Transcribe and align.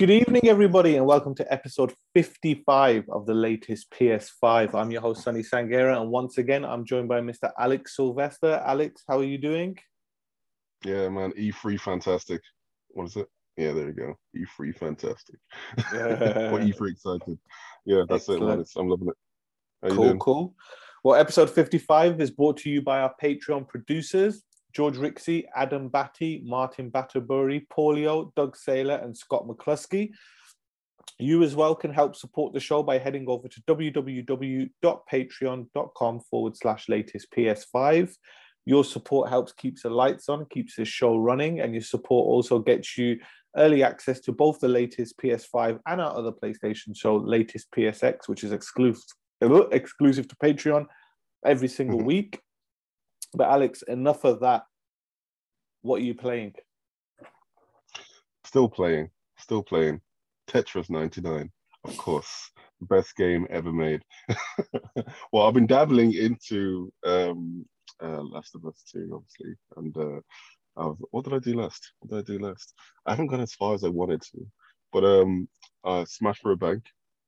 Good 0.00 0.08
evening, 0.08 0.48
everybody, 0.48 0.96
and 0.96 1.04
welcome 1.04 1.34
to 1.34 1.52
episode 1.52 1.92
55 2.14 3.04
of 3.10 3.26
the 3.26 3.34
latest 3.34 3.90
PS5. 3.90 4.72
I'm 4.74 4.90
your 4.90 5.02
host, 5.02 5.22
Sunny 5.22 5.42
Sangera, 5.42 6.00
and 6.00 6.10
once 6.10 6.38
again, 6.38 6.64
I'm 6.64 6.86
joined 6.86 7.06
by 7.06 7.20
Mr. 7.20 7.50
Alex 7.58 7.96
Sylvester. 7.96 8.62
Alex, 8.64 9.02
how 9.06 9.18
are 9.18 9.24
you 9.24 9.36
doing? 9.36 9.76
Yeah, 10.86 11.10
man, 11.10 11.32
E3 11.32 11.78
fantastic. 11.78 12.40
What 12.88 13.08
is 13.08 13.16
it? 13.16 13.26
Yeah, 13.58 13.72
there 13.72 13.88
you 13.88 13.92
go. 13.92 14.14
E3 14.34 14.74
fantastic. 14.74 15.36
Yeah. 15.92 16.50
what 16.50 16.62
E3 16.62 16.92
excited. 16.92 17.38
Yeah, 17.84 18.04
that's 18.08 18.22
Excellent. 18.22 18.42
it, 18.42 18.46
man. 18.46 18.60
It's, 18.60 18.76
I'm 18.76 18.88
loving 18.88 19.08
it. 19.08 19.16
How 19.82 19.94
cool, 19.94 20.16
cool. 20.16 20.54
Well, 21.04 21.20
episode 21.20 21.50
55 21.50 22.22
is 22.22 22.30
brought 22.30 22.56
to 22.60 22.70
you 22.70 22.80
by 22.80 23.00
our 23.00 23.12
Patreon 23.22 23.68
producers. 23.68 24.44
George 24.72 24.96
Rixey, 24.96 25.44
Adam 25.54 25.88
Batty, 25.88 26.42
Martin 26.44 26.90
Batterbury, 26.90 27.68
Paulio, 27.72 28.34
Doug 28.34 28.56
Saylor, 28.56 29.04
and 29.04 29.16
Scott 29.16 29.46
McCluskey. 29.46 30.10
You 31.18 31.42
as 31.42 31.56
well 31.56 31.74
can 31.74 31.92
help 31.92 32.16
support 32.16 32.54
the 32.54 32.60
show 32.60 32.82
by 32.82 32.96
heading 32.98 33.26
over 33.28 33.48
to 33.48 33.60
www.patreon.com 33.62 36.20
forward 36.20 36.56
slash 36.56 36.88
latest 36.88 37.30
PS5. 37.32 38.14
Your 38.66 38.84
support 38.84 39.28
helps 39.28 39.52
keeps 39.52 39.82
the 39.82 39.90
lights 39.90 40.28
on, 40.28 40.46
keeps 40.46 40.76
this 40.76 40.88
show 40.88 41.18
running, 41.18 41.60
and 41.60 41.74
your 41.74 41.82
support 41.82 42.26
also 42.26 42.58
gets 42.58 42.96
you 42.96 43.18
early 43.56 43.82
access 43.82 44.20
to 44.20 44.32
both 44.32 44.60
the 44.60 44.68
latest 44.68 45.18
PS5 45.18 45.80
and 45.86 46.00
our 46.00 46.16
other 46.16 46.32
PlayStation 46.32 46.96
show, 46.96 47.16
latest 47.16 47.70
PSX, 47.72 48.28
which 48.28 48.44
is 48.44 48.52
exclusive 48.52 49.02
exclusive 49.72 50.28
to 50.28 50.36
Patreon 50.36 50.86
every 51.44 51.68
single 51.68 51.98
mm-hmm. 51.98 52.06
week. 52.06 52.40
But 53.34 53.48
Alex, 53.48 53.82
enough 53.82 54.24
of 54.24 54.40
that. 54.40 54.64
What 55.82 56.00
are 56.00 56.04
you 56.04 56.14
playing? 56.14 56.54
Still 58.44 58.68
playing. 58.68 59.10
Still 59.38 59.62
playing. 59.62 60.00
Tetris 60.48 60.90
99, 60.90 61.50
of 61.84 61.96
course. 61.96 62.50
The 62.80 62.86
best 62.86 63.16
game 63.16 63.46
ever 63.50 63.72
made. 63.72 64.02
well, 65.32 65.46
I've 65.46 65.54
been 65.54 65.66
dabbling 65.66 66.12
into 66.12 66.92
um, 67.04 67.64
uh, 68.02 68.22
Last 68.22 68.54
of 68.54 68.66
Us 68.66 68.82
2, 68.92 69.10
obviously. 69.14 69.54
And 69.76 69.96
uh, 69.96 70.20
I've, 70.76 70.96
what 71.12 71.24
did 71.24 71.34
I 71.34 71.38
do 71.38 71.54
last? 71.54 71.92
What 72.00 72.10
did 72.10 72.18
I 72.18 72.36
do 72.36 72.44
last? 72.44 72.74
I 73.06 73.12
haven't 73.12 73.28
gone 73.28 73.40
as 73.40 73.54
far 73.54 73.74
as 73.74 73.84
I 73.84 73.88
wanted 73.88 74.22
to. 74.22 74.46
But 74.92 75.04
um, 75.04 75.48
uh, 75.84 76.04
Smash 76.04 76.40
for 76.40 76.52
a 76.52 76.56
Bank. 76.56 76.82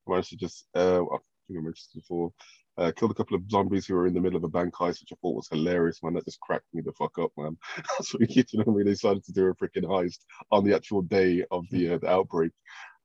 I 0.07 0.11
managed 0.11 0.29
to 0.29 0.37
just, 0.37 0.65
uh, 0.75 1.01
I 1.01 1.17
think 1.47 1.59
I 1.59 1.61
mentioned 1.61 1.93
before, 1.95 2.31
uh, 2.77 2.91
killed 2.95 3.11
a 3.11 3.15
couple 3.15 3.35
of 3.35 3.49
zombies 3.49 3.85
who 3.85 3.95
were 3.95 4.07
in 4.07 4.13
the 4.13 4.21
middle 4.21 4.37
of 4.37 4.43
a 4.43 4.49
bank 4.49 4.73
heist, 4.73 5.01
which 5.01 5.11
I 5.11 5.15
thought 5.21 5.35
was 5.35 5.47
hilarious, 5.49 6.01
man. 6.01 6.13
That 6.13 6.25
just 6.25 6.39
cracked 6.39 6.65
me 6.73 6.81
the 6.81 6.91
fuck 6.93 7.17
up, 7.19 7.31
man. 7.37 7.57
That's 7.77 8.13
what 8.13 8.35
you 8.35 8.43
know, 8.53 8.77
they 8.77 8.83
decided 8.83 9.23
to 9.25 9.31
do 9.31 9.47
a 9.47 9.55
freaking 9.55 9.83
heist 9.83 10.19
on 10.51 10.63
the 10.63 10.75
actual 10.75 11.01
day 11.01 11.43
of 11.51 11.65
the, 11.69 11.95
uh, 11.95 11.97
the 11.99 12.09
outbreak. 12.09 12.51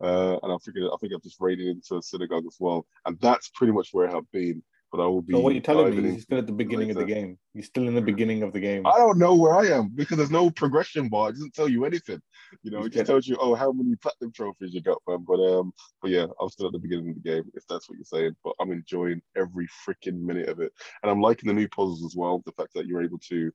Uh, 0.00 0.38
and 0.42 0.52
I 0.52 0.56
figured, 0.64 0.84
I 0.92 0.96
think 0.98 1.12
I've 1.12 1.22
just 1.22 1.40
raided 1.40 1.66
into 1.66 1.96
a 1.96 2.02
synagogue 2.02 2.46
as 2.46 2.56
well. 2.60 2.86
And 3.04 3.18
that's 3.20 3.48
pretty 3.48 3.72
much 3.72 3.90
where 3.92 4.08
I 4.08 4.12
have 4.12 4.30
been 4.32 4.62
but 4.90 5.00
I 5.00 5.06
will 5.06 5.22
be. 5.22 5.34
So 5.34 5.40
what 5.40 5.52
you're 5.54 5.62
telling 5.62 5.90
me 5.90 6.08
is 6.08 6.14
you're 6.14 6.20
still 6.22 6.38
at 6.38 6.46
the 6.46 6.52
beginning 6.52 6.88
later. 6.88 7.00
of 7.00 7.06
the 7.06 7.14
game. 7.14 7.38
You're 7.52 7.64
still 7.64 7.88
in 7.88 7.94
the 7.94 8.00
beginning 8.00 8.42
of 8.42 8.52
the 8.52 8.60
game. 8.60 8.86
I 8.86 8.96
don't 8.96 9.18
know 9.18 9.34
where 9.34 9.54
I 9.54 9.66
am 9.66 9.90
because 9.94 10.16
there's 10.16 10.30
no 10.30 10.50
progression 10.50 11.08
bar. 11.08 11.30
It 11.30 11.32
doesn't 11.32 11.54
tell 11.54 11.68
you 11.68 11.84
anything. 11.84 12.20
You 12.62 12.70
know, 12.70 12.84
it 12.84 12.92
just 12.92 13.06
tells 13.06 13.26
you, 13.26 13.36
oh, 13.40 13.54
how 13.54 13.72
many 13.72 13.96
platinum 13.96 14.32
trophies 14.32 14.72
you 14.72 14.80
got, 14.80 14.98
man. 15.06 15.24
But 15.26 15.40
um, 15.40 15.72
but 16.00 16.10
yeah, 16.10 16.26
I'm 16.40 16.48
still 16.48 16.66
at 16.66 16.72
the 16.72 16.78
beginning 16.78 17.10
of 17.10 17.16
the 17.16 17.28
game 17.28 17.44
if 17.54 17.64
that's 17.68 17.88
what 17.88 17.96
you're 17.98 18.04
saying. 18.04 18.36
But 18.42 18.54
I'm 18.60 18.72
enjoying 18.72 19.20
every 19.36 19.68
freaking 19.86 20.20
minute 20.20 20.48
of 20.48 20.60
it, 20.60 20.72
and 21.02 21.10
I'm 21.10 21.20
liking 21.20 21.48
the 21.48 21.54
new 21.54 21.68
puzzles 21.68 22.04
as 22.04 22.14
well. 22.16 22.42
The 22.46 22.52
fact 22.52 22.74
that 22.74 22.86
you're 22.86 23.02
able 23.02 23.18
to. 23.28 23.52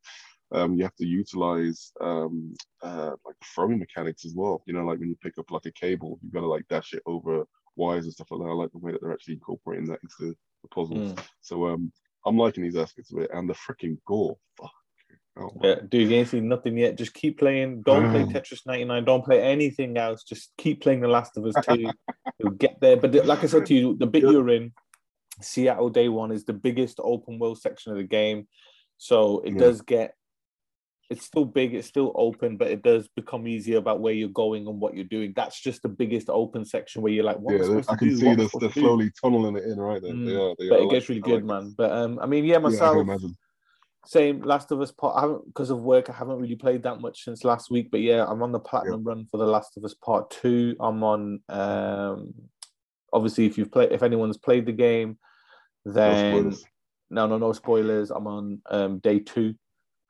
Um, 0.52 0.76
you 0.76 0.84
have 0.84 0.96
to 0.98 1.06
utilize 1.08 1.92
um, 2.00 2.54
uh, 2.84 3.14
like 3.26 3.36
throwing 3.56 3.80
mechanics 3.80 4.24
as 4.24 4.36
well. 4.36 4.62
You 4.68 4.74
know, 4.74 4.86
like 4.86 5.00
when 5.00 5.10
you 5.10 5.16
pick 5.20 5.40
up 5.40 5.50
like 5.50 5.66
a 5.66 5.72
cable, 5.72 6.20
you've 6.22 6.34
gotta 6.34 6.46
like 6.46 6.68
dash 6.68 6.94
it 6.94 7.02
over 7.08 7.48
wires 7.76 8.06
and 8.06 8.14
stuff 8.14 8.32
like 8.32 8.42
that. 8.42 8.50
I 8.50 8.54
like 8.54 8.72
the 8.72 8.78
way 8.78 8.92
that 8.92 9.02
they're 9.02 9.12
actually 9.14 9.36
incorporating 9.36 9.88
that 9.88 10.00
into 10.04 10.36
the 10.64 10.68
puzzles. 10.70 11.14
Mm. 11.14 11.24
So 11.42 11.68
um, 11.68 11.92
I'm 12.26 12.38
liking 12.38 12.64
these 12.64 12.76
aspects 12.76 13.14
of 13.14 13.20
it, 13.20 13.30
and 13.34 13.50
the 13.50 13.54
freaking 13.54 13.98
gore. 14.08 14.38
Fuck. 14.58 14.72
Oh, 15.36 15.50
yeah, 15.64 15.76
dude, 15.90 16.12
you 16.12 16.18
ain't 16.18 16.28
seen 16.28 16.48
nothing 16.48 16.78
yet. 16.78 16.96
Just 16.96 17.14
keep 17.14 17.40
playing. 17.40 17.82
Don't 17.82 18.12
play 18.12 18.24
Tetris 18.42 18.66
99. 18.68 19.04
Don't 19.04 19.26
play 19.26 19.42
anything 19.42 19.98
else. 19.98 20.24
Just 20.24 20.52
keep 20.58 20.82
playing 20.82 21.02
The 21.02 21.08
Last 21.08 21.38
of 21.38 21.46
Us 21.46 21.56
2. 21.68 21.90
You'll 22.40 22.52
get 22.52 22.80
there. 22.80 22.98
But 22.98 23.14
like 23.26 23.44
I 23.44 23.48
said 23.48 23.66
to 23.68 23.74
you, 23.74 23.98
the 23.98 24.06
bit 24.06 24.22
you're 24.22 24.50
in, 24.50 24.74
Seattle 25.42 25.90
Day 25.90 26.08
One, 26.08 26.32
is 26.32 26.46
the 26.46 26.54
biggest 26.54 27.00
open 27.04 27.40
world 27.40 27.60
section 27.60 27.92
of 27.92 27.98
the 27.98 28.04
game. 28.04 28.48
So 28.98 29.40
it 29.40 29.54
yeah. 29.54 29.60
does 29.60 29.82
get 29.82 30.14
it's 31.10 31.26
still 31.26 31.46
big, 31.46 31.74
it's 31.74 31.88
still 31.88 32.12
open, 32.16 32.58
but 32.58 32.70
it 32.70 32.82
does 32.82 33.08
become 33.16 33.48
easier 33.48 33.78
about 33.78 34.00
where 34.00 34.14
you're 34.14 34.30
going 34.30 34.68
and 34.68 34.80
what 34.80 34.96
you're 34.96 35.04
doing. 35.06 35.34
That's 35.36 35.60
just 35.62 35.84
the 35.84 35.90
biggest 35.90 36.30
open 36.30 36.66
section 36.66 37.02
where 37.02 37.12
you're 37.12 37.26
like, 37.26 37.40
what 37.40 37.56
yeah, 37.56 37.82
I 37.90 37.96
can 37.96 38.10
do? 38.10 38.16
see 38.16 38.36
the, 38.36 38.50
they're 38.60 38.72
slowly 38.72 39.12
tunneling 39.22 39.58
it 39.58 39.66
in 39.66 39.80
right 39.80 40.02
there. 40.02 40.14
Mm. 40.14 40.26
They 40.26 40.36
are, 40.36 40.56
they 40.58 40.70
but 40.70 40.80
are 40.80 40.84
it 40.86 40.92
gets 40.92 41.10
really 41.10 41.22
like, 41.22 41.32
good, 41.32 41.46
man. 41.46 41.74
But 41.78 41.92
um, 41.92 42.20
I 42.22 42.26
mean, 42.26 42.46
yeah, 42.46 42.58
myself. 42.58 43.06
Yeah, 43.08 43.18
same 44.06 44.42
Last 44.42 44.72
of 44.72 44.82
Us 44.82 44.92
part. 44.92 45.18
I 45.18 45.22
haven't 45.22 45.46
because 45.46 45.70
of 45.70 45.82
work. 45.82 46.10
I 46.10 46.14
haven't 46.14 46.40
really 46.40 46.56
played 46.56 46.84
that 46.84 47.00
much 47.00 47.24
since 47.24 47.44
last 47.44 47.72
week. 47.72 47.90
But 47.92 48.02
yeah, 48.02 48.26
I'm 48.28 48.42
on 48.44 48.52
the 48.52 48.60
platinum 48.60 49.02
yep. 49.02 49.08
run 49.08 49.26
for 49.30 49.38
the 49.38 49.46
Last 49.46 49.78
of 49.78 49.86
Us 49.86 49.94
Part 49.94 50.30
Two. 50.30 50.76
I'm 50.80 51.04
on. 51.04 51.40
Um, 51.48 52.34
obviously, 53.14 53.46
if 53.46 53.58
you've 53.58 53.72
played, 53.72 53.92
if 53.92 54.04
anyone's 54.04 54.38
played 54.38 54.66
the 54.66 54.74
game, 54.74 55.18
then 55.86 56.50
no, 57.10 57.28
no, 57.28 57.28
no, 57.28 57.38
no 57.38 57.54
spoilers. 57.54 58.12
I'm 58.12 58.28
on 58.28 58.62
um, 58.70 59.00
day 59.00 59.20
two. 59.20 59.56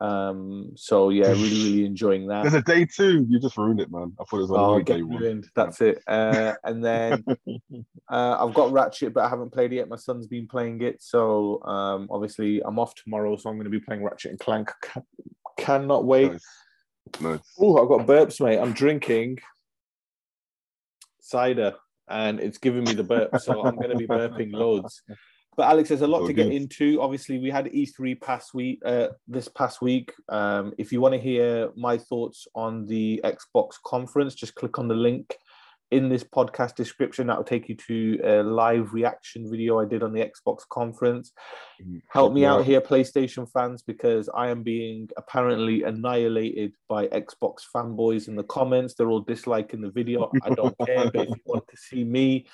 Um, 0.04 0.74
so 0.76 1.12
yeah, 1.12 1.30
really, 1.30 1.64
really 1.64 1.86
enjoying 1.86 2.28
that. 2.28 2.42
There's 2.42 2.56
a 2.56 2.62
day 2.62 2.86
two. 2.86 3.26
You 3.30 3.40
just 3.40 3.56
ruined 3.56 3.80
it, 3.80 3.90
man. 3.90 4.12
I 4.20 4.26
thought 4.26 4.40
it 4.40 4.42
was 4.42 4.52
on 4.52 4.60
oh, 4.60 4.82
day 4.82 5.02
ruined. 5.02 5.46
one. 5.46 5.52
That's 5.56 5.80
it. 5.80 6.04
Uh, 6.06 6.56
and 6.66 6.84
then 6.84 7.24
uh, 8.12 8.46
I've 8.46 8.54
got 8.54 8.74
Ratchet, 8.74 9.14
but 9.14 9.24
I 9.24 9.30
haven't 9.30 9.54
played 9.54 9.72
it 9.72 9.78
yet. 9.78 9.88
My 9.88 9.96
son's 9.96 10.28
been 10.28 10.46
playing 10.46 10.82
it, 10.82 11.02
so 11.02 11.64
um, 11.64 12.10
obviously 12.12 12.62
I'm 12.66 12.80
off 12.80 12.96
tomorrow, 12.96 13.38
so 13.38 13.50
I'm 13.50 13.56
going 13.56 13.64
to 13.64 13.70
be 13.70 13.80
playing 13.80 14.04
Ratchet 14.04 14.32
and 14.32 14.40
Clank. 14.40 14.70
Can- 14.82 15.08
cannot 15.58 16.04
wait. 16.04 16.34
Nice. 16.34 16.42
nice. 17.22 17.40
Oh, 17.58 17.82
I've 17.82 17.88
got 17.88 18.06
burps, 18.06 18.44
mate. 18.44 18.60
I'm 18.60 18.74
drinking 18.74 19.40
cider, 21.22 21.76
and 22.10 22.42
it's 22.42 22.58
giving 22.58 22.84
me 22.84 22.94
the 22.94 23.06
burp, 23.06 23.40
so 23.40 23.64
I'm 23.64 23.78
going 23.78 23.92
to 23.92 23.96
be 23.96 24.08
burping 24.08 24.52
loads. 24.52 25.02
But 25.56 25.70
Alex, 25.70 25.90
there's 25.90 26.02
a 26.02 26.08
lot 26.08 26.26
to 26.28 26.34
get 26.34 26.52
into. 26.52 27.02
Obviously, 27.02 27.40
we 27.40 27.50
had 27.50 27.66
E3 27.66 28.20
past 28.20 28.54
week, 28.54 28.80
uh, 28.86 29.10
this 29.28 29.48
past 29.48 29.82
week. 29.82 30.12
Um, 30.30 30.74
if 30.78 30.92
you 30.92 31.02
want 31.02 31.14
to 31.14 31.20
hear 31.20 31.70
my 31.76 31.98
thoughts 31.98 32.48
on 32.56 32.86
the 32.88 33.22
Xbox 33.24 33.76
conference, 33.86 34.36
just 34.36 34.56
click 34.56 34.80
on 34.80 34.88
the 34.88 34.96
link 34.96 35.36
in 35.94 36.10
this 36.10 36.24
podcast 36.24 36.76
description. 36.76 37.28
That 37.28 37.38
will 37.38 37.44
take 37.44 37.70
you 37.70 37.76
to 37.76 38.20
a 38.24 38.44
live 38.44 38.94
reaction 38.94 39.50
video 39.50 39.80
I 39.80 39.86
did 39.86 40.02
on 40.02 40.12
the 40.12 40.22
Xbox 40.22 40.68
conference. 40.70 41.32
Mm-hmm. 41.82 41.98
Help 42.10 42.34
me 42.34 42.46
out 42.46 42.66
here, 42.66 42.82
PlayStation 42.82 43.48
fans, 43.52 43.84
because 43.84 44.28
I 44.36 44.50
am 44.50 44.64
being 44.64 45.10
apparently 45.18 45.84
annihilated 45.84 46.74
by 46.90 47.08
Xbox 47.08 47.58
fanboys 47.74 48.28
in 48.28 48.36
the 48.36 48.44
comments. 48.44 48.96
They're 48.96 49.10
all 49.10 49.22
disliking 49.22 49.82
the 49.82 49.92
video. 49.92 50.32
I 50.44 50.50
don't 50.50 50.76
care, 50.80 51.12
but 51.12 51.28
if 51.28 51.30
you 51.30 51.42
want 51.46 51.68
to 51.68 51.78
see 51.78 52.04
me 52.04 52.48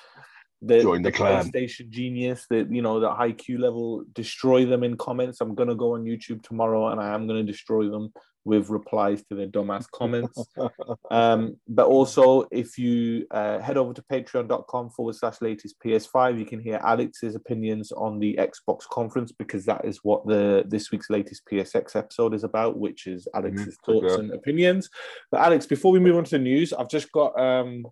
the, 0.62 0.82
Join 0.82 1.02
the, 1.02 1.10
the 1.10 1.16
PlayStation 1.16 1.88
genius, 1.88 2.46
that 2.50 2.70
you 2.70 2.82
know, 2.82 3.00
the 3.00 3.12
high 3.12 3.32
Q 3.32 3.58
level, 3.58 4.04
destroy 4.12 4.66
them 4.66 4.82
in 4.84 4.96
comments. 4.96 5.40
I'm 5.40 5.54
gonna 5.54 5.74
go 5.74 5.94
on 5.94 6.04
YouTube 6.04 6.42
tomorrow 6.42 6.88
and 6.88 7.00
I 7.00 7.14
am 7.14 7.26
gonna 7.26 7.42
destroy 7.42 7.88
them 7.88 8.12
with 8.44 8.70
replies 8.70 9.22
to 9.24 9.34
their 9.34 9.46
dumbass 9.46 9.86
comments. 9.90 10.42
um, 11.10 11.56
but 11.68 11.86
also, 11.86 12.46
if 12.50 12.78
you 12.78 13.26
uh, 13.30 13.58
head 13.58 13.76
over 13.76 13.92
to 13.92 14.02
patreon.com 14.02 14.90
forward 14.90 15.14
slash 15.14 15.40
latest 15.40 15.76
PS5, 15.84 16.38
you 16.38 16.46
can 16.46 16.58
hear 16.58 16.80
Alex's 16.82 17.34
opinions 17.34 17.92
on 17.92 18.18
the 18.18 18.38
Xbox 18.38 18.86
conference 18.90 19.32
because 19.32 19.64
that 19.66 19.84
is 19.84 20.00
what 20.02 20.26
the 20.26 20.64
this 20.66 20.90
week's 20.90 21.10
latest 21.10 21.42
PSX 21.50 21.96
episode 21.96 22.34
is 22.34 22.44
about, 22.44 22.78
which 22.78 23.06
is 23.06 23.28
Alex's 23.34 23.76
mm-hmm. 23.78 23.92
thoughts 23.92 24.14
yeah. 24.14 24.20
and 24.20 24.32
opinions. 24.32 24.88
But 25.30 25.40
Alex, 25.40 25.66
before 25.66 25.92
we 25.92 26.00
move 26.00 26.16
on 26.16 26.24
to 26.24 26.30
the 26.30 26.38
news, 26.38 26.72
I've 26.72 26.90
just 26.90 27.12
got 27.12 27.38
um, 27.38 27.86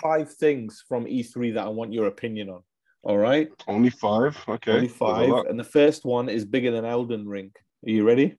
five 0.00 0.32
things 0.32 0.84
from 0.88 1.04
E3 1.04 1.54
that 1.54 1.66
I 1.66 1.68
want 1.68 1.92
your 1.92 2.06
opinion 2.06 2.48
on. 2.50 2.62
All 3.02 3.18
right. 3.18 3.48
Only 3.66 3.90
five. 3.90 4.36
Okay. 4.48 4.72
Only 4.72 4.88
five. 4.88 5.30
And 5.48 5.58
the 5.58 5.64
first 5.64 6.04
one 6.04 6.28
is 6.28 6.44
bigger 6.44 6.70
than 6.70 6.84
Elden 6.84 7.28
Ring. 7.28 7.52
Are 7.86 7.90
you 7.90 8.04
ready? 8.06 8.36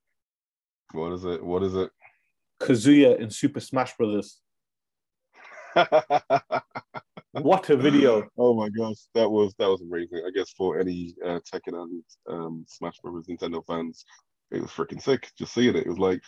What 0.92 1.14
is 1.14 1.24
it? 1.26 1.44
What 1.44 1.64
is 1.64 1.76
it? 1.76 1.90
Kazuya 2.60 3.18
in 3.20 3.30
Super 3.30 3.60
Smash 3.60 3.96
Brothers. 3.96 4.40
what 7.32 7.70
a 7.70 7.78
video! 7.78 8.28
Oh 8.38 8.56
my 8.56 8.70
gosh, 8.70 8.98
that 9.14 9.30
was 9.30 9.54
that 9.60 9.70
was 9.70 9.82
amazing. 9.82 10.24
I 10.28 10.32
guess 10.32 10.52
for 10.52 10.80
any 10.80 11.14
uh, 11.24 11.40
Tekken 11.52 11.82
and 11.82 12.04
um, 12.28 12.66
Smash 12.68 12.98
Brothers 13.04 13.28
Nintendo 13.28 13.66
fans, 13.66 14.04
it 14.52 14.62
was 14.62 14.72
freaking 14.72 15.02
sick. 15.02 15.32
Just 15.38 15.54
seeing 15.54 15.76
it, 15.76 15.86
it 15.86 15.88
was 15.88 16.00
like 16.00 16.22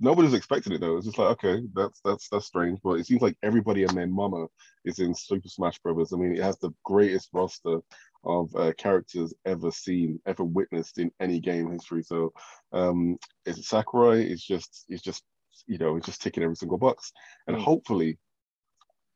nobody's 0.00 0.34
expecting 0.34 0.72
it 0.72 0.80
though. 0.80 0.96
It's 0.96 1.06
just 1.06 1.18
like 1.18 1.30
okay, 1.32 1.62
that's 1.74 2.00
that's 2.04 2.28
that's 2.28 2.46
strange. 2.46 2.80
But 2.82 3.00
it 3.00 3.06
seems 3.06 3.22
like 3.22 3.36
everybody 3.42 3.84
and 3.84 3.96
their 3.96 4.06
mama 4.06 4.46
is 4.84 4.98
in 4.98 5.14
Super 5.14 5.48
Smash 5.48 5.78
Brothers. 5.80 6.12
I 6.12 6.16
mean, 6.16 6.36
it 6.36 6.42
has 6.42 6.58
the 6.58 6.72
greatest 6.84 7.30
roster 7.32 7.80
of 8.24 8.54
uh, 8.56 8.72
characters 8.78 9.34
ever 9.44 9.70
seen, 9.70 10.20
ever 10.26 10.44
witnessed 10.44 10.98
in 10.98 11.10
any 11.20 11.40
game 11.40 11.70
history. 11.70 12.02
So, 12.02 12.32
um, 12.72 13.18
it's 13.44 13.68
Sakurai 13.68 14.22
is 14.24 14.42
just 14.42 14.84
is 14.88 15.02
just 15.02 15.22
you 15.66 15.78
know 15.78 15.96
it's 15.96 16.06
just 16.06 16.22
ticking 16.22 16.42
every 16.42 16.56
single 16.56 16.78
box, 16.78 17.12
and 17.46 17.56
mm. 17.56 17.62
hopefully. 17.62 18.18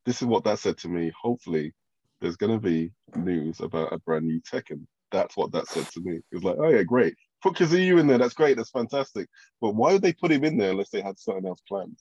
this 0.07 0.23
is 0.23 0.27
what 0.27 0.45
that 0.45 0.59
said 0.59 0.79
to 0.79 0.89
me. 0.89 1.13
Hopefully, 1.21 1.73
there's 2.21 2.37
going 2.37 2.53
to 2.53 2.59
be 2.59 2.91
news 3.17 3.61
about 3.61 3.93
a 3.93 3.99
brand 3.99 4.27
new 4.27 4.41
Tekken. 4.43 4.87
That's 5.13 5.37
what 5.37 5.53
that 5.53 5.67
said 5.69 5.87
to 5.89 6.01
me. 6.01 6.17
It 6.17 6.35
was 6.35 6.45
like, 6.45 6.57
oh 6.59 6.69
yeah, 6.69 6.83
great. 6.83 7.15
Put 7.43 7.55
Kazuya 7.55 7.99
in 8.01 8.07
there. 8.07 8.19
That's 8.19 8.35
great. 8.35 8.57
That's 8.57 8.71
fantastic. 8.71 9.29
But 9.61 9.75
why 9.75 9.93
would 9.93 10.03
they 10.03 10.13
put 10.13 10.33
him 10.33 10.45
in 10.45 10.59
there 10.59 10.71
unless 10.71 10.91
they 10.91 11.01
had 11.01 11.19
something 11.19 11.47
else 11.47 11.61
planned? 11.67 11.99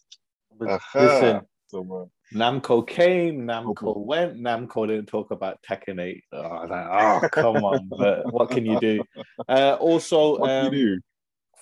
Listen, 0.59 1.41
so, 1.67 2.09
uh, 2.33 2.35
Namco 2.35 2.85
came, 2.85 3.45
Namco 3.45 3.83
okay. 3.83 3.93
went, 3.95 4.37
Namco 4.37 4.87
didn't 4.87 5.05
talk 5.05 5.31
about 5.31 5.59
Tekken 5.61 6.01
8. 6.01 6.23
Oh, 6.33 6.39
like, 6.67 6.87
oh 6.87 7.29
come 7.31 7.57
on. 7.57 7.87
But 7.87 8.31
what 8.33 8.49
can 8.49 8.65
you 8.65 8.79
do? 8.79 9.03
Uh, 9.47 9.75
also, 9.79 10.37
um, 10.39 10.71
do? 10.71 10.99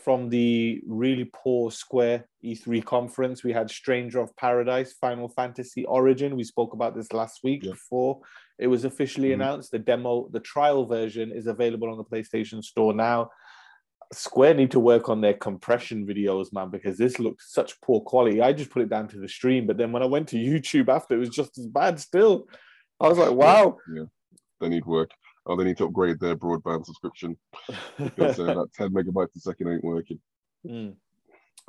from 0.03 0.29
the 0.29 0.81
really 0.87 1.29
poor 1.33 1.71
Square 1.71 2.27
E3 2.43 2.83
conference, 2.83 3.43
we 3.43 3.53
had 3.53 3.69
Stranger 3.69 4.19
of 4.19 4.35
Paradise, 4.35 4.93
Final 4.93 5.29
Fantasy 5.29 5.85
Origin. 5.85 6.35
We 6.35 6.43
spoke 6.43 6.73
about 6.73 6.95
this 6.95 7.13
last 7.13 7.41
week 7.43 7.63
yeah. 7.63 7.71
before 7.71 8.21
it 8.59 8.67
was 8.67 8.85
officially 8.85 9.29
mm-hmm. 9.29 9.41
announced. 9.41 9.71
The 9.71 9.79
demo, 9.79 10.29
the 10.31 10.39
trial 10.39 10.85
version 10.85 11.31
is 11.31 11.47
available 11.47 11.89
on 11.89 11.97
the 11.97 12.03
PlayStation 12.03 12.63
Store 12.63 12.93
now. 12.93 13.29
Square 14.13 14.55
need 14.55 14.71
to 14.71 14.79
work 14.79 15.09
on 15.09 15.21
their 15.21 15.33
compression 15.33 16.05
videos, 16.05 16.53
man, 16.53 16.69
because 16.69 16.97
this 16.97 17.19
looked 17.19 17.41
such 17.41 17.79
poor 17.81 18.01
quality. 18.01 18.41
I 18.41 18.53
just 18.53 18.69
put 18.69 18.81
it 18.81 18.89
down 18.89 19.07
to 19.09 19.19
the 19.19 19.27
stream, 19.27 19.67
but 19.67 19.77
then 19.77 19.91
when 19.91 20.03
I 20.03 20.07
went 20.07 20.27
to 20.29 20.37
YouTube 20.37 20.89
after, 20.89 21.15
it 21.15 21.19
was 21.19 21.29
just 21.29 21.57
as 21.57 21.67
bad 21.67 21.99
still. 21.99 22.47
I 22.99 23.07
was 23.07 23.17
like, 23.17 23.31
wow. 23.31 23.77
Yeah, 23.93 24.05
they 24.61 24.69
need 24.69 24.85
work. 24.85 25.11
Oh, 25.45 25.55
they 25.55 25.63
need 25.63 25.77
to 25.77 25.85
upgrade 25.85 26.19
their 26.19 26.35
broadband 26.35 26.85
subscription 26.85 27.37
because 27.97 28.39
uh, 28.39 28.45
that 28.45 28.73
10 28.75 28.89
megabytes 28.89 29.35
a 29.35 29.39
second 29.39 29.71
ain't 29.71 29.83
working. 29.83 30.19
Mm. 30.65 30.95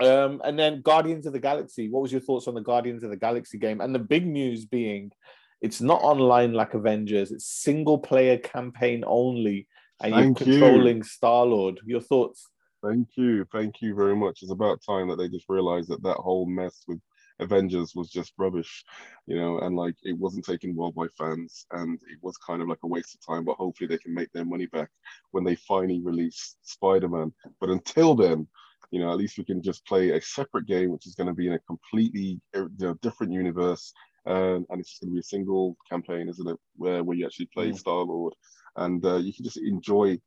Um, 0.00 0.40
and 0.44 0.58
then 0.58 0.82
Guardians 0.82 1.26
of 1.26 1.32
the 1.32 1.40
Galaxy. 1.40 1.88
What 1.88 2.02
was 2.02 2.12
your 2.12 2.20
thoughts 2.20 2.48
on 2.48 2.54
the 2.54 2.60
Guardians 2.60 3.02
of 3.02 3.10
the 3.10 3.16
Galaxy 3.16 3.58
game? 3.58 3.80
And 3.80 3.94
the 3.94 4.00
big 4.00 4.26
news 4.26 4.64
being 4.64 5.12
it's 5.60 5.80
not 5.80 6.02
online 6.02 6.52
like 6.52 6.74
Avengers, 6.74 7.32
it's 7.32 7.46
single 7.46 7.98
player 7.98 8.38
campaign 8.38 9.02
only 9.06 9.66
and 10.00 10.14
Thank 10.14 10.40
you're 10.40 10.58
controlling 10.58 11.02
Star 11.02 11.44
Lord. 11.44 11.80
Your 11.84 12.00
thoughts? 12.00 12.48
Thank 12.84 13.08
you, 13.16 13.44
thank 13.52 13.82
you 13.82 13.94
very 13.94 14.14
much. 14.14 14.42
It's 14.42 14.52
about 14.52 14.82
time 14.86 15.08
that 15.08 15.16
they 15.16 15.28
just 15.28 15.48
realized 15.48 15.88
that 15.90 16.02
that 16.04 16.16
whole 16.16 16.46
mess 16.46 16.84
with 16.86 17.00
Avengers 17.40 17.92
was 17.94 18.08
just 18.08 18.32
rubbish, 18.38 18.84
you 19.26 19.36
know, 19.36 19.58
and 19.60 19.76
like 19.76 19.94
it 20.02 20.16
wasn't 20.16 20.44
taken 20.44 20.74
well 20.74 20.92
by 20.92 21.06
fans, 21.16 21.66
and 21.72 21.98
it 22.10 22.18
was 22.22 22.36
kind 22.38 22.62
of 22.62 22.68
like 22.68 22.78
a 22.84 22.88
waste 22.88 23.14
of 23.14 23.26
time. 23.26 23.44
But 23.44 23.56
hopefully, 23.56 23.88
they 23.88 23.98
can 23.98 24.14
make 24.14 24.32
their 24.32 24.44
money 24.44 24.66
back 24.66 24.90
when 25.30 25.44
they 25.44 25.54
finally 25.54 26.00
release 26.00 26.56
Spider-Man. 26.62 27.32
But 27.60 27.70
until 27.70 28.14
then, 28.14 28.46
you 28.90 29.00
know, 29.00 29.10
at 29.10 29.18
least 29.18 29.38
we 29.38 29.44
can 29.44 29.62
just 29.62 29.86
play 29.86 30.10
a 30.10 30.20
separate 30.20 30.66
game, 30.66 30.90
which 30.90 31.06
is 31.06 31.14
going 31.14 31.28
to 31.28 31.34
be 31.34 31.46
in 31.46 31.54
a 31.54 31.58
completely 31.60 32.40
you 32.54 32.70
know, 32.78 32.94
different 33.02 33.32
universe, 33.32 33.92
and, 34.26 34.66
and 34.70 34.80
it's 34.80 34.90
just 34.90 35.02
going 35.02 35.10
to 35.10 35.14
be 35.14 35.20
a 35.20 35.22
single 35.22 35.76
campaign, 35.88 36.28
isn't 36.28 36.48
it? 36.48 36.56
Where 36.76 37.04
where 37.04 37.16
you 37.16 37.26
actually 37.26 37.50
play 37.54 37.70
mm. 37.70 37.78
Star 37.78 38.02
Lord 38.02 38.34
and 38.78 39.04
uh, 39.04 39.16
you 39.16 39.32
can 39.32 39.44
just 39.44 39.58
enjoy, 39.58 40.18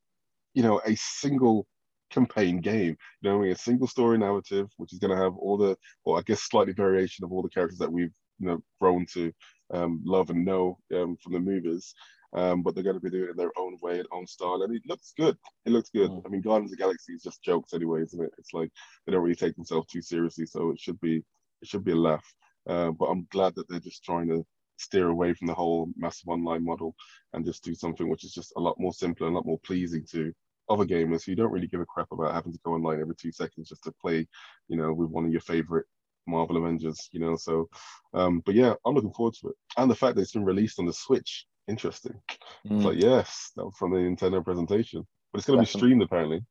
you 0.53 0.63
know, 0.63 0.81
a 0.85 0.95
single 0.95 1.67
campaign 2.11 2.61
game. 2.61 2.95
You 3.21 3.29
know, 3.29 3.43
a 3.43 3.55
single 3.55 3.87
story 3.87 4.17
narrative, 4.17 4.67
which 4.77 4.93
is 4.93 4.99
going 4.99 5.15
to 5.15 5.23
have 5.23 5.35
all 5.35 5.57
the, 5.57 5.77
or 6.03 6.19
I 6.19 6.21
guess 6.21 6.41
slightly 6.41 6.73
variation 6.73 7.25
of 7.25 7.31
all 7.31 7.41
the 7.41 7.49
characters 7.49 7.79
that 7.79 7.91
we've 7.91 8.13
you 8.39 8.47
know 8.47 8.63
grown 8.79 9.05
to 9.13 9.31
um, 9.73 10.01
love 10.03 10.29
and 10.29 10.43
know 10.43 10.77
um, 10.93 11.17
from 11.23 11.33
the 11.33 11.39
movies. 11.39 11.93
Um, 12.33 12.63
but 12.63 12.73
they're 12.73 12.83
going 12.83 12.95
to 12.95 13.01
be 13.01 13.09
doing 13.09 13.25
it 13.25 13.31
in 13.31 13.35
their 13.35 13.51
own 13.57 13.77
way 13.81 13.99
and 13.99 14.07
own 14.13 14.25
style, 14.25 14.61
and 14.61 14.73
it 14.73 14.83
looks 14.87 15.13
good. 15.17 15.37
It 15.65 15.73
looks 15.73 15.89
good. 15.89 16.09
Mm. 16.09 16.21
I 16.25 16.29
mean, 16.29 16.41
Guardians 16.41 16.71
of 16.71 16.77
the 16.77 16.81
Galaxy 16.81 17.11
is 17.11 17.23
just 17.23 17.43
jokes 17.43 17.73
anyway, 17.73 18.03
isn't 18.03 18.23
it? 18.23 18.31
It's 18.37 18.53
like 18.53 18.69
they 19.05 19.11
don't 19.11 19.21
really 19.21 19.35
take 19.35 19.55
themselves 19.55 19.87
too 19.87 20.01
seriously, 20.01 20.45
so 20.45 20.71
it 20.71 20.79
should 20.79 20.99
be 21.01 21.17
it 21.17 21.67
should 21.67 21.83
be 21.83 21.91
a 21.91 21.95
laugh. 21.95 22.25
Uh, 22.69 22.91
but 22.91 23.07
I'm 23.07 23.27
glad 23.31 23.55
that 23.55 23.67
they're 23.67 23.79
just 23.81 24.03
trying 24.03 24.29
to 24.29 24.45
steer 24.81 25.09
away 25.09 25.33
from 25.33 25.47
the 25.47 25.53
whole 25.53 25.89
massive 25.95 26.27
online 26.27 26.63
model 26.65 26.95
and 27.33 27.45
just 27.45 27.63
do 27.63 27.73
something 27.73 28.09
which 28.09 28.23
is 28.23 28.33
just 28.33 28.53
a 28.57 28.59
lot 28.59 28.79
more 28.79 28.93
simpler 28.93 29.27
and 29.27 29.35
a 29.35 29.37
lot 29.39 29.45
more 29.45 29.59
pleasing 29.59 30.05
to 30.11 30.33
other 30.69 30.85
gamers 30.85 31.25
who 31.25 31.35
don't 31.35 31.51
really 31.51 31.67
give 31.67 31.81
a 31.81 31.85
crap 31.85 32.07
about 32.11 32.33
having 32.33 32.53
to 32.53 32.59
go 32.63 32.73
online 32.73 33.01
every 33.01 33.15
two 33.15 33.31
seconds 33.31 33.69
just 33.69 33.83
to 33.83 33.91
play, 34.01 34.27
you 34.67 34.77
know, 34.77 34.93
with 34.93 35.09
one 35.09 35.25
of 35.25 35.31
your 35.31 35.41
favorite 35.41 35.85
Marvel 36.27 36.57
Avengers, 36.57 37.09
you 37.11 37.19
know. 37.19 37.35
So, 37.35 37.69
um, 38.13 38.41
but 38.45 38.55
yeah, 38.55 38.73
I'm 38.85 38.95
looking 38.95 39.13
forward 39.13 39.35
to 39.41 39.49
it. 39.49 39.55
And 39.77 39.89
the 39.89 39.95
fact 39.95 40.15
that 40.15 40.21
it's 40.21 40.33
been 40.33 40.45
released 40.45 40.79
on 40.79 40.85
the 40.85 40.93
Switch, 40.93 41.45
interesting. 41.67 42.19
Mm. 42.67 42.77
It's 42.77 42.85
like, 42.85 42.99
yes, 42.99 43.51
that 43.55 43.65
was 43.65 43.75
from 43.77 43.91
the 43.91 43.97
Nintendo 43.97 44.43
presentation, 44.43 45.05
but 45.31 45.39
it's 45.39 45.47
going 45.47 45.59
to 45.59 45.65
be 45.65 45.77
streamed 45.77 46.01
apparently. 46.01 46.41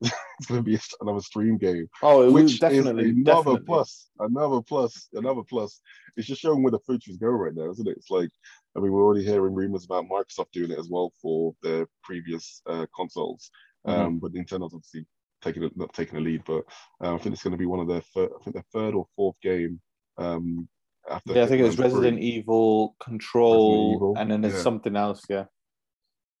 It's 0.00 0.46
going 0.46 0.62
to 0.62 0.62
be 0.62 0.78
another 1.00 1.20
stream 1.20 1.58
game. 1.58 1.88
Oh, 2.02 2.26
it 2.26 2.32
which 2.32 2.60
definitely 2.60 3.04
is 3.04 3.10
another 3.10 3.42
definitely. 3.42 3.66
plus, 3.66 4.08
another 4.18 4.62
plus, 4.62 5.08
another 5.12 5.42
plus. 5.48 5.80
It's 6.16 6.26
just 6.26 6.40
showing 6.40 6.62
where 6.62 6.70
the 6.70 6.78
futures 6.80 7.18
go 7.18 7.28
right 7.28 7.54
now, 7.54 7.70
isn't 7.70 7.86
it? 7.86 7.96
It's 7.96 8.10
like, 8.10 8.30
I 8.76 8.80
mean, 8.80 8.92
we're 8.92 9.04
already 9.04 9.24
hearing 9.24 9.54
rumors 9.54 9.84
about 9.84 10.06
Microsoft 10.08 10.52
doing 10.52 10.70
it 10.70 10.78
as 10.78 10.88
well 10.88 11.12
for 11.20 11.54
their 11.62 11.86
previous 12.02 12.62
uh, 12.68 12.86
consoles, 12.94 13.50
mm-hmm. 13.86 14.00
um, 14.00 14.18
but 14.18 14.32
Nintendo's 14.32 14.74
obviously 14.74 15.06
taking 15.42 15.64
a, 15.64 15.70
not 15.76 15.92
taking 15.92 16.18
a 16.18 16.20
lead, 16.20 16.42
but 16.46 16.62
uh, 17.02 17.14
I 17.14 17.18
think 17.18 17.34
it's 17.34 17.42
going 17.42 17.52
to 17.52 17.58
be 17.58 17.66
one 17.66 17.80
of 17.80 17.88
their 17.88 18.02
third, 18.14 18.30
I 18.38 18.42
think 18.42 18.54
their 18.54 18.64
third 18.72 18.94
or 18.94 19.06
fourth 19.16 19.36
game. 19.42 19.80
Um, 20.18 20.68
after 21.10 21.32
yeah, 21.34 21.44
I 21.44 21.46
think 21.46 21.60
it 21.60 21.64
was 21.64 21.78
Resident 21.78 22.20
Evil, 22.20 22.96
Control, 23.00 23.92
Resident 23.92 23.96
Evil. 23.96 24.14
and 24.18 24.30
then 24.30 24.40
there's 24.40 24.54
yeah. 24.54 24.62
something 24.62 24.96
else. 24.96 25.22
Yeah. 25.28 25.44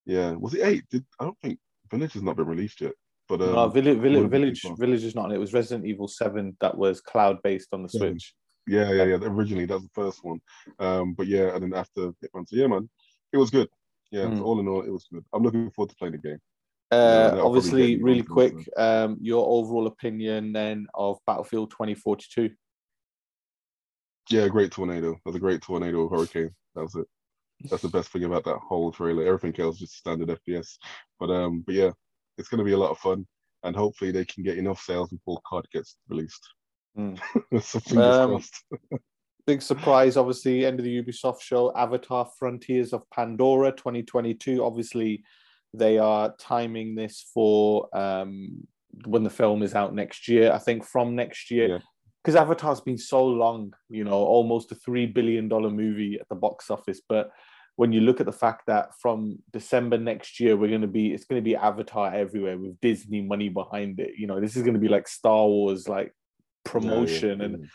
Yeah, 0.06 0.32
was 0.32 0.54
it 0.54 0.64
eight? 0.64 0.84
Did 0.90 1.04
I 1.20 1.24
don't 1.24 1.38
think 1.40 1.58
Village 1.90 2.12
has 2.14 2.22
not 2.22 2.36
been 2.36 2.46
released 2.46 2.80
yet. 2.80 2.92
But 3.30 3.42
um, 3.42 3.52
no, 3.52 3.68
Village, 3.68 3.98
Village, 3.98 4.28
Village, 4.28 4.62
Village 4.76 5.04
is 5.04 5.14
not. 5.14 5.30
It 5.30 5.38
was 5.38 5.52
Resident 5.52 5.86
Evil 5.86 6.08
Seven 6.08 6.56
that 6.60 6.76
was 6.76 7.00
cloud 7.00 7.38
based 7.44 7.68
on 7.72 7.84
the 7.84 7.88
Switch. 7.88 8.34
Yeah, 8.66 8.90
yeah, 8.92 9.04
yeah. 9.04 9.18
Originally, 9.22 9.66
that 9.66 9.74
was 9.74 9.84
the 9.84 9.90
first 9.94 10.24
one. 10.24 10.40
Um, 10.80 11.14
but 11.14 11.28
yeah, 11.28 11.54
and 11.54 11.62
then 11.62 11.72
after 11.72 12.10
Hitman, 12.24 12.48
so 12.48 12.56
yeah, 12.56 12.66
man, 12.66 12.90
it 13.32 13.36
was 13.36 13.50
good. 13.50 13.68
Yeah, 14.10 14.24
mm. 14.24 14.38
so 14.38 14.42
all 14.42 14.58
in 14.58 14.66
all, 14.66 14.82
it 14.82 14.90
was 14.90 15.06
good. 15.12 15.24
I'm 15.32 15.44
looking 15.44 15.70
forward 15.70 15.90
to 15.90 15.96
playing 15.96 16.12
the 16.12 16.18
game. 16.18 16.38
Uh, 16.90 17.34
yeah, 17.36 17.40
obviously, 17.40 18.02
really 18.02 18.24
quick, 18.24 18.54
um, 18.76 19.16
your 19.20 19.46
overall 19.46 19.86
opinion 19.86 20.52
then 20.52 20.88
of 20.94 21.18
Battlefield 21.24 21.70
2042. 21.70 22.50
Yeah, 24.28 24.48
great 24.48 24.72
tornado. 24.72 25.12
That 25.12 25.20
was 25.24 25.36
a 25.36 25.40
great 25.40 25.62
tornado 25.62 26.08
hurricane. 26.08 26.50
That 26.74 26.82
was 26.82 26.96
it. 26.96 27.06
That's 27.70 27.82
the 27.82 27.88
best 27.88 28.08
thing 28.08 28.24
about 28.24 28.42
that 28.44 28.58
whole 28.58 28.90
trailer. 28.90 29.24
Everything 29.24 29.64
else 29.64 29.78
just 29.78 29.98
standard 29.98 30.28
FPS. 30.28 30.78
But 31.20 31.30
um, 31.30 31.62
but 31.64 31.76
yeah, 31.76 31.90
it's 32.40 32.48
going 32.48 32.58
to 32.58 32.64
be 32.64 32.72
a 32.72 32.78
lot 32.78 32.90
of 32.90 32.98
fun, 32.98 33.26
and 33.62 33.76
hopefully 33.76 34.10
they 34.10 34.24
can 34.24 34.42
get 34.42 34.58
enough 34.58 34.80
sales 34.80 35.10
before 35.10 35.40
COD 35.48 35.66
gets 35.72 35.96
released. 36.08 36.48
Mm. 36.98 37.18
so 37.62 38.02
um, 38.02 38.42
big 39.46 39.62
surprise, 39.62 40.16
obviously, 40.16 40.64
end 40.64 40.80
of 40.80 40.84
the 40.84 41.02
Ubisoft 41.02 41.40
show, 41.40 41.72
Avatar: 41.76 42.28
Frontiers 42.38 42.92
of 42.92 43.08
Pandora 43.10 43.72
2022. 43.72 44.64
Obviously, 44.64 45.22
they 45.74 45.98
are 45.98 46.34
timing 46.38 46.94
this 46.94 47.30
for 47.32 47.88
um, 47.96 48.66
when 49.06 49.22
the 49.22 49.30
film 49.30 49.62
is 49.62 49.74
out 49.74 49.94
next 49.94 50.28
year. 50.28 50.52
I 50.52 50.58
think 50.58 50.84
from 50.84 51.14
next 51.14 51.50
year. 51.50 51.80
Because 52.22 52.36
Avatar's 52.36 52.82
been 52.82 52.98
so 52.98 53.24
long, 53.24 53.72
you 53.88 54.04
know, 54.04 54.12
almost 54.12 54.72
a 54.72 54.74
three 54.74 55.06
billion 55.06 55.48
dollar 55.48 55.70
movie 55.70 56.18
at 56.20 56.28
the 56.28 56.34
box 56.34 56.70
office, 56.70 57.00
but 57.08 57.30
when 57.80 57.92
you 57.94 58.02
look 58.02 58.20
at 58.20 58.26
the 58.26 58.40
fact 58.46 58.66
that 58.66 58.90
from 59.00 59.38
December 59.54 59.96
next 59.96 60.38
year 60.38 60.54
we're 60.54 60.68
going 60.68 60.82
to 60.82 60.86
be 60.86 61.14
it's 61.14 61.24
going 61.24 61.40
to 61.40 61.50
be 61.50 61.56
Avatar 61.56 62.14
everywhere 62.14 62.58
with 62.58 62.78
Disney 62.82 63.22
money 63.22 63.48
behind 63.48 63.98
it. 64.00 64.10
You 64.18 64.26
know, 64.26 64.38
this 64.38 64.54
is 64.54 64.62
going 64.64 64.74
to 64.74 64.86
be 64.86 64.88
like 64.88 65.08
Star 65.08 65.46
Wars 65.46 65.88
like 65.88 66.12
promotion 66.62 67.38
yeah, 67.38 67.46
yeah, 67.46 67.54
and 67.54 67.68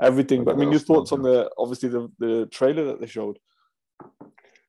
everything. 0.00 0.44
But 0.44 0.54
I 0.54 0.58
mean, 0.58 0.70
your 0.70 0.78
thoughts 0.78 1.10
on 1.10 1.22
the 1.22 1.50
obviously 1.58 1.88
the 1.88 2.08
the 2.20 2.46
trailer 2.52 2.84
that 2.84 3.00
they 3.00 3.08
showed? 3.08 3.36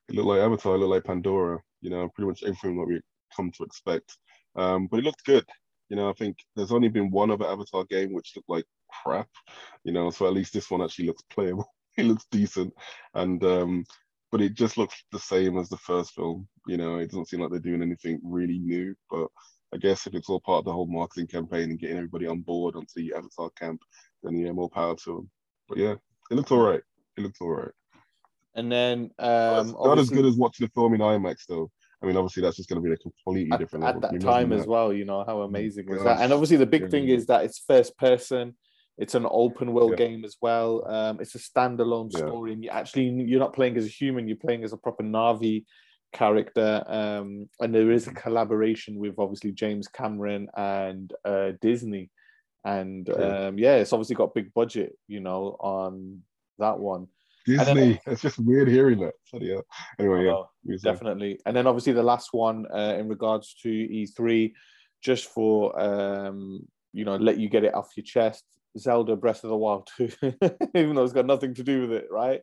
It 0.08 0.16
looked 0.16 0.28
like 0.28 0.40
Avatar. 0.40 0.74
It 0.74 0.80
looked 0.80 0.90
like 0.90 1.04
Pandora. 1.04 1.60
You 1.82 1.92
know, 1.92 2.10
pretty 2.16 2.30
much 2.30 2.42
everything 2.42 2.76
that 2.80 2.88
we 2.88 3.00
come 3.36 3.52
to 3.58 3.64
expect. 3.66 4.18
Um, 4.56 4.88
but 4.88 5.02
it 5.02 5.04
looked 5.04 5.24
good. 5.24 5.46
You 5.90 5.98
know, 5.98 6.10
I 6.10 6.14
think 6.14 6.36
there's 6.56 6.72
only 6.72 6.90
been 6.90 7.12
one 7.12 7.30
other 7.30 7.46
Avatar 7.46 7.84
game 7.84 8.12
which 8.12 8.34
looked 8.36 8.50
like 8.50 8.66
crap. 9.04 9.30
You 9.84 9.92
know, 9.92 10.10
so 10.10 10.26
at 10.26 10.34
least 10.34 10.52
this 10.52 10.72
one 10.72 10.82
actually 10.82 11.06
looks 11.06 11.22
playable. 11.30 11.72
it 12.00 12.08
looks 12.08 12.26
decent, 12.32 12.74
and 13.14 13.44
um, 13.44 13.86
but 14.32 14.42
it 14.42 14.54
just 14.54 14.78
looks 14.78 15.04
the 15.12 15.20
same 15.20 15.58
as 15.58 15.70
the 15.70 15.78
first 15.78 16.14
film. 16.14 16.48
You 16.68 16.78
know, 16.78 16.98
it 16.98 17.08
doesn't 17.08 17.28
seem 17.28 17.42
like 17.42 17.52
they're 17.52 17.60
doing 17.60 17.82
anything 17.82 18.20
really 18.24 18.60
new. 18.60 18.96
But 19.10 19.28
I 19.74 19.78
guess 19.78 20.08
if 20.08 20.14
it's 20.14 20.30
all 20.30 20.40
part 20.40 20.60
of 20.60 20.66
the 20.66 20.74
whole 20.74 20.88
marketing 20.88 21.28
campaign 21.28 21.70
and 21.70 21.80
getting 21.80 21.98
everybody 21.98 22.28
on 22.28 22.42
board 22.42 22.76
onto 22.76 22.94
the 22.96 23.14
Avatar 23.16 23.50
camp, 23.58 23.82
then 24.24 24.38
yeah, 24.38 24.52
more 24.52 24.70
power 24.70 24.96
to 24.96 25.16
them. 25.16 25.30
But 25.68 25.78
yeah, 25.78 25.96
it 26.32 26.36
looks 26.36 26.52
all 26.52 26.62
right. 26.62 26.82
It 27.18 27.22
looks 27.22 27.40
all 27.42 27.50
right. 27.50 27.72
And 28.56 28.72
then 28.72 29.12
um, 29.20 29.76
not 29.84 30.00
as 30.00 30.10
good 30.10 30.26
as 30.26 30.36
watching 30.36 30.66
the 30.66 30.72
film 30.74 30.94
in 30.94 31.02
IMAX 31.02 31.46
though. 31.48 31.70
I 32.02 32.06
mean, 32.06 32.16
obviously 32.16 32.42
that's 32.42 32.56
just 32.56 32.70
going 32.70 32.82
to 32.82 32.88
be 32.88 32.94
a 32.94 32.98
completely 32.98 33.52
at, 33.52 33.60
different 33.60 33.86
at 33.86 34.00
that 34.02 34.22
time 34.22 34.54
as 34.54 34.62
that. 34.62 34.70
well. 34.70 34.94
You 34.94 35.06
know 35.06 35.24
how 35.26 35.42
amazing 35.42 35.90
was 35.90 36.04
that? 36.04 36.22
And 36.22 36.32
obviously 36.32 36.58
the 36.58 36.66
big 36.66 36.84
yeah. 36.84 36.90
thing 36.90 37.10
is 37.10 37.26
that 37.28 37.44
it's 37.44 37.60
first 37.60 37.98
person. 37.98 38.56
It's 39.00 39.16
an 39.16 39.26
open 39.32 39.72
world 39.72 39.92
yeah. 39.92 40.08
game 40.08 40.26
as 40.26 40.36
well. 40.42 40.86
Um, 40.86 41.20
it's 41.22 41.34
a 41.34 41.40
standalone 41.40 42.12
story, 42.12 42.52
and 42.54 42.64
you 42.64 42.70
actually 42.70 43.06
you're 43.06 43.40
not 43.40 43.54
playing 43.54 43.78
as 43.78 43.86
a 43.86 43.90
human. 43.90 44.28
You're 44.28 44.38
playing 44.38 44.66
as 44.66 44.74
a 44.74 44.78
proper 44.78 45.04
Na'vi 45.04 45.64
character. 46.12 46.84
Um, 46.86 47.50
and 47.62 47.74
there 47.74 47.92
is 47.92 48.08
a 48.08 48.14
collaboration 48.14 48.98
with 48.98 49.16
obviously 49.18 49.54
James 49.54 49.88
Cameron 49.88 50.50
and 50.56 51.14
uh, 51.24 51.52
Disney, 51.62 52.10
and 52.66 53.10
um, 53.10 53.58
yeah, 53.58 53.76
it's 53.76 53.94
obviously 53.94 54.16
got 54.16 54.36
big 54.36 54.54
budget, 54.54 54.98
you 55.08 55.22
know, 55.22 55.56
on 55.60 56.22
that 56.58 56.78
one. 56.78 57.08
Disney. 57.46 57.74
Then, 57.74 58.00
it's 58.06 58.22
just 58.22 58.38
weird 58.38 58.68
hearing 58.68 59.00
that. 59.00 59.14
yeah. 59.34 59.62
Anyway, 59.98 60.26
yeah, 60.26 60.76
definitely. 60.84 61.40
And 61.46 61.56
then 61.56 61.68
obviously 61.68 61.94
the 61.94 62.04
last 62.04 62.34
one 62.34 62.66
uh, 62.72 62.98
in 63.00 63.08
regards 63.08 63.56
to 63.64 63.70
E3, 63.70 64.52
just 65.02 65.30
for 65.30 65.80
um, 65.80 66.68
you 66.92 67.06
know, 67.06 67.16
let 67.16 67.40
you 67.40 67.50
get 67.50 67.64
it 67.64 67.74
off 67.74 67.92
your 67.96 68.04
chest. 68.04 68.44
Zelda 68.78 69.16
Breath 69.16 69.44
of 69.44 69.50
the 69.50 69.58
Wild 69.58 69.90
2, 69.98 70.10
even 70.76 70.96
though 70.96 71.04
it's 71.04 71.14
got 71.14 71.26
nothing 71.26 71.54
to 71.56 71.64
do 71.64 71.82
with 71.82 71.92
it, 71.92 72.08
right? 72.12 72.42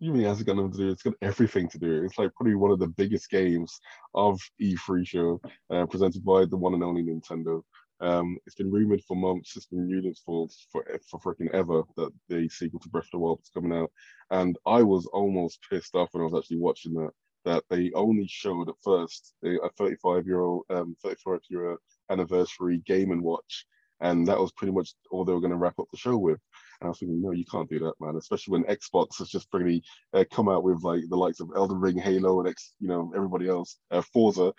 You 0.00 0.12
mean 0.12 0.22
it 0.22 0.28
hasn't 0.28 0.46
got 0.46 0.56
nothing 0.56 0.72
to 0.72 0.78
do? 0.78 0.90
It's 0.90 1.02
got 1.02 1.14
everything 1.22 1.68
to 1.68 1.78
do. 1.78 2.04
It's 2.04 2.18
like 2.18 2.34
probably 2.34 2.56
one 2.56 2.70
of 2.70 2.78
the 2.78 2.88
biggest 2.88 3.30
games 3.30 3.80
of 4.14 4.40
E3 4.60 5.06
show, 5.06 5.40
uh, 5.70 5.86
presented 5.86 6.24
by 6.24 6.44
the 6.44 6.56
one 6.56 6.74
and 6.74 6.82
only 6.82 7.02
Nintendo. 7.02 7.62
Um, 8.00 8.36
it's 8.44 8.56
been 8.56 8.72
rumored 8.72 9.02
for 9.04 9.16
months. 9.16 9.56
It's 9.56 9.66
been 9.66 9.88
rumored 9.88 10.16
for 10.18 10.48
for 10.70 10.84
for 11.08 11.20
freaking 11.20 11.50
ever 11.54 11.82
that 11.96 12.12
the 12.28 12.48
sequel 12.48 12.80
to 12.80 12.88
Breath 12.88 13.04
of 13.06 13.12
the 13.12 13.18
Wild 13.18 13.40
is 13.42 13.50
coming 13.50 13.72
out, 13.72 13.90
and 14.30 14.58
I 14.66 14.82
was 14.82 15.06
almost 15.06 15.60
pissed 15.70 15.94
off 15.94 16.08
when 16.12 16.22
I 16.22 16.26
was 16.26 16.34
actually 16.34 16.58
watching 16.58 16.94
that. 16.94 17.10
That 17.44 17.64
they 17.70 17.92
only 17.94 18.26
showed 18.26 18.68
at 18.68 18.74
first 18.82 19.34
a 19.44 19.68
35 19.78 20.26
year 20.26 20.40
old, 20.40 20.64
um, 20.70 20.96
35 21.02 21.40
year 21.48 21.76
anniversary 22.10 22.82
Game 22.86 23.10
and 23.12 23.22
Watch, 23.22 23.66
and 24.04 24.28
that 24.28 24.38
was 24.38 24.52
pretty 24.52 24.72
much 24.72 24.94
all 25.10 25.24
they 25.24 25.32
were 25.32 25.40
going 25.40 25.50
to 25.50 25.56
wrap 25.56 25.78
up 25.78 25.88
the 25.90 25.96
show 25.96 26.16
with. 26.16 26.38
And 26.80 26.86
I 26.86 26.88
was 26.88 26.98
thinking, 26.98 27.22
no, 27.22 27.32
you 27.32 27.46
can't 27.46 27.68
do 27.68 27.78
that, 27.80 27.94
man. 28.00 28.16
Especially 28.16 28.52
when 28.52 28.64
Xbox 28.64 29.18
has 29.18 29.30
just 29.30 29.50
pretty 29.50 29.82
uh, 30.12 30.24
come 30.30 30.48
out 30.48 30.62
with 30.62 30.82
like 30.82 31.02
the 31.08 31.16
likes 31.16 31.40
of 31.40 31.50
Elden 31.56 31.80
Ring, 31.80 31.96
Halo, 31.96 32.38
and 32.40 32.48
X, 32.48 32.74
you 32.78 32.86
know, 32.86 33.10
everybody 33.16 33.48
else, 33.48 33.78
uh, 33.90 34.02
Forza. 34.12 34.52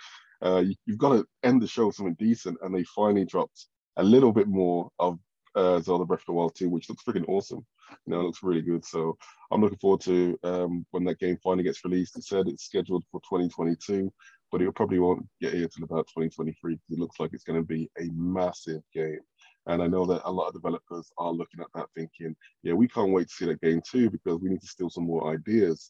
Uh, 0.43 0.63
you, 0.65 0.75
have 0.89 0.97
got 0.97 1.09
to 1.09 1.25
end 1.43 1.61
the 1.61 1.67
show 1.67 1.85
with 1.85 1.95
something 1.95 2.15
decent, 2.17 2.57
and 2.61 2.75
they 2.75 2.83
finally 2.95 3.23
dropped 3.23 3.67
a 3.97 4.03
little 4.03 4.33
bit 4.33 4.47
more 4.47 4.89
of 4.99 5.19
uh, 5.55 5.79
Zelda 5.79 6.05
Breath 6.05 6.21
of 6.21 6.25
the 6.27 6.33
Wild 6.33 6.55
2, 6.55 6.67
which 6.67 6.89
looks 6.89 7.03
freaking 7.03 7.27
awesome. 7.29 7.65
You 8.05 8.13
know, 8.13 8.21
it 8.21 8.23
looks 8.23 8.43
really 8.43 8.61
good. 8.61 8.83
So 8.83 9.15
I'm 9.51 9.61
looking 9.61 9.77
forward 9.77 10.01
to 10.01 10.37
um, 10.43 10.85
when 10.91 11.03
that 11.05 11.19
game 11.19 11.37
finally 11.43 11.63
gets 11.63 11.85
released. 11.85 12.17
It 12.17 12.23
said 12.23 12.47
it's 12.47 12.65
scheduled 12.65 13.03
for 13.11 13.21
2022, 13.21 14.11
but 14.51 14.61
it 14.61 14.75
probably 14.75 14.99
won't 14.99 15.25
get 15.41 15.53
here 15.53 15.67
till 15.67 15.83
about 15.85 16.07
2023 16.07 16.73
because 16.73 16.81
it 16.89 16.99
looks 16.99 17.19
like 17.19 17.31
it's 17.33 17.43
going 17.43 17.59
to 17.59 17.65
be 17.65 17.89
a 17.99 18.09
massive 18.13 18.81
game. 18.93 19.19
And 19.67 19.81
I 19.81 19.87
know 19.87 20.05
that 20.05 20.21
a 20.25 20.31
lot 20.31 20.47
of 20.47 20.53
developers 20.53 21.11
are 21.17 21.31
looking 21.31 21.59
at 21.59 21.67
that 21.73 21.87
thinking, 21.95 22.35
yeah, 22.63 22.73
we 22.73 22.87
can't 22.87 23.11
wait 23.11 23.27
to 23.29 23.33
see 23.33 23.45
that 23.45 23.61
game 23.61 23.81
too 23.89 24.09
because 24.09 24.39
we 24.39 24.49
need 24.49 24.61
to 24.61 24.67
steal 24.67 24.89
some 24.89 25.05
more 25.05 25.33
ideas. 25.33 25.89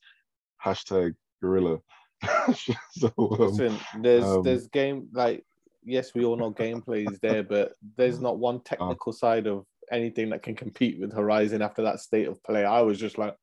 Hashtag 0.63 1.13
Guerrilla. 1.41 1.79
so, 2.91 3.12
um, 3.17 3.38
Listen, 3.39 3.77
there's 4.00 4.24
um, 4.24 4.44
there's 4.44 4.67
game 4.67 5.10
like 5.13 5.44
yes, 5.86 6.13
we 6.13 6.25
all 6.25 6.36
know 6.36 6.51
gameplay 6.51 7.10
is 7.10 7.20
there, 7.20 7.44
but 7.44 7.74
there's 7.98 8.20
not 8.20 8.39
one 8.39 8.55
uh. 8.58 8.62
technical 8.65 9.12
uh, 9.12 9.15
side 9.15 9.48
of 9.48 9.65
anything 9.91 10.29
that 10.32 10.44
can 10.44 10.55
compete 10.55 11.00
with 11.00 11.13
Horizon 11.13 11.62
after 11.62 11.84
that 11.84 12.00
state 12.00 12.27
of 12.27 12.44
play. 12.44 12.65
I 12.65 12.82
was 12.82 13.00
just 13.00 13.17
like, 13.17 13.36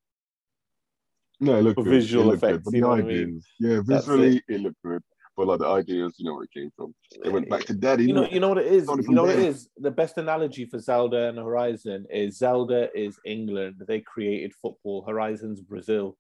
no, 1.41 1.59
it 1.59 1.63
looked 1.63 1.77
good. 1.77 1.87
visual 1.87 2.33
it 2.33 2.37
effects. 2.37 2.65
Good, 2.65 2.83
the 2.83 2.87
ideas, 2.87 3.05
I 3.05 3.25
mean? 3.25 3.43
yeah, 3.61 3.81
visually 3.85 4.37
it. 4.37 4.45
it. 4.49 4.61
looked 4.61 4.83
good. 4.85 5.03
But 5.37 5.47
like 5.47 5.61
the 5.61 5.67
ideas, 5.67 6.15
you 6.19 6.27
know 6.27 6.35
where 6.35 6.45
it 6.45 6.53
came 6.53 6.71
from. 6.77 6.95
It 7.25 7.33
went 7.33 7.49
back 7.49 7.65
to 7.67 7.75
daddy. 7.75 8.05
You 8.05 8.13
know, 8.13 8.29
you 8.29 8.39
know 8.39 8.51
what 8.51 8.59
it 8.59 8.67
is. 8.67 8.87
You 8.87 9.15
know 9.15 9.25
what 9.25 9.39
it 9.39 9.45
is. 9.45 9.69
The 9.79 9.91
best 9.91 10.19
analogy 10.19 10.67
for 10.67 10.79
Zelda 10.79 11.29
and 11.29 11.39
Horizon 11.39 12.07
is 12.11 12.37
Zelda 12.37 12.91
is 12.95 13.19
England. 13.25 13.77
They 13.87 14.01
created 14.01 14.53
football. 14.61 15.05
Horizon's 15.07 15.61
Brazil 15.61 16.17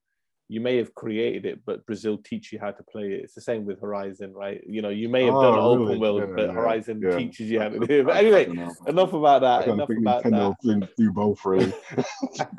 you 0.53 0.61
may 0.61 0.77
have 0.77 0.95
created 0.95 1.47
it, 1.47 1.65
but 1.65 1.87
Brazil 1.87 2.19
teach 2.19 2.53
you 2.53 2.59
how 2.59 2.71
to 2.71 2.83
play 2.83 3.05
it. 3.05 3.23
It's 3.25 3.33
the 3.33 3.41
same 3.41 3.65
with 3.65 3.81
Horizon, 3.81 4.35
right? 4.35 4.61
You 4.67 4.83
know, 4.83 4.91
you 4.91 5.09
may 5.09 5.25
have 5.25 5.35
oh, 5.35 5.43
done 5.43 5.55
really? 5.55 5.85
open 5.85 6.01
world, 6.01 6.21
yeah, 6.21 6.35
but 6.37 6.47
yeah, 6.49 6.53
Horizon 6.53 7.01
yeah. 7.03 7.17
teaches 7.17 7.51
you 7.51 7.59
how 7.59 7.71
to 7.71 7.79
do 7.79 8.01
it. 8.01 8.05
But 8.05 8.17
anyway, 8.17 8.45
enough 8.87 9.15
about 9.15 9.41
that. 9.41 9.67
Enough 9.67 9.89
about 9.89 10.25
Nintendo 10.25 10.55
that. 10.63 10.89
Do 10.99 11.11
both, 11.11 11.43
really. 11.47 11.73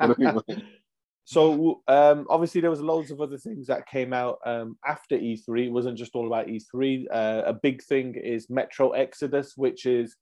So 1.24 1.82
um, 1.88 2.26
obviously 2.28 2.60
there 2.60 2.70
was 2.70 2.82
loads 2.82 3.10
of 3.10 3.20
other 3.20 3.38
things 3.38 3.66
that 3.68 3.88
came 3.88 4.12
out 4.12 4.38
um, 4.44 4.76
after 4.86 5.16
E3. 5.16 5.66
It 5.66 5.72
wasn't 5.72 5.96
just 5.96 6.14
all 6.14 6.26
about 6.26 6.48
E3. 6.48 7.06
Uh, 7.10 7.42
a 7.46 7.52
big 7.54 7.82
thing 7.82 8.14
is 8.14 8.50
Metro 8.50 8.90
Exodus, 8.90 9.56
which 9.56 9.86
is 9.86 10.16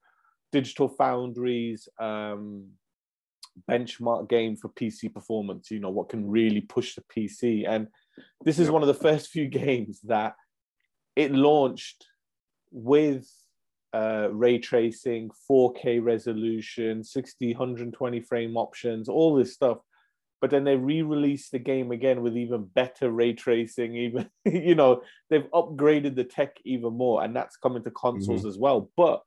Digital 0.52 0.88
Foundry's 0.88 1.88
um, 1.98 2.66
benchmark 3.68 4.28
game 4.28 4.56
for 4.56 4.68
PC 4.68 5.12
performance, 5.12 5.70
you 5.70 5.80
know, 5.80 5.90
what 5.90 6.08
can 6.08 6.30
really 6.30 6.60
push 6.60 6.94
the 6.94 7.02
PC. 7.02 7.68
And 7.68 7.88
this 8.44 8.58
is 8.58 8.70
one 8.70 8.82
of 8.82 8.88
the 8.88 8.94
first 8.94 9.30
few 9.30 9.48
games 9.48 10.00
that 10.04 10.34
it 11.16 11.32
launched 11.32 12.06
with 12.70 13.28
uh, 13.92 14.28
ray 14.30 14.58
tracing, 14.58 15.30
4K 15.50 16.02
resolution, 16.02 17.04
60, 17.04 17.52
120 17.52 18.20
frame 18.20 18.56
options, 18.56 19.08
all 19.08 19.34
this 19.34 19.52
stuff. 19.52 19.78
But 20.42 20.50
then 20.50 20.64
they 20.64 20.76
re-released 20.76 21.52
the 21.52 21.60
game 21.60 21.92
again 21.92 22.20
with 22.20 22.36
even 22.36 22.64
better 22.64 23.10
ray 23.12 23.32
tracing, 23.32 23.96
even 23.96 24.28
you 24.44 24.74
know, 24.74 25.02
they've 25.30 25.48
upgraded 25.54 26.16
the 26.16 26.24
tech 26.24 26.56
even 26.64 26.92
more, 26.94 27.22
and 27.22 27.34
that's 27.34 27.56
coming 27.56 27.84
to 27.84 27.90
consoles 27.92 28.40
mm-hmm. 28.40 28.48
as 28.48 28.58
well. 28.58 28.90
But 28.96 29.22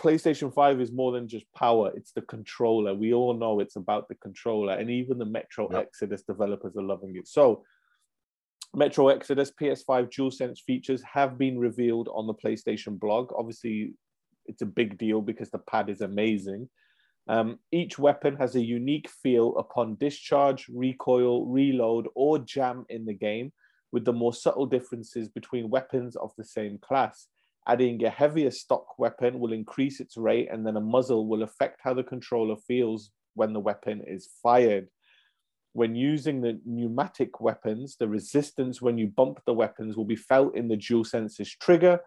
PlayStation 0.00 0.54
5 0.54 0.80
is 0.80 0.92
more 0.92 1.10
than 1.12 1.28
just 1.28 1.44
power, 1.54 1.92
it's 1.94 2.12
the 2.12 2.22
controller. 2.22 2.94
We 2.94 3.12
all 3.12 3.34
know 3.34 3.60
it's 3.60 3.76
about 3.76 4.08
the 4.08 4.14
controller, 4.14 4.74
and 4.74 4.88
even 4.88 5.18
the 5.18 5.26
Metro 5.26 5.68
yep. 5.70 5.82
Exodus 5.82 6.22
developers 6.22 6.76
are 6.76 6.82
loving 6.82 7.16
it. 7.16 7.28
So, 7.28 7.64
Metro 8.72 9.08
Exodus 9.08 9.52
PS5 9.60 10.10
DualSense 10.10 10.60
features 10.60 11.02
have 11.02 11.36
been 11.36 11.58
revealed 11.58 12.08
on 12.14 12.28
the 12.28 12.34
PlayStation 12.34 12.98
blog. 12.98 13.32
Obviously, 13.36 13.94
it's 14.46 14.62
a 14.62 14.66
big 14.66 14.96
deal 14.96 15.20
because 15.20 15.50
the 15.50 15.58
pad 15.58 15.90
is 15.90 16.00
amazing. 16.00 16.68
Um, 17.30 17.60
each 17.70 17.96
weapon 17.96 18.34
has 18.38 18.56
a 18.56 18.60
unique 18.60 19.08
feel 19.08 19.56
upon 19.56 19.94
discharge, 19.94 20.68
recoil, 20.68 21.46
reload, 21.46 22.08
or 22.16 22.40
jam 22.40 22.84
in 22.88 23.06
the 23.06 23.14
game, 23.14 23.52
with 23.92 24.04
the 24.04 24.12
more 24.12 24.34
subtle 24.34 24.66
differences 24.66 25.28
between 25.28 25.70
weapons 25.70 26.16
of 26.16 26.32
the 26.36 26.42
same 26.42 26.78
class. 26.78 27.28
Adding 27.68 28.02
a 28.04 28.10
heavier 28.10 28.50
stock 28.50 28.98
weapon 28.98 29.38
will 29.38 29.52
increase 29.52 30.00
its 30.00 30.16
rate, 30.16 30.48
and 30.50 30.66
then 30.66 30.76
a 30.76 30.80
muzzle 30.80 31.28
will 31.28 31.44
affect 31.44 31.78
how 31.84 31.94
the 31.94 32.02
controller 32.02 32.56
feels 32.56 33.12
when 33.34 33.52
the 33.52 33.60
weapon 33.60 34.02
is 34.08 34.28
fired. 34.42 34.88
When 35.72 35.94
using 35.94 36.40
the 36.40 36.60
pneumatic 36.66 37.40
weapons, 37.40 37.94
the 37.96 38.08
resistance 38.08 38.82
when 38.82 38.98
you 38.98 39.06
bump 39.06 39.38
the 39.46 39.54
weapons 39.54 39.96
will 39.96 40.04
be 40.04 40.16
felt 40.16 40.56
in 40.56 40.66
the 40.66 40.76
DualSense's 40.76 41.54
trigger. 41.60 42.00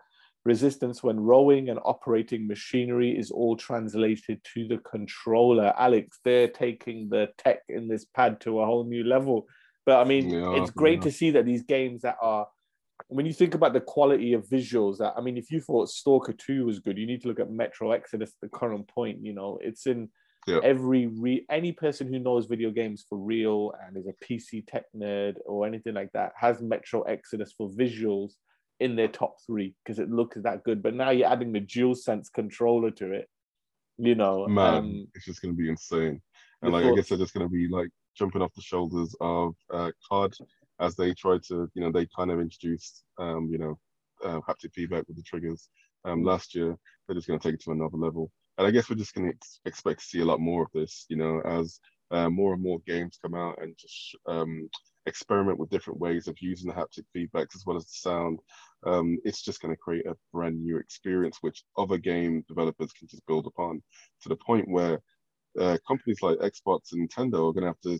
Resistance 0.45 1.01
when 1.01 1.19
rowing 1.19 1.69
and 1.69 1.79
operating 1.85 2.47
machinery 2.47 3.17
is 3.17 3.31
all 3.31 3.55
translated 3.55 4.41
to 4.53 4.67
the 4.67 4.77
controller. 4.79 5.73
Alex, 5.77 6.19
they're 6.25 6.49
taking 6.49 7.07
the 7.09 7.29
tech 7.37 7.59
in 7.69 7.87
this 7.87 8.05
pad 8.05 8.41
to 8.41 8.59
a 8.59 8.65
whole 8.65 8.83
new 8.83 9.05
level. 9.05 9.47
But 9.85 10.01
I 10.01 10.03
mean, 10.03 10.29
yeah, 10.29 10.61
it's 10.61 10.71
great 10.71 10.99
yeah. 10.99 11.03
to 11.03 11.11
see 11.11 11.31
that 11.31 11.45
these 11.45 11.63
games 11.63 12.01
that 12.01 12.17
are 12.21 12.47
when 13.07 13.25
you 13.25 13.33
think 13.33 13.53
about 13.53 13.73
the 13.73 13.81
quality 13.81 14.33
of 14.33 14.47
visuals 14.47 14.97
that 14.97 15.13
I 15.17 15.21
mean, 15.21 15.37
if 15.37 15.51
you 15.51 15.61
thought 15.61 15.89
Stalker 15.89 16.33
2 16.33 16.65
was 16.65 16.79
good, 16.79 16.97
you 16.97 17.07
need 17.07 17.21
to 17.21 17.27
look 17.27 17.39
at 17.39 17.51
Metro 17.51 17.91
Exodus 17.91 18.31
at 18.31 18.49
the 18.49 18.57
current 18.57 18.87
point. 18.87 19.23
You 19.23 19.33
know, 19.33 19.59
it's 19.61 19.87
in 19.87 20.09
yeah. 20.47 20.59
every 20.63 21.07
re 21.07 21.45
any 21.49 21.71
person 21.71 22.11
who 22.11 22.19
knows 22.19 22.45
video 22.45 22.71
games 22.71 23.05
for 23.07 23.17
real 23.17 23.73
and 23.85 23.97
is 23.97 24.07
a 24.07 24.25
PC 24.25 24.65
tech 24.67 24.85
nerd 24.95 25.35
or 25.45 25.65
anything 25.65 25.93
like 25.93 26.11
that 26.13 26.33
has 26.37 26.61
Metro 26.61 27.01
Exodus 27.03 27.53
for 27.57 27.69
visuals 27.69 28.33
in 28.83 28.95
their 28.95 29.07
top 29.07 29.37
three 29.45 29.73
because 29.83 29.99
it 29.99 30.09
looks 30.09 30.37
that 30.43 30.63
good. 30.63 30.83
But 30.83 30.93
now 30.93 31.11
you're 31.11 31.31
adding 31.31 31.53
the 31.53 31.61
dual 31.61 31.95
sense 31.95 32.29
controller 32.29 32.91
to 32.91 33.11
it, 33.13 33.29
you 33.97 34.15
know. 34.15 34.47
Man, 34.47 34.75
um, 34.75 35.07
it's 35.15 35.25
just 35.25 35.41
gonna 35.41 35.53
be 35.53 35.69
insane. 35.69 36.21
And 36.61 36.73
like 36.73 36.85
I 36.85 36.95
guess 36.95 37.09
they're 37.09 37.17
just 37.17 37.33
gonna 37.33 37.49
be 37.49 37.67
like 37.67 37.89
jumping 38.15 38.41
off 38.41 38.53
the 38.55 38.61
shoulders 38.61 39.15
of 39.21 39.55
uh, 39.71 39.91
COD 40.09 40.33
as 40.79 40.95
they 40.95 41.13
try 41.13 41.37
to, 41.47 41.69
you 41.73 41.81
know, 41.81 41.91
they 41.91 42.07
kind 42.15 42.31
of 42.31 42.39
introduced, 42.39 43.03
um, 43.17 43.47
you 43.51 43.57
know, 43.57 43.79
uh, 44.23 44.39
haptic 44.41 44.73
feedback 44.73 45.05
with 45.07 45.17
the 45.17 45.23
triggers 45.23 45.69
um, 46.05 46.23
last 46.23 46.53
year. 46.55 46.75
They're 47.07 47.15
just 47.15 47.27
going 47.27 47.39
to 47.39 47.47
take 47.47 47.55
it 47.55 47.63
to 47.63 47.71
another 47.71 47.97
level. 47.97 48.31
And 48.57 48.67
I 48.67 48.71
guess 48.71 48.89
we're 48.89 48.95
just 48.95 49.13
going 49.13 49.29
to 49.29 49.35
ex- 49.35 49.59
expect 49.65 50.01
to 50.01 50.05
see 50.05 50.19
a 50.19 50.25
lot 50.25 50.39
more 50.39 50.63
of 50.63 50.69
this, 50.73 51.05
you 51.09 51.17
know, 51.17 51.41
as 51.45 51.79
uh, 52.11 52.29
more 52.29 52.53
and 52.53 52.61
more 52.61 52.79
games 52.85 53.17
come 53.21 53.33
out 53.33 53.57
and 53.61 53.75
just 53.77 54.15
um, 54.27 54.69
experiment 55.05 55.59
with 55.59 55.69
different 55.69 55.99
ways 55.99 56.27
of 56.27 56.35
using 56.39 56.69
the 56.69 56.75
haptic 56.75 57.05
feedbacks 57.15 57.55
as 57.55 57.63
well 57.65 57.77
as 57.77 57.85
the 57.85 57.93
sound. 57.93 58.39
Um, 58.85 59.17
it's 59.23 59.41
just 59.41 59.61
going 59.61 59.73
to 59.73 59.79
create 59.79 60.05
a 60.05 60.15
brand 60.31 60.61
new 60.61 60.77
experience 60.77 61.37
which 61.41 61.63
other 61.77 61.97
game 61.97 62.43
developers 62.47 62.91
can 62.93 63.07
just 63.07 63.25
build 63.27 63.47
upon 63.47 63.81
to 64.21 64.29
the 64.29 64.35
point 64.35 64.67
where 64.67 65.01
uh, 65.59 65.77
companies 65.87 66.21
like 66.21 66.37
Xbox 66.39 66.91
and 66.91 67.07
Nintendo 67.09 67.49
are 67.49 67.53
going 67.53 67.61
to 67.61 67.67
have 67.67 67.81
to 67.81 67.99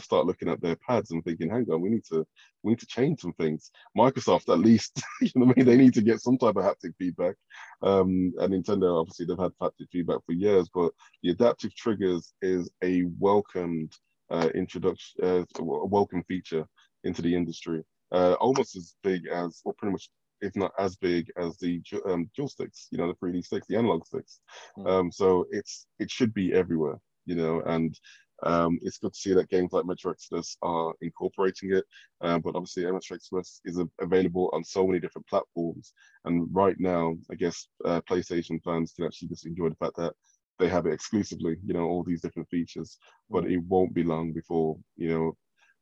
start 0.00 0.26
looking 0.26 0.48
at 0.48 0.60
their 0.60 0.76
pads 0.76 1.10
and 1.10 1.24
thinking, 1.24 1.50
hang 1.50 1.66
on, 1.70 1.80
we 1.80 1.88
need 1.88 2.04
to 2.04 2.26
we 2.62 2.72
need 2.72 2.80
to 2.80 2.86
change 2.86 3.20
some 3.20 3.32
things. 3.34 3.70
Microsoft, 3.96 4.52
at 4.52 4.58
least, 4.58 5.02
you 5.20 5.30
know 5.34 5.50
I 5.50 5.54
mean, 5.56 5.66
they 5.66 5.76
need 5.76 5.94
to 5.94 6.02
get 6.02 6.20
some 6.20 6.38
type 6.38 6.56
of 6.56 6.64
haptic 6.64 6.94
feedback. 6.98 7.34
Um, 7.82 8.32
and 8.38 8.52
Nintendo, 8.52 9.00
obviously, 9.00 9.26
they've 9.26 9.38
had 9.38 9.52
haptic 9.60 9.88
feedback 9.90 10.18
for 10.26 10.32
years, 10.32 10.68
but 10.72 10.92
the 11.22 11.30
adaptive 11.30 11.74
triggers 11.74 12.32
is 12.42 12.70
a 12.82 13.04
welcomed 13.18 13.92
uh, 14.30 14.48
introduction, 14.54 15.24
uh, 15.24 15.44
a 15.58 15.86
welcome 15.86 16.22
feature 16.24 16.66
into 17.04 17.22
the 17.22 17.34
industry. 17.34 17.82
Uh, 18.12 18.34
almost 18.34 18.76
as 18.76 18.94
big 19.02 19.26
as, 19.26 19.60
or 19.64 19.74
pretty 19.74 19.92
much 19.92 20.08
if 20.40 20.54
not 20.56 20.72
as 20.78 20.96
big 20.96 21.30
as 21.38 21.56
the 21.58 21.82
um, 22.06 22.30
dual 22.36 22.48
sticks, 22.48 22.88
you 22.90 22.98
know, 22.98 23.08
the 23.08 23.14
3D 23.14 23.44
sticks, 23.44 23.66
the 23.66 23.76
analog 23.76 24.04
sticks. 24.06 24.40
Mm. 24.78 24.90
Um, 24.90 25.12
so 25.12 25.46
it's 25.50 25.86
it 25.98 26.10
should 26.10 26.34
be 26.34 26.52
everywhere, 26.52 26.98
you 27.26 27.34
know, 27.36 27.62
and 27.66 27.98
Um, 28.42 28.78
it's 28.82 28.98
good 28.98 29.14
to 29.14 29.18
see 29.18 29.34
that 29.34 29.48
games 29.48 29.72
like 29.72 29.86
Metro 29.86 30.10
Exodus 30.10 30.56
are 30.60 30.92
incorporating 31.00 31.72
it, 31.72 31.84
um, 32.20 32.40
but 32.42 32.56
obviously 32.56 32.84
Metro 32.84 33.14
Exodus 33.14 33.60
is 33.64 33.78
a- 33.78 33.88
available 34.00 34.50
on 34.52 34.64
so 34.64 34.86
many 34.86 35.00
different 35.00 35.26
platforms. 35.28 35.94
And 36.24 36.48
right 36.52 36.78
now, 36.78 37.16
I 37.30 37.36
guess 37.36 37.68
uh, 37.84 38.00
PlayStation 38.10 38.60
fans 38.62 38.92
can 38.94 39.06
actually 39.06 39.28
just 39.28 39.46
enjoy 39.46 39.68
the 39.70 39.76
fact 39.76 39.96
that 39.96 40.14
they 40.58 40.68
have 40.68 40.86
it 40.86 40.92
exclusively, 40.92 41.56
you 41.64 41.74
know, 41.74 41.84
all 41.84 42.04
these 42.04 42.20
different 42.20 42.48
features. 42.48 42.98
But 43.30 43.46
it 43.46 43.58
won't 43.68 43.94
be 43.94 44.04
long 44.04 44.32
before, 44.32 44.76
you 44.96 45.08
know, 45.08 45.36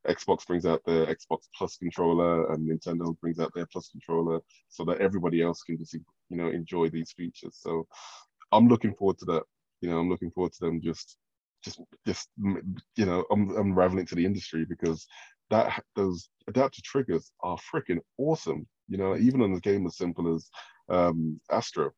Xbox 0.09 0.47
brings 0.47 0.67
out 0.67 0.83
the 0.85 1.07
Xbox 1.07 1.43
Plus 1.57 1.77
controller 1.77 2.53
and 2.53 2.69
Nintendo 2.69 3.19
brings 3.21 3.39
out 3.39 3.53
their 3.55 3.67
Plus 3.67 3.89
controller 3.89 4.41
so 4.69 4.85
that 4.85 5.01
everybody 5.01 5.43
else 5.43 5.63
can 5.63 5.79
just, 5.79 5.95
you 5.95 6.37
know, 6.37 6.49
enjoy 6.49 6.89
these 6.89 7.13
features. 7.13 7.57
So 7.61 7.87
I'm 8.51 8.69
looking 8.69 8.95
forward 8.95 9.19
to 9.19 9.25
that. 9.27 9.43
You 9.81 9.91
know, 9.91 9.99
I'm 9.99 10.09
looking 10.09 10.31
forward 10.31 10.53
to 10.55 10.61
them 10.65 10.81
just, 10.81 11.17
just, 11.65 11.81
just, 12.07 12.29
you 12.97 13.07
know, 13.07 13.25
I'm 13.31 13.57
unraveling 13.57 14.07
to 14.07 14.15
the 14.15 14.25
industry 14.27 14.65
because 14.65 15.07
that 15.51 15.83
those 15.97 16.29
adaptive 16.49 16.85
triggers 16.85 17.31
are 17.43 17.59
freaking 17.73 17.99
awesome. 18.19 18.67
You 18.89 18.99
know, 18.99 19.17
even 19.17 19.43
on 19.43 19.53
a 19.53 19.61
game 19.61 19.87
as 19.87 19.97
simple 19.97 20.35
as 20.35 20.49
um, 20.89 21.41
Astro, 21.51 21.93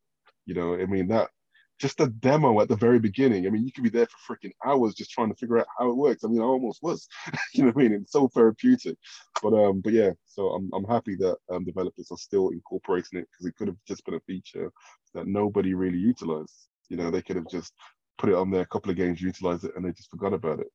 you 0.47 0.55
know, 0.55 0.75
I 0.75 0.87
mean 0.87 1.09
that 1.09 1.31
just 1.79 2.01
a 2.01 2.07
demo 2.07 2.61
at 2.61 2.69
the 2.69 2.77
very 2.77 2.99
beginning. 2.99 3.47
I 3.47 3.51
mean, 3.51 3.65
you 3.65 3.73
could 3.73 3.85
be 3.85 3.91
there 3.91 4.07
for 4.07 4.37
freaking 4.37 4.53
hours 4.65 4.95
just 4.95 5.11
trying 5.11 5.29
to 5.31 5.35
figure 5.35 5.59
out 5.59 5.67
how 5.79 5.91
it 5.91 5.97
works. 5.97 6.25
I 6.25 6.29
mean, 6.29 6.41
I 6.41 6.45
almost 6.45 6.83
was, 6.83 7.09
you 7.55 7.65
know 7.65 7.73
what 7.73 7.85
I 7.85 7.89
mean? 7.89 8.01
It's 8.03 8.13
so 8.13 8.29
therapeutic. 8.29 8.97
But 9.43 9.55
um, 9.55 9.81
but 9.81 9.93
yeah, 9.93 10.11
so 10.25 10.51
I'm 10.51 10.71
I'm 10.75 10.85
happy 10.85 11.17
that 11.17 11.37
um, 11.51 11.65
developers 11.65 12.09
are 12.11 12.19
still 12.19 12.51
incorporating 12.51 13.21
it 13.21 13.29
because 13.31 13.47
it 13.47 13.57
could 13.57 13.69
have 13.69 13.77
just 13.87 14.05
been 14.05 14.15
a 14.15 14.21
feature 14.21 14.73
that 15.15 15.27
nobody 15.27 15.75
really 15.75 15.99
utilized. 15.99 16.69
You 16.89 16.97
know, 16.97 17.11
they 17.11 17.23
could 17.23 17.37
have 17.37 17.49
just 17.49 17.73
put 18.19 18.31
it 18.31 18.37
on 18.37 18.51
there, 18.51 18.63
a 18.63 18.67
couple 18.67 18.91
of 18.91 18.97
games, 18.97 19.21
utilize 19.21 19.65
it, 19.65 19.73
and 19.77 19.85
they 19.85 19.93
just 19.93 20.11
forgot 20.11 20.33
about 20.33 20.61
it. 20.61 20.69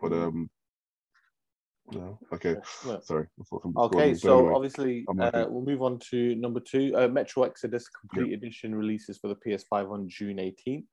But 0.00 0.12
um, 0.12 0.50
no. 1.90 2.18
Okay. 2.32 2.56
Sorry. 3.02 3.26
Okay. 3.76 4.14
So 4.14 4.38
anyway, 4.38 4.54
obviously, 4.54 5.04
uh, 5.20 5.46
we'll 5.48 5.64
move 5.64 5.82
on 5.82 5.98
to 6.10 6.34
number 6.36 6.60
two. 6.60 6.92
Uh, 6.96 7.08
Metro 7.08 7.42
Exodus 7.42 7.86
Complete. 7.88 8.32
Edition 8.32 8.74
releases 8.74 9.18
for 9.18 9.28
the 9.28 9.36
PS5 9.36 9.90
on 9.90 10.08
June 10.08 10.36
18th. 10.36 10.84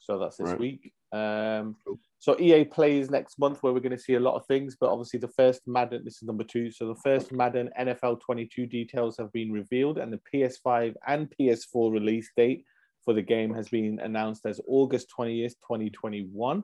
So 0.00 0.18
that's 0.18 0.36
this 0.36 0.50
right. 0.50 0.60
week. 0.60 0.92
Um, 1.12 1.76
cool. 1.86 1.98
So 2.18 2.38
EA 2.38 2.64
plays 2.64 3.10
next 3.10 3.38
month, 3.38 3.62
where 3.62 3.72
we're 3.72 3.80
going 3.80 3.96
to 3.96 3.98
see 3.98 4.14
a 4.14 4.20
lot 4.20 4.34
of 4.34 4.46
things. 4.46 4.76
But 4.78 4.90
obviously, 4.90 5.20
the 5.20 5.28
first 5.28 5.62
Madden. 5.66 6.04
This 6.04 6.16
is 6.16 6.24
number 6.24 6.44
two. 6.44 6.70
So 6.70 6.88
the 6.88 7.00
first 7.02 7.32
Madden 7.32 7.70
NFL 7.78 8.20
22 8.20 8.66
details 8.66 9.16
have 9.18 9.32
been 9.32 9.52
revealed, 9.52 9.98
and 9.98 10.12
the 10.12 10.20
PS5 10.32 10.94
and 11.06 11.32
PS4 11.38 11.92
release 11.92 12.30
date 12.36 12.64
for 13.04 13.14
the 13.14 13.22
game 13.22 13.54
has 13.54 13.68
been 13.68 14.00
announced 14.00 14.46
as 14.46 14.60
August 14.66 15.08
20th, 15.18 15.54
2021. 15.68 16.62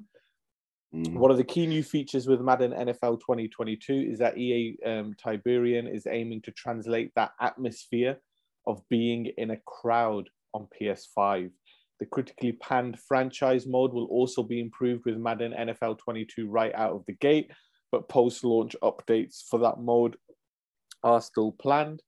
Mm-hmm. 0.95 1.19
One 1.19 1.31
of 1.31 1.37
the 1.37 1.45
key 1.45 1.67
new 1.67 1.83
features 1.83 2.27
with 2.27 2.41
Madden 2.41 2.73
NFL 2.73 3.21
2022 3.21 4.09
is 4.11 4.19
that 4.19 4.37
EA 4.37 4.77
um, 4.85 5.15
Tiburon 5.15 5.93
is 5.93 6.07
aiming 6.07 6.43
to 6.43 6.51
translate 6.51 7.13
that 7.15 7.31
atmosphere 7.41 8.19
of 8.67 8.83
being 8.89 9.27
in 9.39 9.51
a 9.51 9.61
crowd 9.67 10.29
on 10.53 10.67
PS5. 10.81 11.51
The 12.01 12.07
critically 12.07 12.53
panned 12.53 12.99
franchise 12.99 13.67
mode 13.67 13.93
will 13.93 14.07
also 14.07 14.43
be 14.43 14.61
improved 14.61 15.05
with 15.05 15.17
Madden 15.17 15.53
NFL 15.53 15.99
22 15.99 16.49
right 16.49 16.75
out 16.75 16.93
of 16.93 17.05
the 17.07 17.13
gate, 17.13 17.51
but 17.93 18.09
post 18.09 18.43
launch 18.43 18.75
updates 18.83 19.45
for 19.49 19.61
that 19.61 19.79
mode 19.79 20.17
are 21.05 21.21
still 21.21 21.53
planned. 21.53 22.03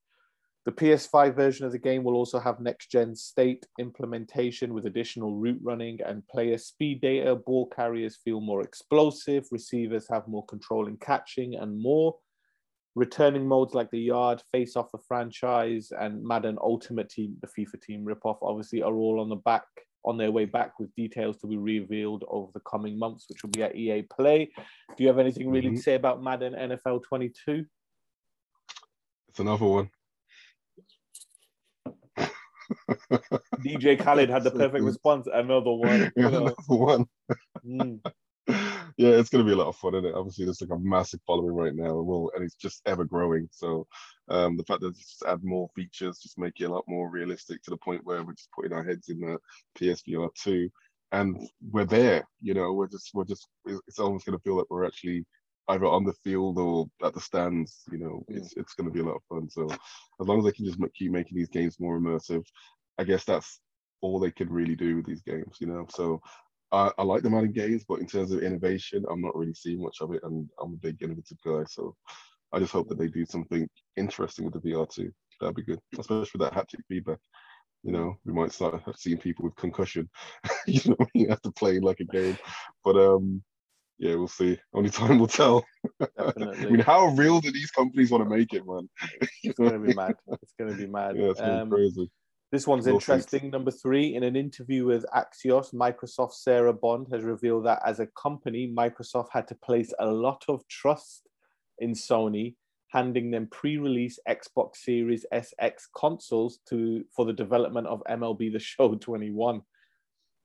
The 0.64 0.72
PS5 0.72 1.34
version 1.34 1.66
of 1.66 1.72
the 1.72 1.78
game 1.78 2.04
will 2.04 2.14
also 2.14 2.38
have 2.38 2.60
next 2.60 2.86
gen 2.86 3.16
state 3.16 3.66
implementation 3.80 4.72
with 4.72 4.86
additional 4.86 5.34
route 5.34 5.58
running 5.60 5.98
and 6.06 6.26
player 6.28 6.56
speed 6.56 7.00
data. 7.00 7.34
Ball 7.34 7.66
carriers 7.66 8.18
feel 8.24 8.40
more 8.40 8.62
explosive, 8.62 9.44
receivers 9.50 10.06
have 10.08 10.28
more 10.28 10.46
control 10.46 10.86
in 10.86 10.96
catching, 10.98 11.56
and 11.56 11.80
more. 11.80 12.14
Returning 12.94 13.48
modes 13.48 13.74
like 13.74 13.90
the 13.90 13.98
Yard, 13.98 14.40
Face 14.52 14.76
Off 14.76 14.92
the 14.92 14.98
franchise, 15.08 15.90
and 15.98 16.22
Madden 16.22 16.58
Ultimate 16.60 17.08
Team, 17.08 17.36
the 17.40 17.48
FIFA 17.48 17.82
team 17.82 18.04
ripoff, 18.04 18.38
obviously 18.42 18.82
are 18.82 18.94
all 18.94 19.18
on 19.18 19.30
the 19.30 19.36
back 19.36 19.64
on 20.04 20.16
their 20.16 20.30
way 20.30 20.44
back 20.44 20.78
with 20.78 20.94
details 20.94 21.38
to 21.38 21.46
be 21.46 21.56
revealed 21.56 22.24
over 22.28 22.50
the 22.54 22.60
coming 22.60 22.98
months, 22.98 23.26
which 23.28 23.42
will 23.42 23.50
be 23.50 23.62
at 23.62 23.74
EA 23.74 24.02
Play. 24.02 24.50
Do 24.96 25.02
you 25.02 25.08
have 25.08 25.18
anything 25.18 25.50
really 25.50 25.68
mm-hmm. 25.68 25.76
to 25.76 25.82
say 25.82 25.94
about 25.94 26.22
Madden 26.22 26.54
NFL 26.54 27.04
22? 27.04 27.64
It's 29.28 29.38
another 29.38 29.64
one. 29.64 29.90
DJ 33.64 33.98
Khaled 33.98 34.30
had 34.30 34.44
the 34.44 34.50
perfect 34.50 34.84
response. 34.84 35.28
Another 35.32 35.72
one. 35.72 36.12
Another 36.16 36.54
one. 36.66 37.06
Mm. 37.66 38.00
Yeah, 38.96 39.10
it's 39.10 39.30
gonna 39.30 39.44
be 39.44 39.52
a 39.52 39.56
lot 39.56 39.68
of 39.68 39.76
fun, 39.76 39.94
isn't 39.94 40.06
it? 40.06 40.14
Obviously, 40.14 40.44
there's 40.44 40.60
like 40.60 40.70
a 40.70 40.78
massive 40.78 41.20
following 41.26 41.54
right 41.54 41.74
now, 41.74 41.94
well, 41.94 42.30
and 42.34 42.44
it's 42.44 42.54
just 42.54 42.82
ever 42.86 43.04
growing. 43.04 43.48
So, 43.50 43.86
um, 44.28 44.56
the 44.56 44.64
fact 44.64 44.80
that 44.80 44.96
just 44.96 45.22
add 45.26 45.42
more 45.42 45.70
features, 45.74 46.18
just 46.18 46.38
make 46.38 46.60
it 46.60 46.64
a 46.64 46.72
lot 46.72 46.84
more 46.86 47.08
realistic 47.08 47.62
to 47.62 47.70
the 47.70 47.76
point 47.78 48.02
where 48.04 48.22
we're 48.22 48.34
just 48.34 48.50
putting 48.52 48.72
our 48.72 48.84
heads 48.84 49.08
in 49.08 49.20
the 49.20 49.38
PSVR 49.78 50.28
two, 50.34 50.68
and 51.12 51.36
we're 51.70 51.86
there. 51.86 52.26
You 52.42 52.54
know, 52.54 52.72
we're 52.72 52.88
just 52.88 53.10
we're 53.14 53.24
just 53.24 53.48
it's 53.64 53.98
almost 53.98 54.26
gonna 54.26 54.38
feel 54.40 54.56
like 54.56 54.66
we're 54.68 54.86
actually 54.86 55.24
either 55.68 55.86
on 55.86 56.04
the 56.04 56.12
field 56.24 56.58
or 56.58 56.86
at 57.04 57.14
the 57.14 57.20
stands. 57.20 57.82
You 57.90 57.98
know, 57.98 58.24
mm. 58.30 58.36
it's 58.36 58.54
it's 58.56 58.74
going 58.74 58.86
to 58.86 58.92
be 58.92 59.00
a 59.00 59.04
lot 59.04 59.16
of 59.16 59.22
fun. 59.28 59.48
So 59.50 59.68
as 59.70 60.26
long 60.26 60.38
as 60.38 60.44
they 60.44 60.52
can 60.52 60.64
just 60.64 60.78
keep 60.94 61.10
making 61.10 61.36
these 61.36 61.50
games 61.50 61.80
more 61.80 61.98
immersive, 61.98 62.44
I 62.98 63.04
guess 63.04 63.24
that's 63.24 63.60
all 64.00 64.18
they 64.18 64.30
can 64.30 64.50
really 64.50 64.74
do 64.74 64.96
with 64.96 65.06
these 65.06 65.22
games. 65.22 65.56
You 65.60 65.68
know, 65.68 65.86
so. 65.90 66.20
I, 66.74 66.90
I 66.96 67.02
like 67.02 67.22
the 67.22 67.28
Madden 67.28 67.52
games, 67.52 67.84
but 67.86 68.00
in 68.00 68.06
terms 68.06 68.32
of 68.32 68.42
innovation, 68.42 69.04
I'm 69.10 69.20
not 69.20 69.36
really 69.36 69.52
seeing 69.52 69.82
much 69.82 69.98
of 70.00 70.14
it, 70.14 70.22
and 70.22 70.48
I'm 70.58 70.72
a 70.72 70.76
big 70.78 71.02
innovative 71.02 71.36
guy. 71.44 71.64
So 71.68 71.94
I 72.52 72.58
just 72.58 72.72
hope 72.72 72.88
that 72.88 72.98
they 72.98 73.08
do 73.08 73.24
something 73.24 73.68
interesting 73.96 74.44
with 74.44 74.54
the 74.54 74.70
VR2. 74.70 75.10
That'd 75.40 75.56
be 75.56 75.64
good, 75.64 75.80
especially 75.98 76.30
with 76.34 76.42
that 76.42 76.54
haptic 76.54 76.80
feedback. 76.88 77.18
You 77.82 77.92
know, 77.92 78.16
we 78.24 78.32
might 78.32 78.52
start 78.52 78.80
seeing 78.96 79.18
people 79.18 79.44
with 79.44 79.56
concussion. 79.56 80.08
you 80.66 80.80
know, 80.86 81.06
you 81.14 81.28
have 81.28 81.42
to 81.42 81.50
play 81.52 81.80
like 81.80 82.00
a 82.00 82.04
game. 82.04 82.38
But 82.84 82.96
um, 82.96 83.42
yeah, 84.02 84.16
we'll 84.16 84.26
see. 84.26 84.58
Only 84.74 84.90
time 84.90 85.20
will 85.20 85.28
tell. 85.28 85.64
Definitely. 86.18 86.66
I 86.66 86.70
mean, 86.70 86.80
how 86.80 87.06
real 87.06 87.40
do 87.40 87.52
these 87.52 87.70
companies 87.70 88.10
want 88.10 88.24
to 88.24 88.28
make 88.28 88.52
it, 88.52 88.64
man? 88.66 88.88
it's 89.44 89.56
gonna 89.56 89.78
be 89.78 89.94
mad. 89.94 90.16
It's 90.42 90.54
gonna 90.58 90.74
be 90.74 90.88
mad. 90.88 91.16
Yeah, 91.16 91.30
it's 91.30 91.40
um, 91.40 91.70
crazy. 91.70 92.10
This 92.50 92.66
one's 92.66 92.88
interesting. 92.88 93.50
Number 93.50 93.70
three, 93.70 94.16
in 94.16 94.24
an 94.24 94.34
interview 94.34 94.86
with 94.86 95.06
Axios, 95.14 95.72
Microsoft 95.72 96.32
Sarah 96.32 96.72
Bond 96.72 97.06
has 97.12 97.22
revealed 97.22 97.64
that 97.66 97.80
as 97.86 98.00
a 98.00 98.08
company, 98.20 98.74
Microsoft 98.76 99.28
had 99.30 99.46
to 99.48 99.54
place 99.54 99.94
a 100.00 100.06
lot 100.06 100.42
of 100.48 100.66
trust 100.66 101.28
in 101.78 101.92
Sony, 101.92 102.56
handing 102.88 103.30
them 103.30 103.46
pre-release 103.52 104.18
Xbox 104.28 104.78
Series 104.78 105.24
SX 105.32 105.74
consoles 105.96 106.58
to 106.68 107.04
for 107.14 107.24
the 107.24 107.32
development 107.32 107.86
of 107.86 108.02
MLB 108.10 108.52
The 108.52 108.58
Show 108.58 108.96
21. 108.96 109.62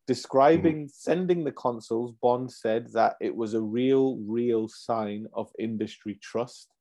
Describing 0.08 0.86
mm. 0.86 0.92
sending 0.92 1.44
the 1.44 1.52
consoles, 1.52 2.14
Bond 2.22 2.52
said 2.52 2.88
that 2.94 3.16
it 3.20 3.36
was 3.36 3.54
a 3.54 3.62
real, 3.62 4.18
real 4.26 4.68
sign 4.70 5.28
of 5.34 5.52
industry 5.60 6.18
trust. 6.22 6.74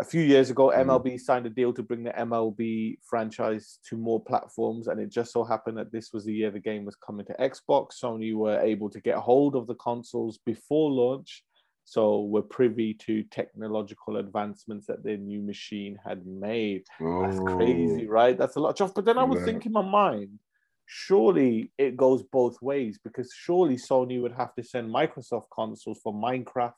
A 0.00 0.04
few 0.04 0.22
years 0.22 0.50
ago, 0.50 0.72
MLB 0.74 1.14
mm. 1.14 1.20
signed 1.20 1.46
a 1.46 1.50
deal 1.50 1.72
to 1.72 1.82
bring 1.82 2.02
the 2.02 2.10
MLB 2.10 2.98
franchise 3.08 3.78
to 3.88 3.96
more 3.96 4.20
platforms, 4.20 4.88
and 4.88 4.98
it 5.00 5.12
just 5.12 5.32
so 5.32 5.44
happened 5.44 5.78
that 5.78 5.92
this 5.92 6.12
was 6.12 6.24
the 6.24 6.34
year 6.34 6.50
the 6.50 6.58
game 6.58 6.84
was 6.84 6.96
coming 6.96 7.24
to 7.26 7.34
Xbox. 7.34 8.00
Sony 8.02 8.34
were 8.34 8.58
able 8.58 8.90
to 8.90 9.00
get 9.00 9.16
hold 9.16 9.54
of 9.54 9.68
the 9.68 9.76
consoles 9.76 10.40
before 10.44 10.90
launch, 10.90 11.44
so 11.84 12.22
we're 12.22 12.42
privy 12.42 12.94
to 12.94 13.22
technological 13.24 14.16
advancements 14.16 14.86
that 14.86 15.04
their 15.04 15.18
new 15.18 15.42
machine 15.42 15.98
had 16.04 16.26
made. 16.26 16.82
Oh. 17.00 17.22
That's 17.22 17.38
crazy, 17.38 18.06
right? 18.06 18.36
That's 18.36 18.56
a 18.56 18.60
lot 18.60 18.70
of 18.70 18.76
stuff. 18.76 18.94
But 18.94 19.04
then 19.04 19.18
I 19.18 19.24
was 19.24 19.38
yeah. 19.40 19.44
thinking 19.44 19.70
in 19.70 19.72
my 19.74 19.82
mind, 19.82 20.38
surely 20.86 21.72
it 21.78 21.96
goes 21.96 22.22
both 22.22 22.60
ways 22.60 22.98
because 23.02 23.32
surely 23.34 23.76
Sony 23.76 24.20
would 24.20 24.32
have 24.32 24.54
to 24.54 24.62
send 24.62 24.92
Microsoft 24.92 25.46
consoles 25.54 26.00
for 26.02 26.12
Minecraft, 26.12 26.74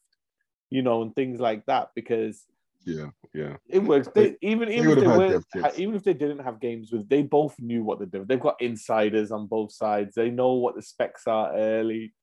you 0.70 0.82
know, 0.82 1.02
and 1.02 1.14
things 1.14 1.40
like 1.40 1.64
that 1.66 1.90
because 1.94 2.46
yeah, 2.86 3.10
yeah, 3.34 3.56
it 3.68 3.80
works. 3.80 4.08
They, 4.14 4.36
even 4.42 4.70
even 4.70 4.90
if 4.90 5.00
they 5.00 5.06
were, 5.06 5.42
even 5.76 5.96
if 5.96 6.04
they 6.04 6.14
didn't 6.14 6.38
have 6.38 6.60
games 6.60 6.92
with, 6.92 7.08
they 7.08 7.22
both 7.22 7.56
knew 7.58 7.82
what 7.82 7.98
they're 7.98 8.06
doing. 8.06 8.26
They've 8.28 8.38
got 8.38 8.62
insiders 8.62 9.32
on 9.32 9.48
both 9.48 9.72
sides. 9.72 10.14
They 10.14 10.30
know 10.30 10.52
what 10.52 10.76
the 10.76 10.82
specs 10.82 11.26
are 11.26 11.52
early. 11.56 12.14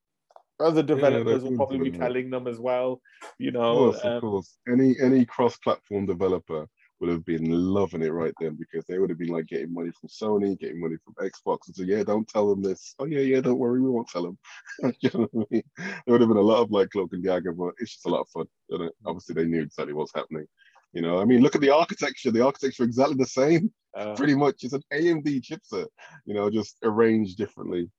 Other 0.61 0.83
developers 0.83 1.43
yeah, 1.43 1.49
will 1.49 1.57
probably 1.57 1.89
be 1.89 1.97
telling 1.97 2.29
them 2.29 2.47
as 2.47 2.59
well. 2.59 3.01
You 3.37 3.51
know, 3.51 3.85
of 3.85 3.93
course, 3.95 4.05
um, 4.05 4.11
of 4.13 4.21
course. 4.21 4.57
Any 4.71 4.95
any 5.01 5.25
cross-platform 5.25 6.05
developer 6.05 6.67
would 7.03 7.11
have 7.11 7.25
been 7.25 7.51
loving 7.51 8.01
it 8.01 8.13
right 8.13 8.33
then 8.39 8.55
because 8.57 8.85
they 8.85 8.97
would 8.97 9.09
have 9.09 9.19
been 9.19 9.27
like 9.27 9.47
getting 9.47 9.73
money 9.73 9.91
from 9.91 10.07
Sony, 10.07 10.57
getting 10.57 10.79
money 10.79 10.95
from 11.03 11.13
Xbox. 11.15 11.67
And 11.67 11.75
so, 11.75 11.83
yeah, 11.83 12.01
don't 12.01 12.27
tell 12.29 12.47
them 12.49 12.61
this. 12.61 12.95
Oh, 12.97 13.03
yeah, 13.03 13.19
yeah, 13.19 13.41
don't 13.41 13.59
worry, 13.59 13.81
we 13.81 13.89
won't 13.89 14.07
tell 14.07 14.23
them. 14.23 14.37
you 15.01 15.09
know 15.13 15.27
what 15.31 15.47
I 15.51 15.53
mean? 15.53 15.63
There 15.77 16.13
would 16.13 16.21
have 16.21 16.29
been 16.29 16.37
a 16.37 16.41
lot 16.41 16.61
of 16.61 16.71
like 16.71 16.91
cloak 16.91 17.11
and 17.11 17.21
dagger, 17.21 17.51
but 17.51 17.73
it's 17.79 17.91
just 17.91 18.05
a 18.05 18.09
lot 18.09 18.21
of 18.21 18.29
fun. 18.29 18.45
You 18.69 18.77
know? 18.79 18.89
Obviously, 19.05 19.35
they 19.35 19.43
knew 19.43 19.63
exactly 19.63 19.93
what's 19.93 20.15
happening. 20.15 20.45
You 20.93 21.01
know, 21.01 21.19
I 21.19 21.25
mean, 21.25 21.41
look 21.41 21.55
at 21.55 21.61
the 21.61 21.71
architecture. 21.71 22.31
The 22.31 22.45
architecture 22.45 22.83
exactly 22.83 23.17
the 23.17 23.25
same. 23.25 23.73
Uh, 23.97 24.13
Pretty 24.15 24.35
much, 24.35 24.63
it's 24.63 24.71
an 24.71 24.83
AMD 24.93 25.41
chipset. 25.41 25.87
You 26.23 26.35
know, 26.35 26.49
just 26.49 26.77
arranged 26.83 27.37
differently. 27.37 27.91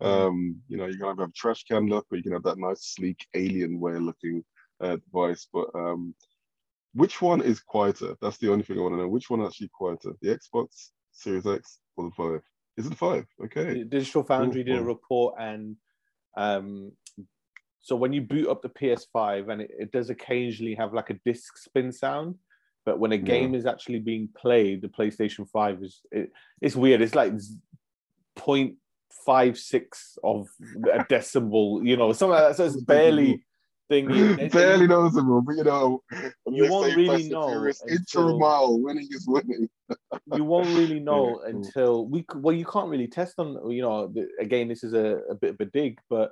Um, 0.00 0.60
you 0.68 0.76
know, 0.76 0.86
you 0.86 0.98
can 0.98 1.08
have 1.08 1.18
a 1.18 1.32
trash 1.34 1.64
can 1.64 1.86
look, 1.86 2.06
or 2.12 2.16
you 2.16 2.22
can 2.22 2.32
have 2.32 2.44
that 2.44 2.58
nice 2.58 2.94
sleek 2.94 3.26
alien 3.34 3.80
Alienware 3.80 4.04
looking 4.04 4.44
uh, 4.80 4.96
device. 4.96 5.48
But 5.52 5.68
um, 5.74 6.14
which 6.94 7.22
one 7.22 7.40
is 7.40 7.60
quieter? 7.60 8.16
That's 8.20 8.38
the 8.38 8.50
only 8.50 8.64
thing 8.64 8.78
I 8.78 8.82
want 8.82 8.94
to 8.94 8.98
know. 8.98 9.08
Which 9.08 9.30
one 9.30 9.42
actually 9.42 9.70
quieter? 9.72 10.12
The 10.20 10.38
Xbox 10.38 10.90
Series 11.12 11.46
X 11.46 11.78
or 11.96 12.04
the 12.04 12.10
Five? 12.10 12.42
Is 12.76 12.86
it 12.86 12.96
Five? 12.96 13.26
Okay. 13.44 13.84
Digital 13.84 14.22
Foundry 14.24 14.64
did 14.64 14.78
a 14.78 14.82
report, 14.82 15.34
and 15.38 15.76
um, 16.36 16.92
so 17.80 17.96
when 17.96 18.12
you 18.12 18.22
boot 18.22 18.48
up 18.48 18.62
the 18.62 18.68
PS5, 18.68 19.50
and 19.50 19.62
it, 19.62 19.70
it 19.78 19.92
does 19.92 20.10
occasionally 20.10 20.74
have 20.74 20.94
like 20.94 21.10
a 21.10 21.18
disc 21.24 21.58
spin 21.58 21.92
sound, 21.92 22.36
but 22.84 22.98
when 22.98 23.12
a 23.12 23.18
game 23.18 23.52
yeah. 23.52 23.58
is 23.58 23.66
actually 23.66 24.00
being 24.00 24.28
played, 24.36 24.82
the 24.82 24.88
PlayStation 24.88 25.48
5 25.48 25.82
is 25.82 26.00
it, 26.10 26.32
it's 26.60 26.76
weird. 26.76 27.00
It's 27.00 27.14
like 27.14 27.32
0.56 28.38 30.18
of 30.24 30.48
a 30.92 31.04
decibel, 31.10 31.86
you 31.86 31.96
know, 31.96 32.12
something 32.12 32.34
like 32.34 32.48
that. 32.48 32.56
So 32.56 32.66
it's 32.66 32.80
barely 32.82 33.44
thing. 33.92 34.48
barely 34.52 34.86
noticeable, 34.86 35.42
but 35.42 35.56
you 35.56 35.64
know, 35.64 36.02
you 36.46 36.70
won't 36.70 36.96
really 36.96 37.28
know. 37.28 37.70
A 38.16 38.38
mile, 38.38 38.80
winning 38.80 39.08
is 39.10 39.26
winning. 39.26 39.68
you 40.34 40.44
won't 40.44 40.68
really 40.68 41.00
know 41.10 41.40
yeah, 41.42 41.50
until 41.50 42.06
we. 42.06 42.24
Well, 42.34 42.54
you 42.54 42.64
can't 42.64 42.88
really 42.88 43.08
test 43.08 43.34
on. 43.38 43.70
You 43.70 43.82
know, 43.82 44.14
again, 44.40 44.68
this 44.68 44.82
is 44.82 44.94
a, 44.94 45.20
a 45.30 45.34
bit 45.34 45.50
of 45.50 45.60
a 45.60 45.66
dig, 45.66 45.98
but 46.08 46.30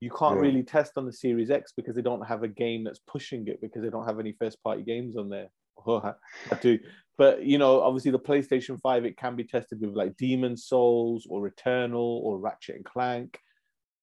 you 0.00 0.10
can't 0.10 0.36
yeah. 0.36 0.42
really 0.42 0.62
test 0.62 0.92
on 0.96 1.06
the 1.06 1.12
Series 1.12 1.50
X 1.50 1.72
because 1.76 1.94
they 1.94 2.02
don't 2.02 2.26
have 2.26 2.42
a 2.42 2.48
game 2.48 2.84
that's 2.84 3.00
pushing 3.06 3.46
it 3.48 3.60
because 3.60 3.82
they 3.82 3.90
don't 3.90 4.06
have 4.06 4.20
any 4.20 4.34
first 4.38 4.62
party 4.62 4.82
games 4.82 5.16
on 5.16 5.28
there. 5.28 5.48
Oh, 5.86 6.14
I 6.50 6.54
do. 6.60 6.78
But 7.18 7.44
you 7.44 7.58
know, 7.58 7.82
obviously 7.82 8.12
the 8.12 8.18
PlayStation 8.18 8.80
5 8.80 9.04
it 9.04 9.16
can 9.16 9.36
be 9.36 9.44
tested 9.44 9.80
with 9.80 9.94
like 9.94 10.16
Demon's 10.16 10.66
Souls 10.66 11.26
or 11.28 11.46
Eternal 11.46 12.22
or 12.24 12.38
Ratchet 12.38 12.76
and 12.76 12.84
Clank. 12.84 13.38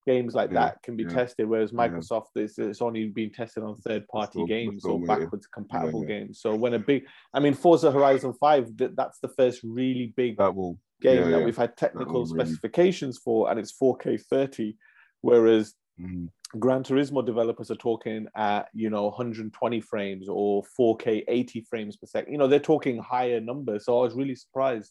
Games 0.08 0.34
like 0.34 0.50
yeah, 0.50 0.60
that 0.60 0.82
can 0.82 0.96
be 0.96 1.02
yeah. 1.02 1.10
tested, 1.10 1.46
whereas 1.46 1.72
Microsoft 1.72 2.28
yeah. 2.34 2.44
is 2.44 2.58
it's 2.58 2.80
only 2.80 3.08
been 3.08 3.30
tested 3.30 3.62
on 3.62 3.76
third 3.76 4.08
party 4.08 4.42
games 4.46 4.82
or 4.86 4.98
backwards 4.98 5.46
compatible 5.46 6.02
games. 6.02 6.40
So 6.40 6.54
when 6.54 6.72
a 6.72 6.78
big 6.78 7.04
I 7.34 7.40
mean 7.40 7.52
Forza 7.52 7.90
Horizon 7.90 8.32
5, 8.32 8.70
that's 8.96 9.18
the 9.18 9.28
first 9.28 9.60
really 9.62 10.14
big 10.16 10.38
that 10.38 10.54
will, 10.54 10.78
game 11.02 11.30
that 11.30 11.44
we've 11.44 11.58
had 11.64 11.76
technical 11.76 12.24
specifications 12.24 13.20
really... 13.26 13.42
for, 13.42 13.50
and 13.50 13.60
it's 13.60 13.76
4K 13.78 14.18
30. 14.22 14.76
Whereas 15.20 15.74
mm. 16.00 16.28
Gran 16.58 16.84
Turismo 16.84 17.24
developers 17.24 17.70
are 17.70 17.76
talking 17.76 18.28
at 18.34 18.68
you 18.72 18.88
know 18.88 19.04
120 19.08 19.80
frames 19.82 20.26
or 20.30 20.62
4K 20.80 21.24
80 21.28 21.66
frames 21.68 21.98
per 21.98 22.06
second. 22.06 22.32
You 22.32 22.38
know 22.38 22.48
they're 22.48 22.60
talking 22.60 22.96
higher 22.96 23.40
numbers. 23.42 23.84
So 23.84 23.98
I 23.98 24.04
was 24.04 24.14
really 24.14 24.36
surprised. 24.36 24.90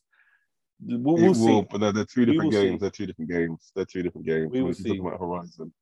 We'll, 0.85 1.15
we'll 1.15 1.33
see. 1.33 1.45
Will, 1.45 1.63
but 1.63 1.79
they're, 1.79 1.91
they're 1.91 2.05
two 2.05 2.25
different 2.25 2.51
games. 2.51 2.73
See. 2.73 2.77
They're 2.79 2.89
two 2.89 3.05
different 3.07 3.31
games. 3.31 3.71
They're 3.75 3.85
two 3.85 4.03
different 4.03 4.27
games. 4.27 4.51
We 4.51 4.61
will 4.61 4.73
see. 4.73 4.89
Talking 4.89 5.07
about 5.07 5.19
Horizon, 5.19 5.73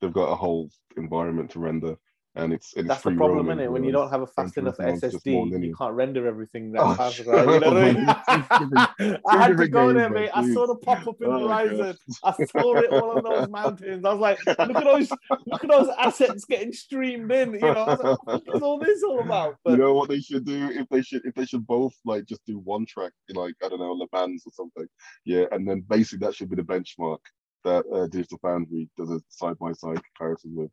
they've 0.00 0.12
got 0.12 0.30
a 0.30 0.34
whole 0.34 0.70
environment 0.96 1.50
to 1.52 1.60
render 1.60 1.96
and 2.36 2.52
it's, 2.52 2.72
it's 2.76 2.88
that's 2.88 3.02
the 3.02 3.12
problem, 3.12 3.48
isn't 3.48 3.60
it? 3.60 3.70
When 3.70 3.84
you 3.84 3.92
don't 3.92 4.10
have 4.10 4.22
a 4.22 4.26
fast 4.26 4.56
enough 4.56 4.78
SSD, 4.78 5.62
you 5.62 5.74
can't 5.76 5.94
render 5.94 6.26
everything 6.26 6.72
that 6.72 6.82
oh, 6.82 6.94
fast. 6.94 7.20
Right? 7.20 7.46
You 7.54 7.60
know 7.60 7.70
what 7.70 7.76
I 7.76 7.92
mean? 7.92 9.18
I 9.28 9.36
had 9.36 9.56
to 9.56 9.68
go 9.68 9.92
there, 9.92 10.10
mate. 10.10 10.30
I 10.34 10.52
saw 10.52 10.66
the 10.66 10.74
pop 10.74 11.06
up 11.06 11.20
in 11.20 11.28
oh, 11.28 11.46
Horizon. 11.46 11.96
I 12.24 12.32
saw 12.32 12.76
it 12.78 12.92
all 12.92 13.18
on 13.18 13.22
those 13.22 13.48
mountains. 13.48 14.04
I 14.04 14.12
was 14.12 14.20
like, 14.20 14.44
look 14.46 14.58
at 14.58 14.84
those, 14.84 15.10
look 15.46 15.64
at 15.64 15.70
those 15.70 15.88
assets 15.98 16.44
getting 16.44 16.72
streamed 16.72 17.30
in. 17.30 17.52
You 17.54 17.60
know, 17.60 17.84
like, 17.84 18.26
what 18.26 18.42
is 18.52 18.62
all 18.62 18.78
this 18.80 19.02
all 19.04 19.20
about? 19.20 19.56
But, 19.64 19.72
you 19.72 19.76
know 19.76 19.94
what 19.94 20.08
they 20.08 20.20
should 20.20 20.44
do 20.44 20.70
if 20.70 20.88
they 20.88 21.02
should 21.02 21.24
if 21.24 21.34
they 21.34 21.46
should 21.46 21.66
both 21.66 21.94
like 22.04 22.26
just 22.26 22.44
do 22.46 22.58
one 22.58 22.84
track, 22.86 23.12
like 23.30 23.54
I 23.62 23.68
don't 23.68 23.78
know, 23.78 23.92
Le 23.92 24.06
Mans 24.12 24.42
or 24.44 24.52
something. 24.52 24.86
Yeah, 25.24 25.44
and 25.52 25.68
then 25.68 25.84
basically 25.88 26.26
that 26.26 26.34
should 26.34 26.50
be 26.50 26.56
the 26.56 26.62
benchmark 26.62 27.18
that 27.64 27.84
uh, 27.92 28.06
Digital 28.06 28.38
Foundry 28.42 28.88
does 28.96 29.10
a 29.10 29.20
side 29.28 29.58
by 29.58 29.72
side 29.72 30.00
comparison 30.16 30.54
with. 30.54 30.70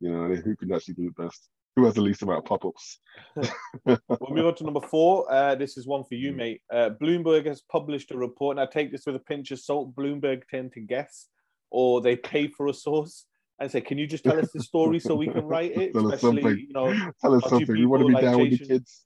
You 0.00 0.10
know, 0.10 0.34
who 0.34 0.56
can 0.56 0.72
actually 0.72 0.94
do 0.94 1.08
it 1.08 1.16
best? 1.16 1.48
Who 1.76 1.84
has 1.84 1.94
the 1.94 2.00
least 2.00 2.22
amount 2.22 2.38
of 2.38 2.44
pop 2.46 2.64
ups? 2.64 2.98
we'll 3.86 3.98
move 4.30 4.46
on 4.46 4.54
to 4.56 4.64
number 4.64 4.80
four. 4.80 5.30
Uh, 5.32 5.54
this 5.54 5.76
is 5.76 5.86
one 5.86 6.04
for 6.04 6.14
you, 6.14 6.32
mm. 6.32 6.36
mate. 6.36 6.62
Uh, 6.72 6.90
Bloomberg 7.00 7.46
has 7.46 7.60
published 7.60 8.10
a 8.10 8.16
report, 8.16 8.56
and 8.56 8.66
I 8.66 8.70
take 8.70 8.90
this 8.90 9.06
with 9.06 9.14
a 9.14 9.20
pinch 9.20 9.50
of 9.52 9.60
salt. 9.60 9.94
Bloomberg 9.94 10.42
tend 10.50 10.72
to 10.72 10.80
guess, 10.80 11.28
or 11.70 12.00
they 12.00 12.16
pay 12.16 12.48
for 12.48 12.66
a 12.66 12.74
source 12.74 13.26
and 13.60 13.70
say, 13.70 13.80
"Can 13.80 13.98
you 13.98 14.06
just 14.06 14.24
tell 14.24 14.38
us 14.38 14.50
the 14.52 14.62
story 14.62 14.98
so 14.98 15.14
we 15.14 15.28
can 15.28 15.44
write 15.44 15.76
it?" 15.76 15.92
tell 15.94 16.12
Especially, 16.12 16.52
us 16.52 16.58
you 16.58 16.72
know, 16.72 17.12
tell 17.20 17.34
us 17.34 17.48
something. 17.48 17.76
We 17.76 17.86
want 17.86 18.02
to 18.02 18.08
be 18.08 18.14
like 18.14 18.24
down 18.24 18.38
Jason, 18.38 18.50
with 18.50 18.58
the 18.58 18.74
kids. 18.74 19.04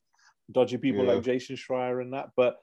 Dodgy 0.51 0.79
people 0.79 1.05
yeah. 1.05 1.15
like 1.15 1.25
Jason 1.25 1.57
Schreier 1.57 2.01
and 2.01 2.13
that, 2.13 2.31
but. 2.37 2.57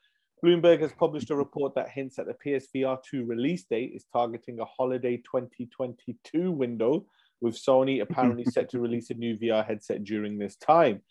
Bloomberg 0.43 0.81
has 0.81 0.91
published 0.93 1.29
a 1.29 1.35
report 1.35 1.75
that 1.75 1.89
hints 1.89 2.15
that 2.15 2.25
the 2.25 2.33
PSVR 2.33 2.97
2 3.11 3.25
release 3.25 3.65
date 3.65 3.91
is 3.93 4.05
targeting 4.11 4.59
a 4.59 4.65
holiday 4.65 5.17
2022 5.17 6.51
window, 6.51 7.05
with 7.41 7.55
Sony 7.55 8.01
apparently 8.01 8.45
set 8.45 8.69
to 8.69 8.79
release 8.79 9.09
a 9.09 9.15
new 9.15 9.37
VR 9.37 9.65
headset 9.65 10.03
during 10.03 10.37
this 10.37 10.55
time. 10.55 11.01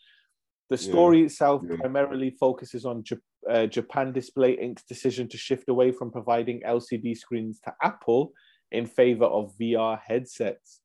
The 0.69 0.77
story 0.77 1.19
yeah, 1.19 1.25
itself 1.25 1.61
yeah. 1.69 1.75
primarily 1.75 2.31
focuses 2.39 2.85
on 2.85 3.03
uh, 3.49 3.65
Japan 3.65 4.13
Display 4.13 4.55
Inc.'s 4.55 4.83
decision 4.83 5.27
to 5.27 5.37
shift 5.37 5.67
away 5.67 5.91
from 5.91 6.11
providing 6.11 6.61
LCD 6.61 7.17
screens 7.17 7.59
to 7.65 7.73
Apple 7.83 8.31
in 8.71 8.85
favor 8.85 9.25
of 9.25 9.51
VR 9.59 9.99
headsets, 10.01 10.79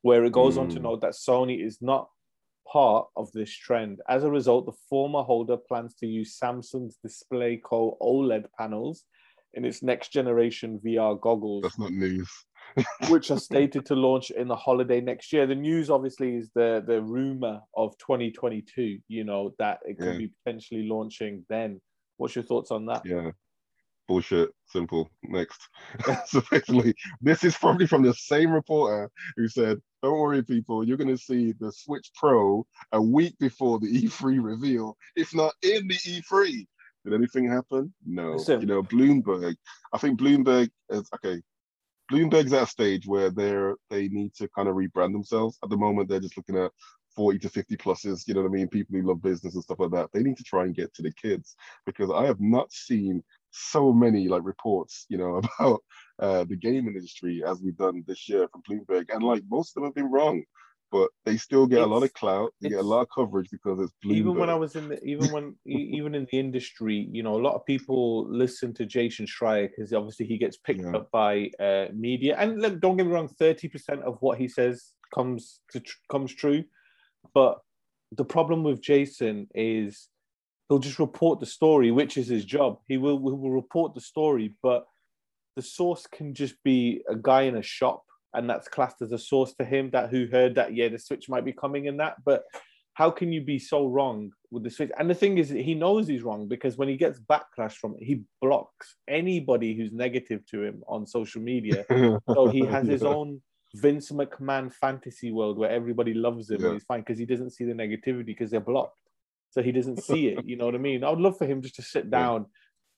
where 0.00 0.24
it 0.24 0.32
goes 0.32 0.56
mm. 0.56 0.62
on 0.62 0.68
to 0.70 0.78
mm. 0.78 0.84
note 0.84 1.02
that 1.02 1.12
Sony 1.12 1.62
is 1.62 1.78
not 1.82 2.08
part 2.72 3.06
of 3.16 3.30
this 3.32 3.54
trend. 3.54 4.00
As 4.08 4.24
a 4.24 4.30
result, 4.30 4.64
the 4.64 4.76
former 4.88 5.22
holder 5.22 5.58
plans 5.58 5.94
to 5.96 6.06
use 6.06 6.38
Samsung's 6.42 6.96
Display 7.02 7.60
DisplayCo 7.60 7.98
OLED 8.00 8.46
panels 8.58 9.04
in 9.52 9.66
its 9.66 9.82
next 9.82 10.10
generation 10.10 10.80
VR 10.84 11.20
goggles. 11.20 11.62
That's 11.62 11.78
not 11.78 11.92
news 11.92 12.30
which 13.08 13.30
are 13.30 13.38
stated 13.50 13.86
to 13.86 13.94
launch 13.94 14.30
in 14.30 14.48
the 14.48 14.56
holiday 14.56 15.00
next 15.00 15.32
year. 15.32 15.46
The 15.46 15.54
news, 15.54 15.90
obviously, 15.90 16.36
is 16.36 16.50
the 16.54 16.82
the 16.86 17.02
rumor 17.02 17.60
of 17.76 17.96
2022. 17.98 18.98
You 19.08 19.24
know 19.24 19.54
that 19.58 19.78
it 19.84 19.98
could 19.98 20.12
yeah. 20.12 20.18
be 20.18 20.32
potentially 20.44 20.88
launching 20.88 21.44
then. 21.48 21.80
What's 22.16 22.34
your 22.34 22.44
thoughts 22.44 22.70
on 22.70 22.86
that? 22.86 23.02
Yeah, 23.04 23.30
bullshit. 24.08 24.50
Simple. 24.66 25.08
Next. 25.22 25.60
so 26.26 26.42
basically, 26.50 26.94
this 27.20 27.44
is 27.44 27.56
probably 27.56 27.86
from 27.86 28.02
the 28.02 28.14
same 28.14 28.50
reporter 28.50 29.10
who 29.36 29.48
said, 29.48 29.78
"Don't 30.02 30.18
worry, 30.18 30.42
people. 30.42 30.84
You're 30.84 30.96
going 30.96 31.16
to 31.16 31.22
see 31.22 31.54
the 31.60 31.72
Switch 31.72 32.10
Pro 32.14 32.66
a 32.92 33.00
week 33.00 33.38
before 33.38 33.78
the 33.78 33.86
E3 33.86 34.42
reveal, 34.42 34.96
if 35.16 35.34
not 35.34 35.54
in 35.62 35.86
the 35.88 35.94
E3." 35.94 36.66
Did 37.04 37.14
anything 37.14 37.48
happen? 37.48 37.94
No. 38.04 38.36
So, 38.38 38.58
you 38.58 38.66
know, 38.66 38.82
Bloomberg. 38.82 39.54
I 39.92 39.98
think 39.98 40.20
Bloomberg 40.20 40.68
is 40.90 41.08
okay. 41.14 41.40
Bloomberg's 42.10 42.52
at 42.52 42.62
a 42.62 42.66
stage 42.66 43.06
where 43.06 43.30
they're 43.30 43.76
they 43.90 44.08
need 44.08 44.34
to 44.36 44.48
kind 44.48 44.68
of 44.68 44.76
rebrand 44.76 45.12
themselves. 45.12 45.58
At 45.62 45.70
the 45.70 45.76
moment, 45.76 46.08
they're 46.08 46.20
just 46.20 46.36
looking 46.36 46.56
at 46.56 46.70
40 47.18 47.38
to 47.40 47.48
50 47.48 47.76
pluses, 47.76 48.28
you 48.28 48.34
know 48.34 48.42
what 48.42 48.48
I 48.48 48.52
mean? 48.52 48.68
People 48.68 48.96
who 48.96 49.08
love 49.08 49.20
business 49.20 49.54
and 49.54 49.62
stuff 49.62 49.80
like 49.80 49.90
that. 49.90 50.08
They 50.12 50.22
need 50.22 50.36
to 50.36 50.44
try 50.44 50.64
and 50.64 50.74
get 50.74 50.94
to 50.94 51.02
the 51.02 51.12
kids 51.12 51.56
because 51.84 52.10
I 52.10 52.24
have 52.26 52.40
not 52.40 52.72
seen 52.72 53.24
so 53.50 53.92
many 53.92 54.28
like 54.28 54.44
reports, 54.44 55.04
you 55.08 55.18
know, 55.18 55.40
about 55.58 55.82
uh, 56.20 56.44
the 56.44 56.56
gaming 56.56 56.94
industry 56.94 57.42
as 57.44 57.60
we've 57.60 57.76
done 57.76 58.04
this 58.06 58.28
year 58.28 58.48
from 58.48 58.62
Bloomberg. 58.62 59.12
And 59.12 59.24
like 59.24 59.42
most 59.50 59.70
of 59.70 59.74
them 59.74 59.84
have 59.84 59.94
been 59.94 60.12
wrong 60.12 60.44
but 60.90 61.08
they 61.24 61.36
still 61.36 61.66
get 61.66 61.78
it's, 61.78 61.86
a 61.86 61.88
lot 61.88 62.02
of 62.02 62.12
clout. 62.14 62.52
They 62.60 62.70
get 62.70 62.80
a 62.80 62.82
lot 62.82 63.02
of 63.02 63.08
coverage 63.14 63.48
because 63.50 63.80
it's 63.80 63.92
Bloomberg. 64.04 64.16
Even 64.16 64.34
when 64.36 64.50
I 64.50 64.54
was 64.54 64.76
in 64.76 64.88
the, 64.88 65.02
even 65.04 65.28
when 65.32 65.54
even 65.66 66.14
in 66.14 66.26
the 66.30 66.38
industry, 66.38 67.08
you 67.12 67.22
know, 67.22 67.36
a 67.36 67.42
lot 67.42 67.54
of 67.54 67.66
people 67.66 68.28
listen 68.30 68.74
to 68.74 68.86
Jason 68.86 69.26
Schreier 69.26 69.68
because 69.68 69.92
obviously 69.92 70.26
he 70.26 70.38
gets 70.38 70.56
picked 70.56 70.82
yeah. 70.82 70.96
up 70.96 71.10
by 71.10 71.50
uh, 71.60 71.86
media. 71.94 72.36
And 72.38 72.60
look, 72.60 72.80
don't 72.80 72.96
get 72.96 73.06
me 73.06 73.12
wrong, 73.12 73.28
thirty 73.28 73.68
percent 73.68 74.02
of 74.02 74.18
what 74.20 74.38
he 74.38 74.48
says 74.48 74.92
comes 75.14 75.60
to 75.72 75.82
comes 76.10 76.34
true, 76.34 76.64
but 77.34 77.58
the 78.12 78.24
problem 78.24 78.62
with 78.62 78.80
Jason 78.80 79.48
is 79.54 80.08
he'll 80.68 80.78
just 80.78 80.98
report 80.98 81.40
the 81.40 81.46
story, 81.46 81.90
which 81.90 82.16
is 82.16 82.28
his 82.28 82.44
job. 82.44 82.78
He 82.86 82.96
will, 82.96 83.18
he 83.18 83.22
will 83.22 83.50
report 83.50 83.94
the 83.94 84.00
story, 84.00 84.54
but 84.62 84.84
the 85.56 85.62
source 85.62 86.06
can 86.06 86.34
just 86.34 86.54
be 86.62 87.02
a 87.08 87.16
guy 87.16 87.42
in 87.42 87.56
a 87.56 87.62
shop 87.62 88.04
and 88.34 88.48
that's 88.48 88.68
classed 88.68 89.02
as 89.02 89.12
a 89.12 89.18
source 89.18 89.54
to 89.54 89.64
him 89.64 89.90
that 89.90 90.10
who 90.10 90.26
heard 90.30 90.54
that 90.54 90.74
yeah 90.74 90.88
the 90.88 90.98
switch 90.98 91.28
might 91.28 91.44
be 91.44 91.52
coming 91.52 91.86
in 91.86 91.96
that 91.96 92.16
but 92.24 92.44
how 92.98 93.12
can 93.12 93.30
you 93.30 93.40
be 93.40 93.60
so 93.60 93.86
wrong 93.86 94.32
with 94.50 94.64
the 94.64 94.70
switch? 94.70 94.90
And 94.98 95.08
the 95.08 95.14
thing 95.14 95.38
is 95.38 95.50
he 95.50 95.72
knows 95.72 96.08
he's 96.08 96.24
wrong 96.24 96.48
because 96.48 96.76
when 96.76 96.88
he 96.88 96.96
gets 96.96 97.20
backlash 97.20 97.74
from 97.74 97.94
it 97.94 98.02
he 98.02 98.22
blocks 98.42 98.96
anybody 99.06 99.72
who's 99.76 99.92
negative 99.92 100.44
to 100.46 100.64
him 100.64 100.82
on 100.88 101.06
social 101.06 101.40
media. 101.40 101.86
So 102.34 102.48
he 102.48 102.66
has 102.66 102.88
his 102.88 103.04
own 103.04 103.40
vince 103.76 104.10
mcmahon 104.10 104.72
fantasy 104.72 105.30
world 105.30 105.58
where 105.58 105.70
everybody 105.70 106.12
loves 106.12 106.50
him 106.50 106.60
yeah. 106.60 106.66
and 106.66 106.74
he's 106.74 106.82
fine 106.82 107.02
because 107.02 107.20
he 107.20 107.24
doesn't 107.24 107.50
see 107.50 107.64
the 107.64 107.72
negativity 107.72 108.26
because 108.26 108.50
they're 108.50 108.68
blocked. 108.72 108.98
So 109.50 109.62
he 109.62 109.70
doesn't 109.70 110.02
see 110.02 110.26
it 110.30 110.44
you 110.44 110.56
know 110.56 110.66
what 110.66 110.74
i 110.74 110.78
mean? 110.78 111.04
I 111.04 111.10
would 111.10 111.20
love 111.20 111.38
for 111.38 111.46
him 111.46 111.62
just 111.62 111.76
to 111.76 111.82
sit 111.82 112.10
down 112.10 112.40
yeah. 112.40 112.46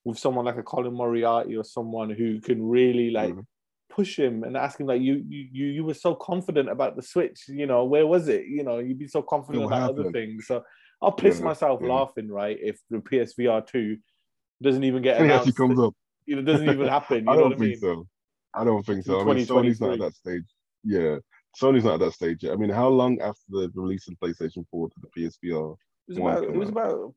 with 0.07 0.19
someone 0.19 0.47
like 0.47 0.57
a 0.57 0.63
colin 0.63 0.95
moriarty 0.95 1.59
or 1.59 1.65
someone 1.65 2.09
who 2.09 2.41
can 2.41 2.67
really 2.67 3.11
like 3.11 3.33
mm-hmm 3.33 3.41
push 3.91 4.19
him 4.19 4.45
and 4.45 4.57
ask 4.57 4.81
him 4.81 4.87
like 4.87 5.03
you 5.03 5.23
you 5.29 5.49
you 5.53 5.67
you 5.67 5.85
were 5.85 5.95
so 5.95 6.15
confident 6.15 6.71
about 6.71 6.97
the 6.97 7.03
switch 7.03 7.43
you 7.49 7.67
know 7.67 7.85
where 7.85 8.07
was 8.07 8.29
it 8.29 8.47
you 8.47 8.63
know 8.63 8.79
you'd 8.79 8.99
be 8.99 9.09
so 9.09 9.21
confident 9.21 9.65
about 9.65 9.81
happened? 9.81 10.01
other 10.01 10.13
things 10.13 10.47
so 10.47 10.63
i'll 11.03 11.13
piss 11.13 11.39
yeah, 11.39 11.45
myself 11.45 11.81
yeah. 11.83 11.93
laughing 11.93 12.29
right 12.29 12.59
if 12.63 12.81
the 12.91 12.99
psvr 12.99 13.67
2 13.67 13.97
doesn't 14.63 14.85
even 14.85 15.03
get 15.03 15.21
announced 15.21 15.49
it 15.49 15.57
comes 15.57 15.79
up 15.79 15.95
you 16.25 16.37
know 16.37 16.43
doesn't 16.43 16.71
even 16.71 16.87
happen 16.87 17.25
you 17.25 17.31
I 17.31 17.37
know 17.37 17.43
what 17.43 17.55
i 17.55 17.57
mean 17.57 17.79
so. 17.79 18.07
I 18.55 18.65
don't 18.65 18.85
think 18.85 19.05
so. 19.05 19.21
I 19.21 19.25
mean, 19.25 19.47
Sony's 19.47 19.81
not 19.81 19.93
at 19.93 20.01
that 20.01 20.15
stage. 20.15 20.45
Yeah, 20.85 21.17
Sony's 21.61 21.85
not 21.85 21.95
at 21.95 22.01
that 22.01 22.13
stage 22.13 22.43
yet. 22.43 22.53
I 22.53 22.57
mean, 22.57 22.71
how 22.71 22.89
long 22.89 23.21
after 23.21 23.43
the 23.49 23.71
release 23.75 24.09
of 24.09 24.15
PlayStation 24.15 24.67
4 24.71 24.89
to 24.89 24.95
the 25.01 25.09
PSVR? 25.21 25.77
It 26.09 26.09
was 26.09 26.19
about. 26.19 26.45
It 26.45 26.55
was 26.55 26.69
about. 26.69 27.15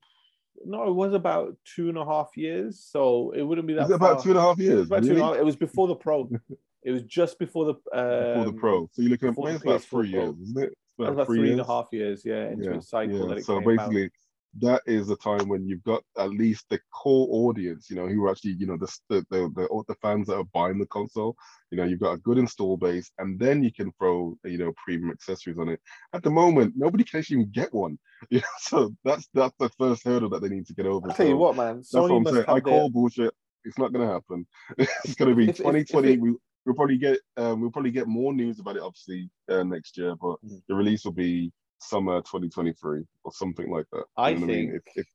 No, 0.66 0.88
it 0.88 0.94
was 0.94 1.14
about 1.14 1.58
two 1.64 1.90
and 1.90 1.98
a 1.98 2.06
half 2.06 2.32
years. 2.36 2.80
So 2.80 3.32
it 3.32 3.42
wouldn't 3.42 3.68
be 3.68 3.74
that. 3.74 3.90
about 3.92 4.24
two 4.24 4.30
and 4.30 4.40
a 4.40 4.42
half 4.42 4.58
years? 4.60 4.90
It 4.90 5.00
was, 5.00 5.10
really? 5.10 5.38
it 5.40 5.46
was 5.46 5.56
before 5.56 5.88
the 5.88 5.96
Pro. 5.96 6.30
it 6.84 6.92
was 6.92 7.04
just 7.04 7.40
before 7.40 7.66
the. 7.66 7.74
Um, 7.98 8.28
before 8.30 8.46
the 8.46 8.60
Pro. 8.60 8.90
So 8.94 9.02
you're 9.02 9.12
looking 9.12 9.30
at 9.30 9.62
about 9.62 9.82
three 9.82 10.10
years, 10.10 10.36
isn't 10.40 10.64
it? 10.64 10.78
About, 11.00 11.14
about 11.14 11.26
three, 11.26 11.40
three 11.40 11.52
and 11.52 11.62
a 11.62 11.66
half 11.66 11.88
years, 11.92 12.24
yeah, 12.24 12.50
into 12.50 12.74
yeah, 12.74 12.80
cycle. 12.80 13.36
Yeah. 13.36 13.42
so 13.42 13.60
basically, 13.62 14.06
out 14.06 14.12
that 14.60 14.82
is 14.86 15.08
the 15.08 15.16
time 15.18 15.48
when 15.48 15.68
you've 15.68 15.84
got 15.84 16.04
at 16.18 16.30
least 16.30 16.66
the 16.70 16.80
core 16.94 17.28
audience, 17.30 17.90
you 17.90 17.96
know, 17.96 18.08
who 18.08 18.24
are 18.26 18.32
actually, 18.32 18.54
you 18.54 18.68
know, 18.68 18.78
the 18.78 18.92
the 19.10 19.26
the, 19.30 19.50
the, 19.56 19.84
the 19.88 19.96
fans 20.02 20.28
that 20.28 20.38
are 20.38 20.44
buying 20.54 20.78
the 20.78 20.86
console. 20.88 21.36
You 21.72 21.78
know, 21.78 21.86
you've 21.86 22.00
got 22.00 22.14
a 22.14 22.18
good 22.18 22.38
install 22.38 22.78
base, 22.78 23.12
and 23.18 23.40
then 23.40 23.64
you 23.64 23.74
can 23.74 23.92
throw, 23.98 24.38
you 24.44 24.60
know, 24.60 24.74
premium 24.84 25.12
accessories 25.12 25.58
on 25.58 25.70
it. 25.70 25.80
At 26.14 26.24
the 26.24 26.30
moment, 26.30 26.74
nobody 26.76 27.04
can 27.04 27.20
actually 27.20 27.38
even 27.38 27.52
get 27.52 27.74
one. 27.74 27.98
Yeah, 28.30 28.40
so 28.60 28.96
that's 29.04 29.28
that's 29.34 29.54
the 29.60 29.70
first 29.78 30.06
hurdle 30.06 30.30
that 30.30 30.42
they 30.42 30.48
need 30.48 30.66
to 30.68 30.74
get 30.74 30.86
over. 30.86 31.12
I 31.12 31.14
tell 31.14 31.26
so 31.26 31.30
you 31.30 31.36
what, 31.36 31.58
man, 31.58 31.82
Sony 31.82 31.82
that's 31.82 31.94
what 31.94 32.12
I'm 32.12 32.26
saying. 32.26 32.46
I 32.48 32.60
call 32.62 32.90
bullshit. 32.90 33.34
It's 33.66 33.78
not 33.78 33.92
going 33.92 34.08
to 34.08 34.14
happen. 34.14 34.48
it's 35.04 35.16
going 35.16 35.30
to 35.30 35.36
be 35.36 35.50
if, 35.50 35.58
2020. 35.58 36.08
If, 36.08 36.14
if 36.14 36.18
it... 36.18 36.22
we, 36.22 36.36
we'll 36.66 36.76
probably 36.76 36.98
get 36.98 37.20
um, 37.36 37.60
we'll 37.60 37.72
probably 37.72 37.92
get 37.92 38.08
more 38.08 38.34
news 38.34 38.60
about 38.60 38.78
it 38.78 38.82
obviously 38.82 39.30
uh, 39.50 39.64
next 39.64 39.98
year, 39.98 40.16
but 40.16 40.38
mm. 40.46 40.62
the 40.70 40.74
release 40.74 41.04
will 41.04 41.12
be 41.12 41.52
summer 41.84 42.20
2023 42.22 43.04
or 43.24 43.32
something 43.34 43.72
like 43.72 43.86
that. 43.92 44.06
I 44.18 44.34
think 44.34 44.44
I 44.44 44.48
mean? 44.48 44.82
if, 44.86 44.98
if 44.98 45.08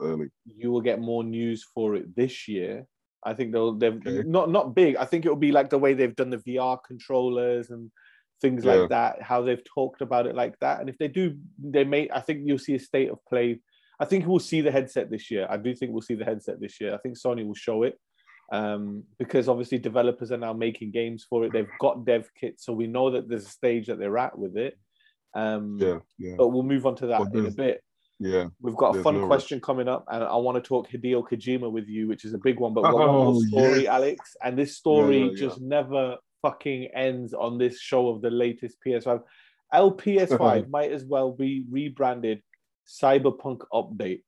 early. 0.00 0.28
You 0.44 0.70
will 0.70 0.80
get 0.80 1.00
more 1.00 1.24
news 1.24 1.64
for 1.74 1.94
it 1.94 2.14
this 2.16 2.48
year. 2.48 2.86
I 3.24 3.34
think 3.34 3.52
they'll 3.52 3.74
they've 3.74 3.94
okay. 4.06 4.22
not 4.28 4.50
not 4.50 4.74
big. 4.74 4.96
I 4.96 5.04
think 5.04 5.24
it 5.24 5.28
will 5.28 5.36
be 5.36 5.52
like 5.52 5.70
the 5.70 5.78
way 5.78 5.94
they've 5.94 6.14
done 6.14 6.30
the 6.30 6.38
VR 6.38 6.78
controllers 6.86 7.70
and 7.70 7.90
things 8.40 8.64
yeah. 8.64 8.74
like 8.74 8.90
that. 8.90 9.22
How 9.22 9.42
they've 9.42 9.64
talked 9.64 10.00
about 10.00 10.26
it 10.26 10.34
like 10.34 10.58
that. 10.60 10.80
And 10.80 10.88
if 10.88 10.98
they 10.98 11.08
do, 11.08 11.36
they 11.58 11.84
may. 11.84 12.08
I 12.10 12.20
think 12.20 12.42
you'll 12.44 12.58
see 12.58 12.74
a 12.74 12.80
state 12.80 13.10
of 13.10 13.18
play. 13.28 13.60
I 13.98 14.04
think 14.04 14.26
we'll 14.26 14.38
see 14.38 14.60
the 14.60 14.70
headset 14.70 15.10
this 15.10 15.30
year. 15.30 15.46
I 15.48 15.56
do 15.56 15.74
think 15.74 15.92
we'll 15.92 16.02
see 16.02 16.14
the 16.14 16.24
headset 16.24 16.60
this 16.60 16.80
year. 16.80 16.94
I 16.94 16.98
think 16.98 17.16
Sony 17.18 17.46
will 17.46 17.54
show 17.54 17.82
it 17.82 17.98
um, 18.52 19.04
because 19.18 19.48
obviously 19.48 19.78
developers 19.78 20.30
are 20.30 20.38
now 20.38 20.52
making 20.52 20.90
games 20.90 21.26
for 21.28 21.44
it. 21.44 21.52
They've 21.52 21.66
got 21.80 22.04
dev 22.04 22.28
kits, 22.38 22.64
so 22.64 22.72
we 22.72 22.86
know 22.86 23.10
that 23.10 23.28
there's 23.28 23.46
a 23.46 23.50
stage 23.50 23.86
that 23.86 23.98
they're 23.98 24.18
at 24.18 24.38
with 24.38 24.56
it. 24.56 24.78
Um, 25.36 25.76
yeah, 25.78 25.98
yeah. 26.18 26.34
But 26.38 26.48
we'll 26.48 26.62
move 26.62 26.86
on 26.86 26.96
to 26.96 27.06
that 27.08 27.20
in 27.34 27.46
a 27.46 27.50
bit. 27.50 27.82
Yeah. 28.18 28.46
We've 28.60 28.74
got 28.74 28.96
a 28.96 29.02
fun 29.02 29.20
no 29.20 29.26
question 29.26 29.58
rush. 29.58 29.64
coming 29.64 29.88
up, 29.88 30.06
and 30.10 30.24
I 30.24 30.36
want 30.36 30.56
to 30.56 30.66
talk 30.66 30.88
Hideo 30.88 31.22
Kojima 31.28 31.70
with 31.70 31.86
you, 31.86 32.08
which 32.08 32.24
is 32.24 32.32
a 32.32 32.38
big 32.38 32.58
one. 32.58 32.72
But 32.72 32.84
one 32.84 32.94
oh, 32.94 33.32
more 33.34 33.42
story, 33.42 33.82
yes. 33.82 33.88
Alex. 33.88 34.36
And 34.42 34.58
this 34.58 34.76
story 34.76 35.18
yeah, 35.18 35.24
yeah, 35.26 35.36
just 35.36 35.60
never 35.60 36.16
fucking 36.40 36.88
ends 36.94 37.34
on 37.34 37.58
this 37.58 37.78
show 37.78 38.08
of 38.08 38.22
the 38.22 38.30
latest 38.30 38.78
PS5. 38.84 39.22
LPS5 39.74 40.68
might 40.70 40.92
as 40.92 41.04
well 41.04 41.32
be 41.32 41.64
rebranded 41.70 42.42
Cyberpunk 42.88 43.62
Update 43.72 44.22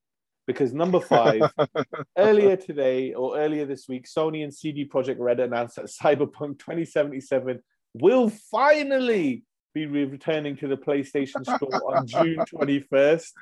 because 0.47 0.73
number 0.73 1.01
five, 1.01 1.43
earlier 2.19 2.57
today 2.57 3.15
or 3.15 3.39
earlier 3.39 3.65
this 3.65 3.87
week, 3.89 4.07
Sony 4.07 4.45
and 4.45 4.53
CD 4.53 4.87
Projekt 4.87 5.19
Red 5.19 5.41
announced 5.41 5.77
that 5.77 5.87
Cyberpunk 5.87 6.59
2077 6.59 7.63
will 7.95 8.31
finally 8.51 9.45
be 9.87 10.05
returning 10.05 10.57
to 10.57 10.69
the 10.69 10.77
PlayStation 10.77 11.45
Store 11.45 11.97
on 11.97 12.07
June 12.07 12.37
21st. 12.53 13.33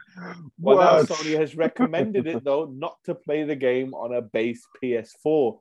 Well, 0.59 0.79
now 0.79 1.03
Sony 1.03 1.39
has 1.39 1.57
recommended 1.57 2.27
it 2.27 2.45
though 2.45 2.67
not 2.67 2.97
to 3.05 3.15
play 3.15 3.45
the 3.45 3.57
game 3.57 3.95
on 3.95 4.15
a 4.15 4.23
base 4.23 4.67
PS4. 4.83 5.59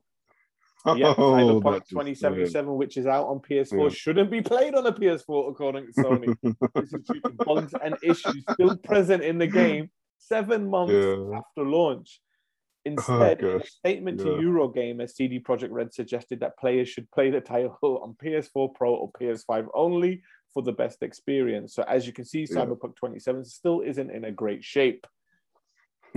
Yeah, 0.94 1.14
oh, 1.18 1.32
Cyberpunk 1.32 1.88
2077, 1.88 2.76
which 2.76 2.96
is 2.96 3.06
out 3.06 3.26
on 3.26 3.40
PS4, 3.40 3.82
yeah. 3.82 3.88
shouldn't 3.88 4.30
be 4.30 4.40
played 4.40 4.74
on 4.76 4.86
a 4.86 4.92
PS4 4.92 5.50
according 5.50 5.86
to 5.86 5.92
Sony. 5.92 6.36
this 6.74 6.92
is 6.92 7.02
due 7.02 7.20
to 7.20 7.30
bugs 7.30 7.74
and 7.82 7.96
issues 8.02 8.44
still 8.52 8.76
present 8.76 9.24
in 9.24 9.38
the 9.38 9.48
game 9.48 9.90
seven 10.18 10.70
months 10.70 10.92
yeah. 10.92 11.38
after 11.38 11.68
launch. 11.68 12.20
Instead, 12.84 13.42
oh, 13.42 13.56
in 13.56 13.60
a 13.62 13.66
statement 13.66 14.20
to 14.20 14.26
Eurogamer, 14.26 15.10
CD 15.10 15.40
Projekt 15.40 15.72
Red 15.72 15.92
suggested 15.92 16.38
that 16.38 16.56
players 16.56 16.88
should 16.88 17.10
play 17.10 17.30
the 17.30 17.40
title 17.40 18.00
on 18.00 18.14
PS4 18.22 18.72
Pro 18.76 18.94
or 18.94 19.10
PS5 19.20 19.66
only 19.74 20.22
for 20.52 20.62
the 20.62 20.72
best 20.72 21.02
experience. 21.02 21.74
So 21.74 21.82
as 21.84 22.06
you 22.06 22.12
can 22.12 22.24
see, 22.24 22.46
yeah. 22.48 22.56
Cyberpunk 22.56 22.96
27 22.96 23.44
still 23.44 23.80
isn't 23.80 24.10
in 24.10 24.24
a 24.24 24.32
great 24.32 24.64
shape. 24.64 25.06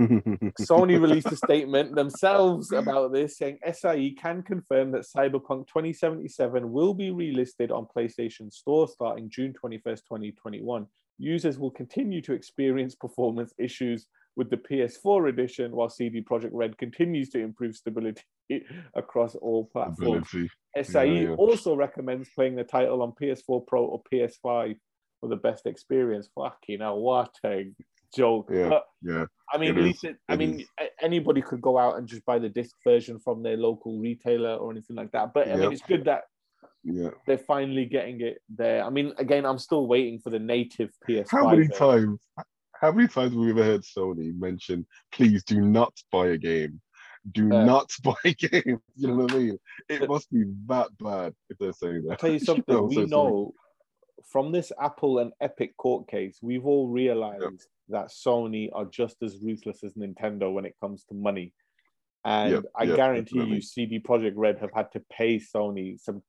Sony 0.00 0.98
released 0.98 1.30
a 1.30 1.36
statement 1.36 1.94
themselves 1.94 2.72
about 2.72 3.12
this, 3.12 3.36
saying 3.36 3.58
SIE 3.70 4.16
can 4.18 4.42
confirm 4.42 4.92
that 4.92 5.02
Cyberpunk 5.02 5.66
2077 5.68 6.72
will 6.72 6.94
be 6.94 7.10
relisted 7.10 7.70
on 7.70 7.86
PlayStation 7.94 8.50
Store 8.50 8.88
starting 8.88 9.28
June 9.28 9.52
21st, 9.62 9.82
2021. 9.84 10.86
Users 11.18 11.58
will 11.58 11.70
continue 11.70 12.22
to 12.22 12.32
experience 12.32 12.94
performance 12.94 13.52
issues 13.58 14.06
with 14.36 14.48
the 14.48 14.56
PS4 14.56 15.28
edition, 15.28 15.72
while 15.72 15.90
CD 15.90 16.22
Projekt 16.22 16.50
Red 16.52 16.78
continues 16.78 17.28
to 17.30 17.40
improve 17.40 17.76
stability 17.76 18.22
across 18.94 19.34
all 19.34 19.66
platforms. 19.72 20.28
Ability. 20.32 20.50
SIE 20.82 21.04
yeah, 21.04 21.20
yeah. 21.22 21.34
also 21.34 21.74
recommends 21.74 22.28
playing 22.34 22.56
the 22.56 22.64
title 22.64 23.02
on 23.02 23.12
PS4 23.20 23.66
Pro 23.66 23.84
or 23.84 24.02
PS5 24.12 24.76
for 25.20 25.28
the 25.28 25.36
best 25.36 25.66
experience. 25.66 26.28
Fucking 26.34 26.80
hell, 26.80 27.00
what 27.00 27.34
a 27.44 27.70
joke! 28.14 28.50
Yeah, 28.52 28.68
but, 28.68 28.84
yeah. 29.02 29.24
I 29.52 29.58
mean, 29.58 29.76
at 29.76 29.82
least 29.82 30.04
it, 30.04 30.16
I 30.28 30.36
mean, 30.36 30.64
anybody 31.00 31.42
could 31.42 31.60
go 31.60 31.76
out 31.76 31.98
and 31.98 32.06
just 32.06 32.24
buy 32.24 32.38
the 32.38 32.48
disc 32.48 32.76
version 32.84 33.18
from 33.18 33.42
their 33.42 33.56
local 33.56 33.98
retailer 33.98 34.54
or 34.54 34.70
anything 34.70 34.96
like 34.96 35.10
that. 35.12 35.32
But 35.34 35.50
I 35.50 35.56
mean, 35.56 35.72
it's 35.72 35.82
good 35.82 36.04
that 36.04 36.24
yeah 36.82 37.10
they're 37.26 37.38
finally 37.38 37.84
getting 37.84 38.20
it 38.20 38.38
there. 38.48 38.84
I 38.84 38.90
mean, 38.90 39.12
again, 39.18 39.44
I'm 39.44 39.58
still 39.58 39.86
waiting 39.86 40.18
for 40.18 40.30
the 40.30 40.38
native 40.38 40.90
PS5. 41.08 41.26
How 41.30 41.50
many 41.50 41.68
times? 41.68 42.20
How 42.80 42.92
many 42.92 43.08
times 43.08 43.32
have 43.32 43.40
we 43.40 43.50
ever 43.50 43.62
heard 43.62 43.82
Sony 43.82 44.34
mention, 44.38 44.86
"Please 45.12 45.44
do 45.44 45.60
not 45.60 45.92
buy 46.10 46.28
a 46.28 46.38
game"? 46.38 46.80
Do 47.32 47.52
uh, 47.52 47.64
not 47.64 47.90
buy 48.02 48.14
games. 48.24 48.80
You 48.96 49.08
know 49.08 49.14
what 49.14 49.32
I 49.32 49.38
mean? 49.38 49.58
It 49.88 50.08
must 50.08 50.30
be 50.30 50.44
that 50.66 50.88
bad 50.98 51.34
if 51.48 51.58
they're 51.58 51.72
saying 51.72 52.04
that. 52.04 52.12
I'll 52.12 52.16
tell 52.16 52.32
you 52.32 52.38
something. 52.40 52.74
you 52.74 52.80
know, 52.80 52.86
we 52.86 52.94
so 52.94 53.04
know 53.04 53.54
from 54.30 54.52
this 54.52 54.72
Apple 54.80 55.18
and 55.18 55.32
Epic 55.40 55.76
court 55.76 56.08
case, 56.08 56.38
we've 56.42 56.66
all 56.66 56.88
realized 56.88 57.42
yep. 57.42 57.52
that 57.88 58.08
Sony 58.08 58.70
are 58.72 58.84
just 58.84 59.16
as 59.22 59.38
ruthless 59.42 59.82
as 59.82 59.94
Nintendo 59.94 60.52
when 60.52 60.64
it 60.64 60.76
comes 60.80 61.04
to 61.04 61.14
money. 61.14 61.52
And 62.24 62.52
yep, 62.52 62.64
I 62.76 62.84
yep, 62.84 62.96
guarantee 62.96 63.38
definitely. 63.38 63.56
you, 63.56 63.62
CD 63.62 63.98
Projekt 63.98 64.34
Red 64.36 64.58
have 64.58 64.72
had 64.74 64.92
to 64.92 65.02
pay 65.10 65.36
Sony 65.38 65.98
some 65.98 66.22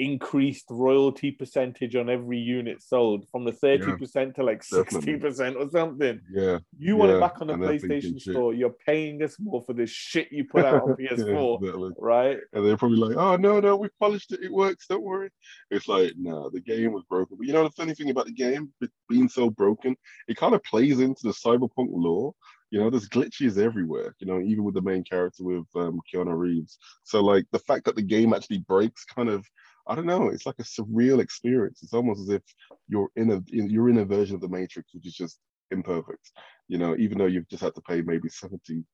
increased 0.00 0.64
royalty 0.70 1.30
percentage 1.30 1.94
on 1.94 2.08
every 2.08 2.38
unit 2.38 2.82
sold 2.82 3.28
from 3.30 3.44
the 3.44 3.52
30% 3.52 4.14
yeah, 4.14 4.32
to 4.32 4.42
like 4.42 4.62
60% 4.62 5.56
or 5.56 5.70
something. 5.70 6.20
Yeah. 6.32 6.58
You 6.78 6.96
want 6.96 7.10
yeah, 7.10 7.18
it 7.18 7.20
back 7.20 7.40
on 7.42 7.48
the 7.48 7.54
PlayStation 7.54 8.18
Store, 8.18 8.52
shit. 8.52 8.58
you're 8.58 8.74
paying 8.86 9.22
us 9.22 9.36
more 9.38 9.62
for 9.62 9.74
this 9.74 9.90
shit 9.90 10.32
you 10.32 10.44
put 10.44 10.64
out 10.64 10.82
on 10.82 10.88
PS4, 11.00 11.60
yeah, 11.60 11.68
exactly. 11.68 11.90
right? 11.98 12.38
And 12.54 12.66
they're 12.66 12.78
probably 12.78 12.96
like, 12.96 13.16
oh, 13.16 13.36
no, 13.36 13.60
no, 13.60 13.76
we 13.76 13.88
polished 14.00 14.32
it. 14.32 14.40
It 14.42 14.50
works. 14.50 14.86
Don't 14.86 15.02
worry. 15.02 15.28
It's 15.70 15.86
like, 15.86 16.14
no, 16.16 16.48
the 16.48 16.60
game 16.60 16.92
was 16.92 17.04
broken. 17.04 17.36
But 17.36 17.46
you 17.46 17.52
know, 17.52 17.64
the 17.64 17.70
funny 17.70 17.94
thing 17.94 18.08
about 18.08 18.26
the 18.26 18.32
game 18.32 18.72
being 19.08 19.28
so 19.28 19.50
broken, 19.50 19.96
it 20.28 20.38
kind 20.38 20.54
of 20.54 20.64
plays 20.64 21.00
into 21.00 21.22
the 21.24 21.34
cyberpunk 21.34 21.88
lore. 21.90 22.34
You 22.70 22.78
know, 22.78 22.88
there's 22.88 23.08
glitches 23.08 23.58
everywhere, 23.58 24.14
you 24.20 24.28
know, 24.28 24.40
even 24.40 24.62
with 24.62 24.74
the 24.74 24.80
main 24.80 25.02
character 25.02 25.42
with 25.42 25.66
um, 25.74 26.00
Keanu 26.12 26.38
Reeves. 26.38 26.78
So, 27.02 27.20
like, 27.20 27.44
the 27.50 27.58
fact 27.58 27.84
that 27.86 27.96
the 27.96 28.02
game 28.02 28.32
actually 28.32 28.58
breaks 28.58 29.04
kind 29.04 29.28
of 29.28 29.44
I 29.86 29.94
don't 29.94 30.06
know. 30.06 30.28
It's 30.28 30.46
like 30.46 30.58
a 30.58 30.64
surreal 30.64 31.20
experience. 31.20 31.82
It's 31.82 31.94
almost 31.94 32.20
as 32.20 32.28
if 32.28 32.42
you're 32.88 33.10
in 33.16 33.32
a 33.32 33.42
you're 33.46 33.88
in 33.88 33.98
a 33.98 34.04
version 34.04 34.34
of 34.34 34.40
the 34.40 34.48
Matrix 34.48 34.94
which 34.94 35.06
is 35.06 35.14
just 35.14 35.38
imperfect. 35.70 36.30
You 36.68 36.78
know, 36.78 36.96
even 36.96 37.18
though 37.18 37.26
you've 37.26 37.48
just 37.48 37.62
had 37.62 37.74
to 37.74 37.80
pay 37.82 38.02
maybe 38.02 38.28
seventy. 38.28 38.84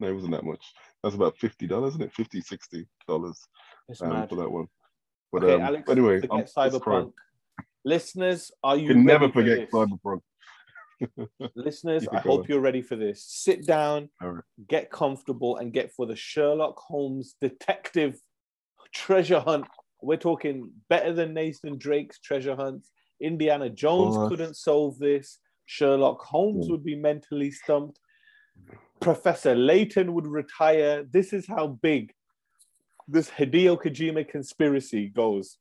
No, 0.00 0.08
it 0.08 0.14
wasn't 0.14 0.32
that 0.32 0.44
much. 0.44 0.64
That's 1.02 1.16
about 1.16 1.36
fifty 1.38 1.66
dollars, 1.66 1.94
isn't 1.94 2.02
it? 2.02 2.12
50 2.12 2.40
60 2.40 2.86
dollars 3.08 3.40
um, 4.00 4.28
for 4.28 4.36
that 4.36 4.50
one. 4.50 4.68
But 5.32 5.44
okay, 5.44 5.54
um, 5.54 5.62
Alex, 5.62 5.90
anyway, 5.90 6.20
forget 6.20 6.50
I'm, 6.56 6.70
Cyberpunk. 6.70 7.12
Listeners, 7.84 8.52
are 8.62 8.76
you? 8.76 8.82
you 8.82 8.88
can 8.88 9.04
never 9.04 9.30
forget 9.30 9.70
Cyberpunk. 9.70 10.20
Listeners, 11.54 12.06
I 12.10 12.18
hope 12.18 12.48
you're 12.48 12.60
ready 12.60 12.82
for 12.82 12.96
this. 12.96 13.24
Sit 13.24 13.66
down, 13.66 14.08
right. 14.20 14.42
get 14.68 14.90
comfortable, 14.90 15.56
and 15.56 15.72
get 15.72 15.92
for 15.92 16.06
the 16.06 16.16
Sherlock 16.16 16.78
Holmes 16.78 17.34
detective 17.40 18.20
treasure 18.92 19.40
hunt 19.40 19.66
we're 20.00 20.16
talking 20.16 20.70
better 20.88 21.12
than 21.12 21.34
Nathan 21.34 21.78
Drake's 21.78 22.18
treasure 22.18 22.56
hunts. 22.56 22.90
Indiana 23.20 23.68
Jones 23.68 24.16
oh. 24.16 24.28
couldn't 24.28 24.56
solve 24.56 24.98
this. 24.98 25.38
Sherlock 25.66 26.22
Holmes 26.22 26.66
hmm. 26.66 26.72
would 26.72 26.84
be 26.84 26.96
mentally 26.96 27.50
stumped. 27.50 27.98
Professor 29.00 29.54
Layton 29.54 30.14
would 30.14 30.26
retire. 30.26 31.04
This 31.04 31.32
is 31.32 31.46
how 31.46 31.68
big 31.68 32.12
this 33.06 33.30
Hideo 33.30 33.80
Kojima 33.80 34.28
conspiracy 34.28 35.08
goes. 35.08 35.58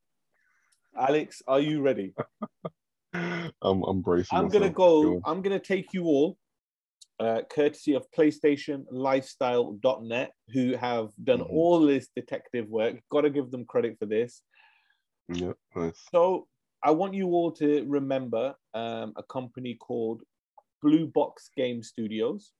Alex, 0.97 1.41
are 1.47 1.60
you 1.60 1.82
ready? 1.82 2.13
I'm, 3.13 3.84
I'm 3.84 4.02
bracing. 4.02 4.38
I'm 4.38 4.50
gonna 4.50 4.69
go. 4.69 5.21
I'm 5.26 5.41
gonna 5.41 5.60
take 5.60 5.93
you 5.93 6.06
all 6.06 6.38
uh, 7.19 7.41
courtesy 7.49 7.93
of 7.93 8.06
PlayStation 8.12 8.86
Lifestyle.net, 8.91 10.32
who 10.53 10.75
have 10.75 11.10
done 11.23 11.39
mm-hmm. 11.39 11.56
all 11.56 11.80
this 11.80 12.10
detective 12.15 12.67
work. 12.67 12.95
Got 13.12 13.21
to 13.21 13.30
give 13.30 13.51
them 13.51 13.65
credit 13.65 13.97
for 13.99 14.06
this. 14.06 14.41
Yeah, 15.30 15.53
nice. 15.75 15.99
So 16.12 16.47
I 16.84 16.91
want 16.91 17.15
you 17.15 17.27
all 17.30 17.51
to 17.53 17.84
remember 17.88 18.56
um, 18.73 19.13
a 19.17 19.23
company 19.23 19.75
called 19.75 20.21
Blue 20.82 21.08
Box 21.08 21.49
Game 21.56 21.82
Studios. 21.82 22.51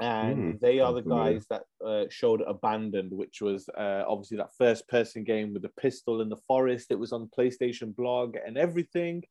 And 0.00 0.54
mm, 0.54 0.60
they 0.60 0.80
are 0.80 0.92
the 0.92 1.02
guys 1.02 1.46
that 1.50 1.62
uh, 1.84 2.04
showed 2.10 2.42
Abandoned, 2.42 3.12
which 3.12 3.40
was 3.40 3.68
uh, 3.78 4.02
obviously 4.08 4.36
that 4.38 4.54
first 4.58 4.88
person 4.88 5.22
game 5.22 5.52
with 5.52 5.62
the 5.62 5.68
pistol 5.80 6.20
in 6.20 6.28
the 6.28 6.40
forest. 6.48 6.88
It 6.90 6.98
was 6.98 7.12
on 7.12 7.30
PlayStation 7.38 7.94
blog 7.94 8.34
and 8.44 8.58
everything. 8.58 9.22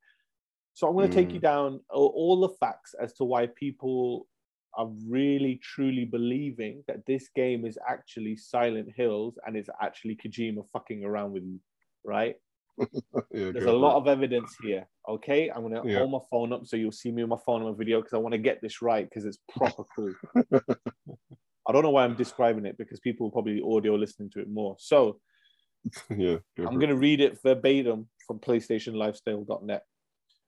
So 0.73 0.87
I'm 0.87 0.93
going 0.93 1.09
to 1.09 1.13
mm. 1.13 1.19
take 1.19 1.33
you 1.33 1.39
mm. 1.39 1.43
down 1.43 1.79
all 1.89 2.39
the 2.41 2.49
facts 2.59 2.95
as 2.99 3.13
to 3.13 3.23
why 3.23 3.47
people 3.47 4.27
are 4.75 4.89
really 5.07 5.59
truly 5.61 6.05
believing 6.05 6.83
that 6.87 7.05
this 7.05 7.29
game 7.35 7.65
is 7.65 7.77
actually 7.87 8.35
Silent 8.35 8.89
Hills 8.95 9.37
and 9.45 9.55
it's 9.55 9.69
actually 9.81 10.15
Kojima 10.15 10.63
fucking 10.71 11.03
around 11.03 11.31
with 11.31 11.43
you, 11.43 11.59
right? 12.03 12.35
yeah, 12.79 13.51
There's 13.51 13.65
a 13.65 13.71
lot 13.71 13.97
of 13.97 14.07
evidence 14.07 14.55
here. 14.63 14.87
Okay, 15.07 15.49
I'm 15.49 15.61
gonna 15.61 15.81
yeah. 15.85 15.99
hold 15.99 16.11
my 16.11 16.19
phone 16.31 16.53
up 16.53 16.65
so 16.65 16.75
you'll 16.75 16.91
see 16.91 17.11
me 17.11 17.21
on 17.21 17.29
my 17.29 17.37
phone 17.45 17.61
on 17.61 17.71
my 17.71 17.77
video 17.77 17.99
because 17.99 18.13
I 18.13 18.17
want 18.17 18.33
to 18.33 18.39
get 18.39 18.61
this 18.61 18.81
right 18.81 19.07
because 19.07 19.25
it's 19.25 19.37
proper 19.55 19.83
cool. 19.95 20.13
I 21.67 21.71
don't 21.71 21.83
know 21.83 21.91
why 21.91 22.03
I'm 22.03 22.15
describing 22.15 22.65
it 22.65 22.77
because 22.77 22.99
people 22.99 23.27
will 23.27 23.31
probably 23.31 23.61
audio 23.61 23.95
listening 23.95 24.31
to 24.31 24.39
it 24.39 24.49
more. 24.49 24.75
So, 24.79 25.19
yeah, 26.09 26.37
I'm 26.57 26.79
gonna 26.79 26.95
read 26.95 27.21
it 27.21 27.39
verbatim 27.43 28.07
from 28.25 28.39
PlayStationLifestyle.net. 28.39 29.83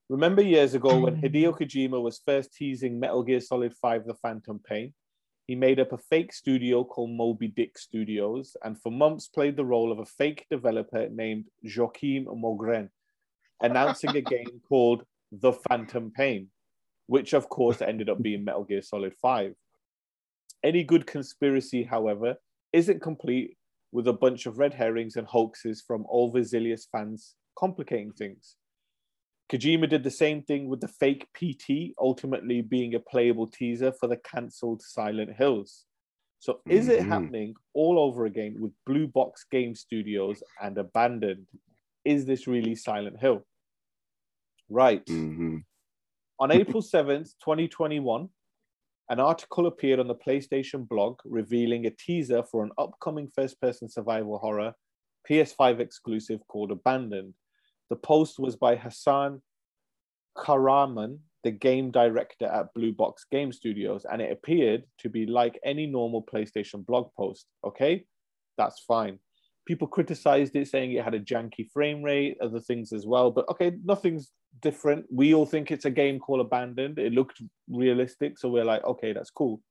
Remember 0.08 0.44
years 0.44 0.76
ago 0.76 1.00
when 1.00 1.16
mm. 1.16 1.24
Hideo 1.24 1.58
Kojima 1.58 2.00
was 2.00 2.22
first 2.24 2.54
teasing 2.54 3.00
Metal 3.00 3.24
Gear 3.24 3.40
Solid 3.40 3.74
5 3.74 4.06
The 4.06 4.14
Phantom 4.14 4.60
Pain? 4.60 4.94
He 5.48 5.56
made 5.56 5.80
up 5.80 5.94
a 5.94 5.98
fake 5.98 6.32
studio 6.32 6.84
called 6.84 7.10
Moby 7.10 7.48
Dick 7.48 7.76
Studios 7.76 8.56
and 8.64 8.80
for 8.80 8.92
months 8.92 9.28
played 9.28 9.58
the 9.58 9.66
role 9.66 9.92
of 9.92 9.98
a 9.98 10.06
fake 10.06 10.46
developer 10.52 11.10
named 11.10 11.46
Joakim 11.66 12.26
Mogren, 12.28 12.90
announcing 13.62 14.16
a 14.16 14.22
game 14.36 14.62
called 14.70 15.02
The 15.32 15.54
Phantom 15.54 16.12
Pain, 16.16 16.50
which 17.08 17.34
of 17.34 17.50
course 17.50 17.82
ended 17.82 18.08
up 18.08 18.22
being 18.22 18.44
Metal 18.44 18.64
Gear 18.64 18.84
Solid 18.84 19.16
5. 19.20 19.56
Any 20.64 20.84
good 20.84 21.08
conspiracy, 21.08 21.82
however, 21.82 22.36
isn't 22.74 23.02
complete 23.02 23.58
with 23.92 24.08
a 24.08 24.14
bunch 24.14 24.46
of 24.46 24.60
red 24.60 24.76
herrings 24.76 25.16
and 25.16 25.26
hoaxes 25.26 25.82
from 25.82 26.06
overzealous 26.14 26.88
fans 26.92 27.34
complicating 27.58 28.12
things. 28.12 28.56
Kojima 29.52 29.90
did 29.90 30.04
the 30.04 30.12
same 30.12 30.42
thing 30.42 30.68
with 30.68 30.82
the 30.82 30.88
fake 30.88 31.28
PT, 31.36 31.94
ultimately 32.00 32.62
being 32.62 32.96
a 32.96 33.00
playable 33.00 33.48
teaser 33.48 33.92
for 33.92 34.08
the 34.08 34.18
cancelled 34.18 34.82
Silent 34.82 35.34
Hills. 35.38 35.86
So 36.40 36.62
is 36.68 36.88
mm-hmm. 36.88 36.92
it 36.92 37.08
happening 37.08 37.56
all 37.74 38.00
over 38.00 38.26
again 38.26 38.56
with 38.60 38.72
Blue 38.86 39.08
Box 39.08 39.46
Game 39.50 39.76
Studios 39.76 40.42
and 40.62 40.78
Abandoned? 40.78 41.48
Is 42.04 42.26
this 42.26 42.48
really 42.48 42.76
Silent 42.76 43.20
Hill? 43.20 43.46
Right. 44.70 45.06
Mm-hmm. 45.06 45.58
on 46.40 46.52
April 46.52 46.82
7th, 46.82 47.34
2021, 47.44 48.30
an 49.10 49.20
article 49.20 49.68
appeared 49.68 50.00
on 50.00 50.08
the 50.08 50.16
PlayStation 50.16 50.88
blog 50.88 51.20
revealing 51.24 51.86
a 51.86 51.92
teaser 51.92 52.42
for 52.44 52.64
an 52.64 52.72
upcoming 52.80 53.30
first 53.36 53.62
person 53.62 53.88
survival 53.88 54.40
horror 54.40 54.74
PS5 55.30 55.80
exclusive 55.80 56.40
called 56.48 56.72
Abandoned. 56.72 57.34
The 57.90 57.96
post 57.96 58.40
was 58.40 58.56
by 58.56 58.76
Hassan 58.76 59.42
Kahraman, 60.38 61.20
the 61.44 61.52
game 61.52 61.92
director 61.92 62.46
at 62.46 62.74
Blue 62.74 62.92
Box 62.92 63.26
Game 63.32 63.52
Studios, 63.52 64.06
and 64.12 64.22
it 64.22 64.32
appeared 64.32 64.84
to 65.00 65.10
be 65.10 65.26
like 65.26 65.60
any 65.64 65.86
normal 65.86 66.24
PlayStation 66.24 66.86
blog 66.86 67.10
post. 67.16 67.46
Okay, 67.64 68.06
that's 68.58 68.80
fine. 68.82 69.20
People 69.68 69.88
criticized 69.88 70.56
it, 70.56 70.68
saying 70.68 70.92
it 70.92 71.04
had 71.04 71.14
a 71.14 71.20
janky 71.20 71.70
frame 71.72 72.04
rate, 72.04 72.38
other 72.42 72.60
things 72.60 72.94
as 72.94 73.06
well. 73.06 73.32
But 73.32 73.50
okay, 73.50 73.74
nothing's 73.84 74.32
different. 74.62 75.06
We 75.12 75.34
all 75.34 75.46
think 75.46 75.72
it's 75.72 75.86
a 75.86 75.92
game 75.92 76.20
called 76.20 76.42
Abandoned. 76.42 77.00
It 77.00 77.14
looked 77.14 77.42
realistic, 77.70 78.38
so 78.38 78.50
we're 78.50 78.66
like, 78.66 78.84
okay, 78.84 79.14
that's 79.14 79.32
cool. 79.32 79.62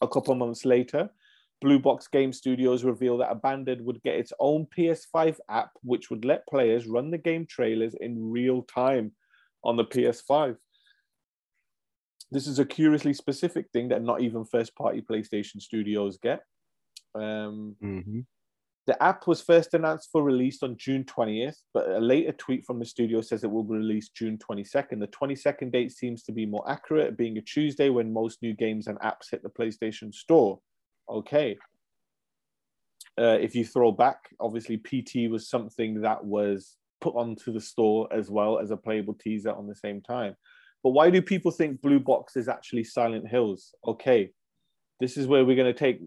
A 0.00 0.08
couple 0.08 0.34
months 0.34 0.64
later, 0.64 1.10
Blue 1.60 1.78
Box 1.78 2.08
Game 2.08 2.32
Studios 2.32 2.84
revealed 2.84 3.20
that 3.20 3.30
Abandoned 3.30 3.84
would 3.84 4.02
get 4.02 4.16
its 4.16 4.32
own 4.38 4.66
PS5 4.76 5.38
app, 5.48 5.70
which 5.82 6.10
would 6.10 6.24
let 6.24 6.46
players 6.46 6.86
run 6.86 7.10
the 7.10 7.18
game 7.18 7.46
trailers 7.46 7.94
in 8.00 8.30
real 8.30 8.62
time 8.62 9.12
on 9.62 9.76
the 9.76 9.84
PS5. 9.84 10.56
This 12.30 12.46
is 12.46 12.58
a 12.58 12.64
curiously 12.64 13.14
specific 13.14 13.66
thing 13.72 13.88
that 13.88 14.02
not 14.02 14.20
even 14.20 14.44
first 14.44 14.74
party 14.74 15.00
PlayStation 15.00 15.60
studios 15.60 16.18
get. 16.18 16.42
Um, 17.14 17.76
mm-hmm. 17.82 18.20
The 18.86 19.02
app 19.02 19.26
was 19.26 19.40
first 19.40 19.72
announced 19.72 20.10
for 20.12 20.22
release 20.22 20.62
on 20.62 20.76
June 20.76 21.04
20th, 21.04 21.56
but 21.72 21.88
a 21.88 22.00
later 22.00 22.32
tweet 22.32 22.66
from 22.66 22.78
the 22.78 22.84
studio 22.84 23.22
says 23.22 23.42
it 23.42 23.50
will 23.50 23.64
be 23.64 23.76
released 23.76 24.14
June 24.14 24.36
22nd. 24.36 25.00
The 25.00 25.06
22nd 25.06 25.72
date 25.72 25.92
seems 25.92 26.22
to 26.24 26.32
be 26.32 26.44
more 26.44 26.70
accurate, 26.70 27.16
being 27.16 27.38
a 27.38 27.40
Tuesday 27.40 27.88
when 27.88 28.12
most 28.12 28.42
new 28.42 28.52
games 28.52 28.86
and 28.86 28.98
apps 28.98 29.30
hit 29.30 29.42
the 29.42 29.48
PlayStation 29.48 30.12
Store 30.12 30.60
okay. 31.08 31.56
Uh, 33.18 33.38
if 33.40 33.54
you 33.54 33.64
throw 33.64 33.92
back, 33.92 34.18
obviously 34.40 34.76
PT 34.76 35.30
was 35.30 35.48
something 35.48 36.02
that 36.02 36.24
was 36.24 36.76
put 37.00 37.14
onto 37.14 37.52
the 37.52 37.60
store 37.60 38.08
as 38.12 38.30
well 38.30 38.58
as 38.58 38.70
a 38.70 38.76
playable 38.76 39.14
teaser 39.14 39.52
on 39.52 39.66
the 39.66 39.74
same 39.74 40.00
time. 40.00 40.34
But 40.82 40.90
why 40.90 41.10
do 41.10 41.22
people 41.22 41.50
think 41.50 41.80
Blue 41.80 42.00
Box 42.00 42.36
is 42.36 42.48
actually 42.48 42.84
Silent 42.84 43.28
Hills? 43.28 43.74
Okay, 43.86 44.30
this 45.00 45.16
is 45.16 45.26
where 45.26 45.44
we're 45.44 45.56
going 45.56 45.72
to 45.72 45.78
take. 45.78 46.00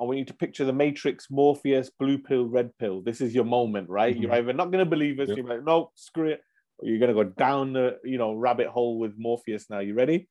I 0.00 0.04
want 0.04 0.18
you 0.18 0.24
to 0.26 0.34
picture 0.34 0.64
the 0.64 0.72
Matrix, 0.72 1.26
Morpheus, 1.30 1.90
blue 1.98 2.18
pill, 2.18 2.44
red 2.44 2.70
pill. 2.78 3.02
This 3.02 3.20
is 3.20 3.34
your 3.34 3.44
moment, 3.44 3.88
right? 3.88 4.14
Mm-hmm. 4.14 4.22
You're 4.22 4.34
either 4.34 4.52
not 4.52 4.70
going 4.70 4.84
to 4.84 4.90
believe 4.90 5.18
us, 5.18 5.28
yep. 5.28 5.38
you're 5.38 5.46
like, 5.46 5.64
no, 5.64 5.90
screw 5.94 6.28
it, 6.28 6.40
or 6.78 6.88
you're 6.88 6.98
going 6.98 7.14
to 7.14 7.24
go 7.24 7.30
down 7.30 7.72
the 7.72 7.98
you 8.04 8.18
know 8.18 8.34
rabbit 8.34 8.68
hole 8.68 8.98
with 8.98 9.14
Morpheus. 9.16 9.70
Now, 9.70 9.80
you 9.80 9.94
ready? 9.94 10.28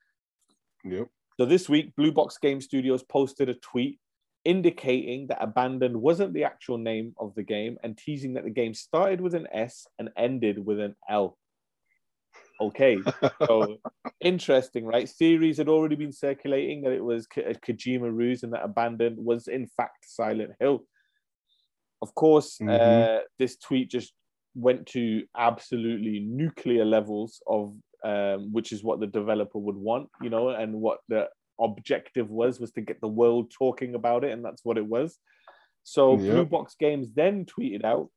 Yep. 0.84 1.08
So 1.40 1.46
this 1.46 1.70
week, 1.70 1.96
Blue 1.96 2.12
Box 2.12 2.40
Game 2.40 2.60
Studios 2.60 3.04
posted 3.04 3.48
a 3.48 3.54
tweet 3.54 4.00
indicating 4.44 5.28
that 5.28 5.44
Abandoned 5.44 5.96
wasn't 5.96 6.34
the 6.34 6.46
actual 6.46 6.80
name 6.80 7.14
of 7.20 7.36
the 7.36 7.44
game 7.44 7.78
and 7.84 7.98
teasing 7.98 8.34
that 8.34 8.44
the 8.44 8.50
game 8.50 8.74
started 8.74 9.22
with 9.22 9.36
an 9.36 9.48
S 9.52 9.86
and 10.00 10.10
ended 10.18 10.66
with 10.66 10.80
an 10.80 10.96
L. 11.08 11.38
Okay, 12.60 12.98
so 13.46 13.78
interesting, 14.22 14.84
right? 14.86 15.08
Theories 15.08 15.58
had 15.58 15.70
already 15.70 15.96
been 15.96 16.12
circulating 16.12 16.82
that 16.82 16.94
it 16.94 17.04
was 17.04 17.28
a 17.38 17.54
Kojima 17.54 18.12
ruse 18.12 18.42
and 18.42 18.54
that 18.54 18.64
Abandoned 18.64 19.18
was 19.18 19.48
in 19.48 19.68
fact 19.68 20.10
Silent 20.10 20.54
Hill. 20.60 20.86
Of 22.02 22.16
course, 22.16 22.58
mm-hmm. 22.58 22.70
uh, 22.70 23.20
this 23.38 23.58
tweet 23.58 23.92
just 23.92 24.14
went 24.56 24.88
to 24.88 25.24
absolutely 25.38 26.20
nuclear 26.20 26.84
levels 26.84 27.44
of 27.46 27.76
um, 28.08 28.54
which 28.54 28.72
is 28.72 28.86
what 28.86 29.02
the 29.02 29.08
developer 29.08 29.60
would 29.60 29.76
want, 29.76 30.10
you 30.22 30.30
know, 30.30 30.50
and 30.50 30.74
what 30.74 31.00
the 31.10 31.28
objective 31.60 32.30
was 32.30 32.58
was 32.58 32.72
to 32.72 32.82
get 32.82 33.02
the 33.02 33.08
world 33.08 33.52
talking 33.52 33.96
about 33.96 34.24
it, 34.24 34.32
and 34.32 34.46
that's 34.46 34.64
what 34.64 34.78
it 34.78 34.86
was. 34.86 35.20
So 35.84 36.16
Blue 36.16 36.46
Box 36.46 36.76
Games 36.80 37.10
then 37.14 37.46
tweeted 37.46 37.84
out, 37.84 38.10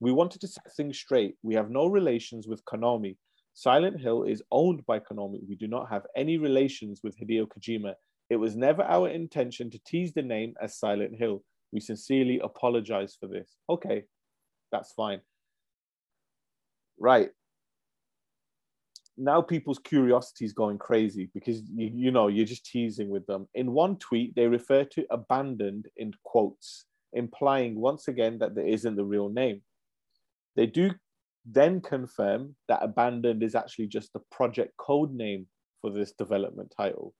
"We 0.00 0.12
wanted 0.12 0.40
to 0.40 0.48
set 0.48 0.72
things 0.74 0.98
straight. 0.98 1.34
We 1.42 1.54
have 1.56 1.70
no 1.70 1.86
relations 1.86 2.48
with 2.48 2.64
Konami. 2.64 3.18
Silent 3.52 4.00
Hill 4.00 4.22
is 4.22 4.42
owned 4.50 4.86
by 4.86 4.98
Konami. 4.98 5.40
We 5.46 5.56
do 5.56 5.66
not 5.66 5.90
have 5.90 6.06
any 6.16 6.38
relations 6.38 7.00
with 7.04 7.14
Hideo 7.18 7.46
Kojima. 7.48 7.94
It 8.30 8.36
was 8.36 8.56
never 8.56 8.82
our 8.82 9.10
intention 9.10 9.70
to 9.70 9.80
tease 9.86 10.14
the 10.14 10.22
name 10.22 10.54
as 10.62 10.78
Silent 10.78 11.16
Hill. 11.18 11.42
We 11.70 11.80
sincerely 11.80 12.38
apologize 12.38 13.14
for 13.20 13.26
this. 13.26 13.56
Okay, 13.68 14.04
that's 14.72 14.92
fine. 14.92 15.20
Right 16.98 17.30
now 19.18 19.42
people's 19.42 19.80
curiosity 19.80 20.44
is 20.44 20.52
going 20.52 20.78
crazy 20.78 21.28
because 21.34 21.62
you, 21.74 21.90
you 21.92 22.10
know 22.10 22.28
you're 22.28 22.46
just 22.46 22.64
teasing 22.64 23.08
with 23.08 23.26
them. 23.26 23.48
In 23.54 23.72
one 23.72 23.96
tweet 23.96 24.34
they 24.34 24.46
refer 24.46 24.84
to 24.84 25.06
abandoned 25.10 25.86
in 25.96 26.12
quotes 26.24 26.86
implying 27.12 27.74
once 27.74 28.08
again 28.08 28.38
that 28.38 28.54
there 28.54 28.66
isn't 28.66 28.96
the 28.96 29.04
real 29.04 29.28
name. 29.28 29.62
They 30.56 30.66
do 30.66 30.92
then 31.44 31.80
confirm 31.80 32.54
that 32.68 32.82
abandoned 32.82 33.42
is 33.42 33.54
actually 33.54 33.86
just 33.86 34.12
the 34.12 34.20
project 34.30 34.76
code 34.76 35.12
name 35.12 35.46
for 35.80 35.90
this 35.90 36.12
development 36.12 36.72
title. 36.76 37.14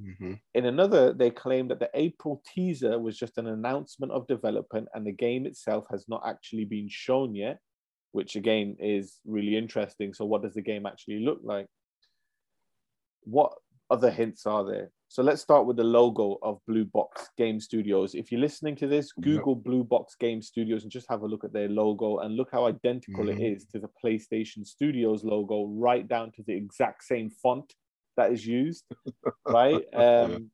Mm-hmm. 0.00 0.34
in 0.54 0.66
another 0.66 1.12
they 1.12 1.28
claim 1.28 1.66
that 1.66 1.80
the 1.80 1.90
april 1.92 2.40
teaser 2.54 3.00
was 3.00 3.18
just 3.18 3.36
an 3.36 3.48
announcement 3.48 4.12
of 4.12 4.28
development 4.28 4.86
and 4.94 5.04
the 5.04 5.10
game 5.10 5.44
itself 5.44 5.86
has 5.90 6.04
not 6.06 6.22
actually 6.24 6.64
been 6.64 6.86
shown 6.88 7.34
yet 7.34 7.58
which 8.12 8.36
again 8.36 8.76
is 8.78 9.18
really 9.26 9.56
interesting. 9.56 10.14
So, 10.14 10.24
what 10.24 10.42
does 10.42 10.54
the 10.54 10.62
game 10.62 10.86
actually 10.86 11.20
look 11.20 11.40
like? 11.42 11.66
What 13.24 13.52
other 13.90 14.10
hints 14.10 14.46
are 14.46 14.64
there? 14.64 14.90
So, 15.08 15.22
let's 15.22 15.42
start 15.42 15.66
with 15.66 15.76
the 15.76 15.84
logo 15.84 16.38
of 16.42 16.60
Blue 16.66 16.84
Box 16.84 17.28
Game 17.36 17.60
Studios. 17.60 18.14
If 18.14 18.30
you're 18.30 18.40
listening 18.40 18.76
to 18.76 18.86
this, 18.86 19.12
Google 19.12 19.54
yep. 19.54 19.64
Blue 19.64 19.84
Box 19.84 20.14
Game 20.18 20.42
Studios 20.42 20.82
and 20.82 20.92
just 20.92 21.06
have 21.10 21.22
a 21.22 21.26
look 21.26 21.44
at 21.44 21.52
their 21.52 21.68
logo 21.68 22.18
and 22.18 22.36
look 22.36 22.50
how 22.52 22.66
identical 22.66 23.24
mm-hmm. 23.24 23.40
it 23.40 23.52
is 23.52 23.66
to 23.66 23.78
the 23.78 23.90
PlayStation 24.04 24.66
Studios 24.66 25.24
logo, 25.24 25.66
right 25.66 26.06
down 26.06 26.32
to 26.32 26.42
the 26.46 26.54
exact 26.54 27.04
same 27.04 27.30
font 27.30 27.72
that 28.16 28.32
is 28.32 28.46
used, 28.46 28.84
right? 29.46 29.82
Um, 29.94 30.50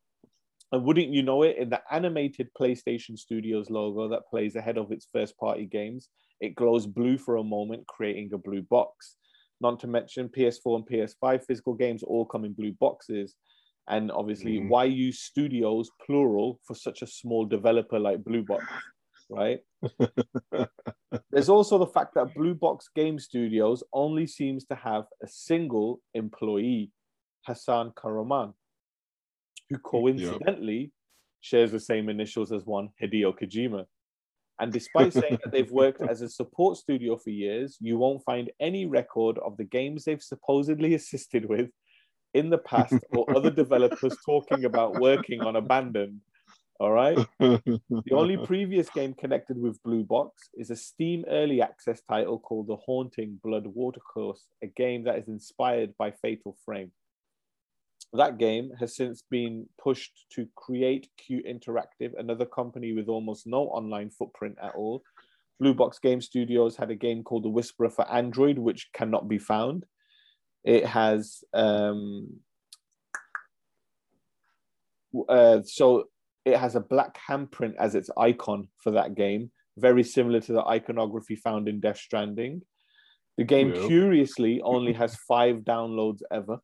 and 0.75 0.83
wouldn't 0.83 1.11
you 1.11 1.23
know 1.23 1.45
it, 1.45 1.57
in 1.57 1.71
the 1.71 1.81
animated 1.93 2.49
PlayStation 2.61 3.17
Studios 3.17 3.71
logo 3.71 4.09
that 4.09 4.27
plays 4.29 4.57
ahead 4.57 4.77
of 4.77 4.91
its 4.91 5.07
first 5.13 5.39
party 5.39 5.67
games, 5.67 6.09
it 6.41 6.57
glows 6.57 6.85
blue 6.85 7.17
for 7.17 7.37
a 7.37 7.45
moment, 7.45 7.87
creating 7.87 8.31
a 8.35 8.39
blue 8.39 8.63
box. 8.63 9.15
Not 9.61 9.79
to 9.81 9.87
mention 9.87 10.29
PS4 10.29 10.75
and 10.75 10.85
PS5 10.85 11.45
physical 11.45 11.75
games 11.75 12.03
all 12.03 12.25
come 12.25 12.45
in 12.45 12.55
blue 12.55 12.73
boxes. 12.73 13.37
And 13.87 14.11
obviously, 14.11 14.59
mm. 14.59 14.69
why 14.69 14.85
use 14.87 15.21
studios 15.21 15.93
plural 16.05 16.59
for 16.67 16.75
such 16.75 17.03
a 17.03 17.07
small 17.07 17.45
developer 17.45 18.01
like 18.01 18.25
Blue 18.25 18.43
Box, 18.43 18.65
right? 19.31 19.61
There's 21.31 21.51
also 21.51 21.79
the 21.79 21.87
fact 21.87 22.15
that 22.17 22.35
Blue 22.35 22.55
Box 22.55 22.89
Game 22.97 23.21
Studios 23.21 23.85
only 23.93 24.27
seems 24.27 24.65
to 24.65 24.75
have 24.75 25.05
a 25.23 25.29
single 25.29 26.01
employee, 26.15 26.91
Hassan 27.47 27.93
Kahraman, 27.93 28.55
who 29.75 29.79
coincidentally 29.81 30.81
yep. 30.81 30.91
shares 31.41 31.73
the 31.73 31.81
same 31.81 32.09
initials 32.09 32.53
as 32.53 32.65
one 32.65 32.89
Hideo 33.03 33.35
Kojima. 33.39 33.87
And 34.61 34.73
despite 34.73 35.13
saying 35.13 35.39
that 35.43 35.53
they've 35.53 35.71
worked 35.71 36.01
as 36.09 36.23
a 36.23 36.29
support 36.29 36.77
studio 36.77 37.17
for 37.17 37.31
years, 37.31 37.77
you 37.81 37.99
won't 37.99 38.25
find 38.25 38.51
any 38.61 38.87
record 38.87 39.39
of 39.39 39.57
the 39.57 39.65
games 39.65 40.05
they've 40.05 40.23
supposedly 40.23 40.95
assisted 41.01 41.47
with 41.47 41.71
in 42.35 42.51
the 42.51 42.59
past 42.59 42.95
or 43.17 43.37
other 43.37 43.51
developers 43.63 44.17
talking 44.25 44.65
about 44.65 45.01
working 45.01 45.41
on 45.41 45.57
Abandoned. 45.57 46.21
All 46.81 46.91
right. 46.91 47.17
the 47.39 47.81
only 48.11 48.37
previous 48.37 48.91
game 48.91 49.15
connected 49.15 49.57
with 49.57 49.81
Blue 49.85 50.03
Box 50.03 50.51
is 50.55 50.71
a 50.71 50.77
Steam 50.77 51.25
early 51.29 51.63
access 51.63 52.03
title 52.09 52.41
called 52.41 52.67
The 52.67 52.77
Haunting 52.77 53.39
Blood 53.45 53.67
Watercourse, 53.69 54.49
a 54.61 54.67
game 54.67 55.05
that 55.05 55.17
is 55.17 55.29
inspired 55.29 55.95
by 55.97 56.11
Fatal 56.11 56.57
Frame. 56.65 56.91
That 58.15 58.39
game 58.39 58.71
has 58.79 58.97
since 58.97 59.25
been 59.29 59.67
pushed 59.77 60.27
to 60.33 60.47
Create 60.55 61.09
Q 61.19 61.43
Interactive, 61.43 62.13
another 62.17 62.47
company 62.47 62.93
with 62.93 63.09
almost 63.09 63.47
no 63.47 63.65
online 63.65 64.11
footprint 64.11 64.57
at 64.63 64.75
all. 64.77 65.03
Blue 65.59 65.75
Box 65.75 65.99
Game 65.99 66.21
Studios 66.21 66.77
had 66.77 66.91
a 66.91 66.97
game 66.97 67.25
called 67.25 67.45
The 67.45 67.49
Whisperer 67.49 67.91
for 67.91 68.11
Android, 68.11 68.59
which 68.59 68.91
cannot 68.93 69.29
be 69.29 69.39
found. 69.39 69.85
It 70.63 70.87
has 70.87 71.43
um, 71.53 72.29
uh, 75.29 75.63
so 75.65 76.05
it 76.45 76.57
has 76.57 76.77
a 76.77 76.81
black 76.81 77.19
handprint 77.29 77.75
as 77.79 77.95
its 77.95 78.11
icon 78.17 78.69
for 78.79 78.93
that 78.93 79.15
game, 79.15 79.51
very 79.77 80.05
similar 80.05 80.41
to 80.41 80.53
the 80.53 80.65
iconography 80.65 81.37
found 81.37 81.69
in 81.69 81.81
Death 81.81 81.99
Stranding. 81.99 82.63
The 83.39 83.45
game, 83.45 83.75
yeah. 83.75 83.87
curiously, 83.87 84.61
only 84.65 84.93
has 84.93 85.17
five 85.17 85.59
downloads 85.59 86.21
ever. 86.31 86.59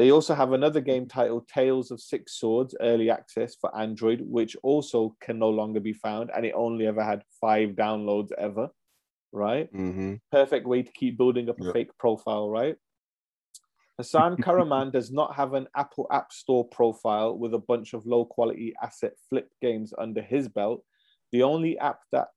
They 0.00 0.12
also 0.12 0.34
have 0.34 0.54
another 0.54 0.80
game 0.80 1.06
titled 1.06 1.46
Tales 1.46 1.90
of 1.90 2.00
Six 2.00 2.40
Swords, 2.40 2.74
early 2.80 3.10
access 3.10 3.54
for 3.54 3.76
Android, 3.76 4.22
which 4.22 4.56
also 4.62 5.14
can 5.20 5.38
no 5.38 5.50
longer 5.50 5.78
be 5.78 5.92
found, 5.92 6.30
and 6.34 6.46
it 6.46 6.54
only 6.56 6.86
ever 6.86 7.04
had 7.04 7.22
five 7.38 7.72
downloads 7.72 8.32
ever. 8.38 8.70
Right? 9.30 9.70
Mm-hmm. 9.74 10.14
Perfect 10.32 10.66
way 10.66 10.82
to 10.84 10.92
keep 10.92 11.18
building 11.18 11.50
up 11.50 11.60
a 11.60 11.64
yep. 11.64 11.74
fake 11.74 11.98
profile, 11.98 12.48
right? 12.48 12.76
Hassan 13.98 14.36
Kahraman 14.42 14.90
does 14.90 15.12
not 15.12 15.36
have 15.36 15.52
an 15.52 15.66
Apple 15.76 16.06
App 16.10 16.32
Store 16.32 16.66
profile 16.66 17.36
with 17.36 17.52
a 17.52 17.58
bunch 17.58 17.92
of 17.92 18.06
low 18.06 18.24
quality 18.24 18.72
asset 18.82 19.12
flip 19.28 19.50
games 19.60 19.92
under 19.98 20.22
his 20.22 20.48
belt. 20.48 20.82
The 21.30 21.42
only 21.42 21.78
app 21.78 22.00
that's 22.10 22.30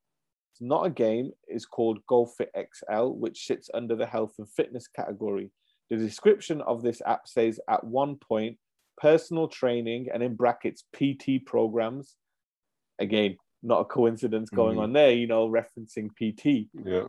not 0.59 0.86
a 0.86 0.89
game 0.89 1.32
is 1.47 1.66
called 1.66 2.05
GoFit 2.11 2.49
XL, 2.57 3.14
which 3.14 3.47
sits 3.47 3.70
under 3.74 3.95
the 3.95 4.05
health 4.05 4.34
and 4.38 4.49
fitness 4.51 4.89
category. 4.89 5.49
The 5.90 5.98
description 5.98 6.62
of 6.62 6.82
this 6.82 7.02
app 7.06 7.28
says 7.28 7.60
at 7.70 7.84
one 7.84 8.16
point, 8.16 8.58
personal 8.98 9.48
training 9.48 10.08
and 10.14 10.24
in 10.24 10.36
brackets, 10.36 10.84
PT 10.94 11.46
programs. 11.46 12.16
Again, 13.00 13.38
not 13.62 13.82
a 13.82 13.86
coincidence 13.86 14.50
going 14.50 14.74
mm-hmm. 14.74 14.84
on 14.84 14.94
there, 14.94 15.12
you 15.12 15.28
know, 15.28 15.50
referencing 15.50 16.10
PT. 16.10 16.70
Yeah. 16.86 17.04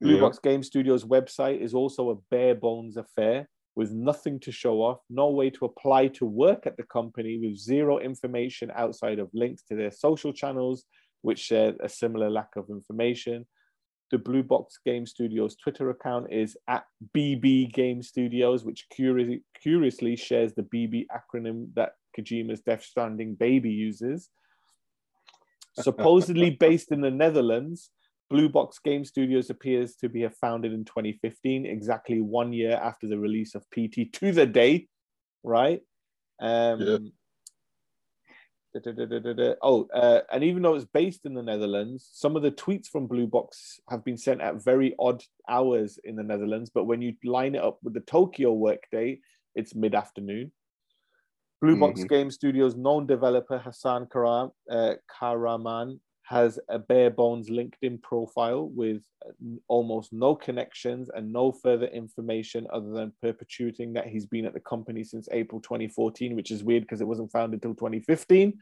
Blue 0.00 0.14
yeah. 0.14 0.20
Box 0.20 0.38
Game 0.38 0.62
Studios 0.62 1.04
website 1.04 1.60
is 1.60 1.74
also 1.74 2.10
a 2.10 2.16
bare 2.30 2.54
bones 2.54 2.96
affair 2.96 3.48
with 3.74 3.92
nothing 3.92 4.40
to 4.40 4.50
show 4.50 4.82
off, 4.82 5.00
no 5.10 5.28
way 5.28 5.50
to 5.50 5.66
apply 5.66 6.08
to 6.08 6.24
work 6.24 6.66
at 6.66 6.76
the 6.76 6.82
company, 6.82 7.38
with 7.38 7.56
zero 7.58 7.98
information 7.98 8.72
outside 8.74 9.18
of 9.18 9.28
links 9.34 9.62
to 9.62 9.76
their 9.76 9.90
social 9.90 10.32
channels, 10.32 10.84
which 11.22 11.38
share 11.38 11.74
a 11.80 11.88
similar 11.88 12.30
lack 12.30 12.56
of 12.56 12.70
information. 12.70 13.46
The 14.10 14.18
Blue 14.18 14.42
Box 14.42 14.78
Game 14.84 15.06
Studios 15.06 15.56
Twitter 15.56 15.90
account 15.90 16.32
is 16.32 16.56
at 16.68 16.84
BB 17.16 17.72
Game 17.72 18.02
Studios, 18.02 18.64
which 18.64 18.86
curiously, 18.90 19.42
curiously 19.60 20.16
shares 20.16 20.54
the 20.54 20.62
BB 20.62 21.06
acronym 21.10 21.68
that 21.74 21.92
Kojima's 22.16 22.60
Death 22.60 22.84
Stranding 22.84 23.34
baby 23.34 23.70
uses. 23.70 24.30
Supposedly 25.80 26.50
based 26.50 26.92
in 26.92 27.00
the 27.00 27.10
Netherlands, 27.10 27.90
Blue 28.30 28.48
Box 28.48 28.78
Game 28.78 29.04
Studios 29.04 29.50
appears 29.50 29.94
to 29.96 30.08
be 30.08 30.26
founded 30.40 30.72
in 30.72 30.84
2015, 30.84 31.66
exactly 31.66 32.20
one 32.20 32.52
year 32.52 32.76
after 32.76 33.06
the 33.08 33.18
release 33.18 33.54
of 33.54 33.64
PT 33.70 34.12
to 34.14 34.32
the 34.32 34.46
day, 34.46 34.88
right? 35.44 35.80
Um, 36.40 36.80
yeah. 36.80 36.98
Oh, 39.62 39.88
uh, 39.94 40.20
and 40.32 40.44
even 40.44 40.62
though 40.62 40.74
it's 40.74 40.84
based 40.84 41.26
in 41.26 41.34
the 41.34 41.42
Netherlands, 41.42 42.08
some 42.12 42.36
of 42.36 42.42
the 42.42 42.50
tweets 42.50 42.88
from 42.88 43.06
Blue 43.06 43.26
Box 43.26 43.80
have 43.88 44.04
been 44.04 44.16
sent 44.16 44.40
at 44.40 44.62
very 44.62 44.94
odd 44.98 45.22
hours 45.48 45.98
in 46.04 46.16
the 46.16 46.22
Netherlands. 46.22 46.70
But 46.72 46.84
when 46.84 47.02
you 47.02 47.14
line 47.24 47.54
it 47.54 47.62
up 47.62 47.78
with 47.82 47.94
the 47.94 48.00
Tokyo 48.00 48.52
workday, 48.52 49.20
it's 49.54 49.74
mid 49.74 49.94
afternoon. 49.94 50.52
Blue 51.62 51.78
Box 51.78 52.00
mm-hmm. 52.00 52.08
Game 52.08 52.30
Studios 52.30 52.76
known 52.76 53.06
developer 53.06 53.58
Hassan 53.58 54.08
Karam, 54.12 54.50
uh, 54.70 54.94
Kahraman 55.20 55.98
has 56.26 56.58
a 56.68 56.78
bare 56.78 57.10
bones 57.10 57.48
LinkedIn 57.50 58.02
profile 58.02 58.68
with 58.74 59.02
almost 59.68 60.12
no 60.12 60.34
connections 60.34 61.08
and 61.14 61.32
no 61.32 61.52
further 61.52 61.86
information 61.86 62.66
other 62.72 62.90
than 62.90 63.12
perpetuating 63.22 63.92
that 63.92 64.08
he's 64.08 64.26
been 64.26 64.44
at 64.44 64.52
the 64.52 64.60
company 64.60 65.04
since 65.04 65.28
April 65.30 65.60
2014, 65.60 66.34
which 66.34 66.50
is 66.50 66.64
weird 66.64 66.82
because 66.82 67.00
it 67.00 67.06
wasn't 67.06 67.30
founded 67.30 67.58
until 67.58 67.74
2015. 67.74 68.58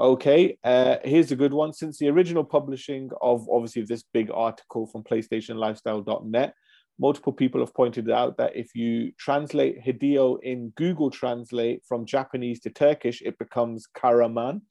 Okay, 0.00 0.58
uh, 0.64 0.96
here's 1.04 1.30
a 1.30 1.36
good 1.36 1.54
one. 1.54 1.72
Since 1.72 1.98
the 1.98 2.08
original 2.08 2.44
publishing 2.44 3.08
of 3.22 3.48
obviously 3.48 3.82
this 3.82 4.02
big 4.12 4.28
article 4.34 4.88
from 4.88 5.04
PlayStationLifestyle.net, 5.04 6.54
multiple 6.98 7.32
people 7.32 7.60
have 7.60 7.72
pointed 7.72 8.10
out 8.10 8.36
that 8.38 8.56
if 8.56 8.74
you 8.74 9.12
translate 9.16 9.80
Hideo 9.80 10.38
in 10.42 10.70
Google 10.70 11.10
Translate 11.10 11.82
from 11.86 12.04
Japanese 12.04 12.58
to 12.60 12.70
Turkish, 12.70 13.22
it 13.22 13.38
becomes 13.38 13.86
Kahraman 13.96 14.62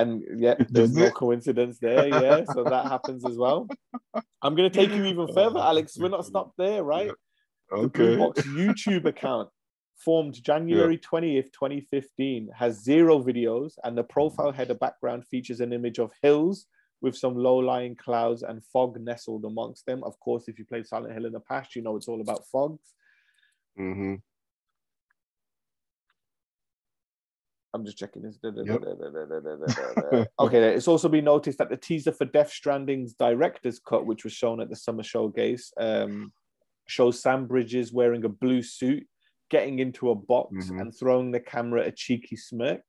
and 0.00 0.22
yeah, 0.36 0.54
there's 0.68 0.94
no 0.94 1.10
coincidence 1.10 1.78
there. 1.78 2.08
Yeah, 2.08 2.44
so 2.52 2.64
that 2.64 2.86
happens 2.86 3.24
as 3.24 3.36
well. 3.36 3.68
I'm 4.42 4.54
going 4.54 4.70
to 4.70 4.76
take 4.76 4.90
you 4.90 5.04
even 5.04 5.28
further, 5.34 5.60
Alex. 5.60 5.96
We're 5.98 6.08
not 6.08 6.24
stopped 6.24 6.56
there, 6.56 6.82
right? 6.82 7.10
Okay. 7.72 8.06
The 8.06 8.16
Blue 8.16 8.18
Box 8.18 8.42
YouTube 8.42 9.04
account 9.04 9.48
formed 9.96 10.42
January 10.42 10.94
yeah. 11.02 11.20
20th, 11.20 11.52
2015, 11.52 12.50
has 12.54 12.82
zero 12.82 13.22
videos, 13.22 13.72
and 13.84 13.98
the 13.98 14.04
profile 14.04 14.52
header 14.52 14.74
background 14.74 15.26
features 15.26 15.60
an 15.60 15.72
image 15.72 15.98
of 15.98 16.12
hills 16.22 16.66
with 17.00 17.16
some 17.16 17.36
low-lying 17.36 17.96
clouds 17.96 18.42
and 18.42 18.64
fog 18.72 19.00
nestled 19.00 19.44
amongst 19.44 19.86
them. 19.86 20.02
Of 20.04 20.18
course, 20.20 20.48
if 20.48 20.58
you 20.58 20.64
played 20.64 20.86
Silent 20.86 21.14
Hill 21.14 21.26
in 21.26 21.32
the 21.32 21.40
past, 21.40 21.76
you 21.76 21.82
know 21.82 21.96
it's 21.96 22.08
all 22.08 22.20
about 22.20 22.46
fogs. 22.50 22.94
Mm-hmm. 23.78 24.14
I'm 27.74 27.84
just 27.84 27.98
checking 27.98 28.22
this. 28.22 28.38
Yep. 28.42 30.30
okay, 30.40 30.74
it's 30.74 30.88
also 30.88 31.08
been 31.08 31.24
noticed 31.24 31.58
that 31.58 31.68
the 31.68 31.76
teaser 31.76 32.12
for 32.12 32.24
Death 32.24 32.50
Stranding's 32.50 33.12
director's 33.14 33.78
cut, 33.78 34.06
which 34.06 34.24
was 34.24 34.32
shown 34.32 34.60
at 34.60 34.70
the 34.70 34.76
summer 34.76 35.02
showcase, 35.02 35.72
um, 35.78 36.32
shows 36.86 37.20
Sam 37.20 37.46
Bridges 37.46 37.92
wearing 37.92 38.24
a 38.24 38.28
blue 38.28 38.62
suit, 38.62 39.06
getting 39.50 39.80
into 39.80 40.10
a 40.10 40.14
box 40.14 40.66
mm-hmm. 40.66 40.80
and 40.80 40.96
throwing 40.98 41.30
the 41.30 41.40
camera 41.40 41.82
a 41.82 41.92
cheeky 41.92 42.36
smirk. 42.36 42.80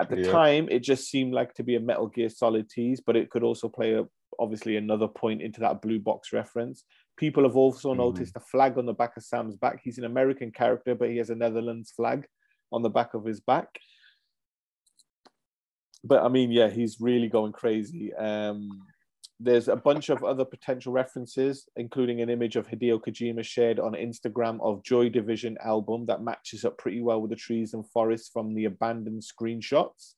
At 0.00 0.10
the 0.10 0.22
yep. 0.22 0.30
time, 0.30 0.68
it 0.70 0.80
just 0.80 1.10
seemed 1.10 1.32
like 1.32 1.54
to 1.54 1.62
be 1.62 1.76
a 1.76 1.80
Metal 1.80 2.06
Gear 2.06 2.28
Solid 2.28 2.68
tease, 2.68 3.00
but 3.00 3.16
it 3.16 3.30
could 3.30 3.42
also 3.42 3.68
play 3.68 3.94
a, 3.94 4.04
obviously 4.38 4.76
another 4.76 5.08
point 5.08 5.42
into 5.42 5.60
that 5.60 5.82
blue 5.82 5.98
box 5.98 6.32
reference. 6.32 6.84
People 7.18 7.44
have 7.44 7.56
also 7.56 7.90
mm-hmm. 7.90 8.00
noticed 8.00 8.36
a 8.36 8.40
flag 8.40 8.78
on 8.78 8.86
the 8.86 8.92
back 8.94 9.16
of 9.18 9.22
Sam's 9.22 9.56
back. 9.56 9.80
He's 9.82 9.98
an 9.98 10.04
American 10.04 10.50
character, 10.50 10.94
but 10.94 11.10
he 11.10 11.18
has 11.18 11.30
a 11.30 11.34
Netherlands 11.34 11.92
flag 11.92 12.26
on 12.72 12.82
the 12.82 12.90
back 12.90 13.14
of 13.14 13.24
his 13.24 13.40
back. 13.40 13.68
But 16.04 16.22
I 16.22 16.28
mean, 16.28 16.52
yeah, 16.52 16.68
he's 16.68 16.98
really 17.00 17.28
going 17.28 17.52
crazy. 17.52 18.14
Um, 18.14 18.68
there's 19.38 19.68
a 19.68 19.76
bunch 19.76 20.08
of 20.08 20.24
other 20.24 20.44
potential 20.44 20.92
references, 20.92 21.68
including 21.76 22.20
an 22.20 22.30
image 22.30 22.56
of 22.56 22.66
Hideo 22.66 23.00
Kojima 23.00 23.44
shared 23.44 23.78
on 23.78 23.92
Instagram 23.92 24.58
of 24.62 24.82
Joy 24.82 25.10
Division 25.10 25.58
album 25.62 26.06
that 26.06 26.22
matches 26.22 26.64
up 26.64 26.78
pretty 26.78 27.02
well 27.02 27.20
with 27.20 27.30
the 27.30 27.36
trees 27.36 27.74
and 27.74 27.86
forests 27.90 28.30
from 28.32 28.54
the 28.54 28.64
abandoned 28.64 29.22
screenshots, 29.22 30.14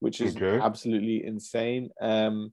which 0.00 0.20
is 0.20 0.36
okay. 0.36 0.62
absolutely 0.62 1.24
insane. 1.24 1.90
Um, 2.02 2.52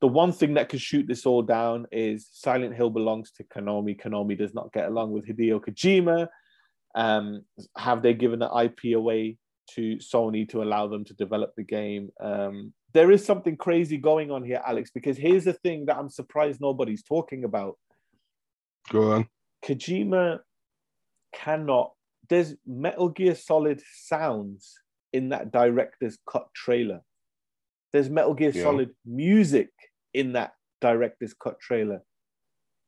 the 0.00 0.08
one 0.08 0.32
thing 0.32 0.54
that 0.54 0.68
could 0.68 0.80
shoot 0.80 1.06
this 1.06 1.24
all 1.24 1.42
down 1.42 1.86
is 1.92 2.28
Silent 2.32 2.74
Hill 2.74 2.90
belongs 2.90 3.30
to 3.32 3.44
Konami. 3.44 3.98
Konami 3.98 4.36
does 4.36 4.54
not 4.54 4.72
get 4.72 4.88
along 4.88 5.12
with 5.12 5.26
Hideo 5.26 5.60
Kojima. 5.60 6.28
Um, 6.94 7.42
have 7.76 8.02
they 8.02 8.14
given 8.14 8.38
the 8.38 8.50
IP 8.62 8.94
away 8.96 9.38
to 9.70 9.96
Sony 9.96 10.48
to 10.50 10.62
allow 10.62 10.86
them 10.86 11.04
to 11.04 11.14
develop 11.14 11.52
the 11.56 11.64
game? 11.64 12.10
Um, 12.20 12.72
there 12.92 13.10
is 13.10 13.24
something 13.24 13.56
crazy 13.56 13.96
going 13.96 14.30
on 14.30 14.44
here, 14.44 14.62
Alex, 14.64 14.90
because 14.94 15.16
here's 15.16 15.44
the 15.44 15.52
thing 15.52 15.86
that 15.86 15.96
I'm 15.96 16.08
surprised 16.08 16.60
nobody's 16.60 17.02
talking 17.02 17.44
about. 17.44 17.76
Go 18.90 19.12
on. 19.12 19.28
Kojima 19.64 20.40
cannot, 21.34 21.92
there's 22.28 22.54
Metal 22.66 23.08
Gear 23.08 23.34
Solid 23.34 23.82
sounds 23.94 24.74
in 25.12 25.30
that 25.30 25.50
director's 25.50 26.18
cut 26.28 26.46
trailer. 26.54 27.00
There's 27.92 28.10
Metal 28.10 28.34
Gear 28.34 28.50
yeah. 28.54 28.62
Solid 28.62 28.90
music 29.04 29.70
in 30.12 30.32
that 30.34 30.52
director's 30.80 31.34
cut 31.34 31.58
trailer. 31.60 32.02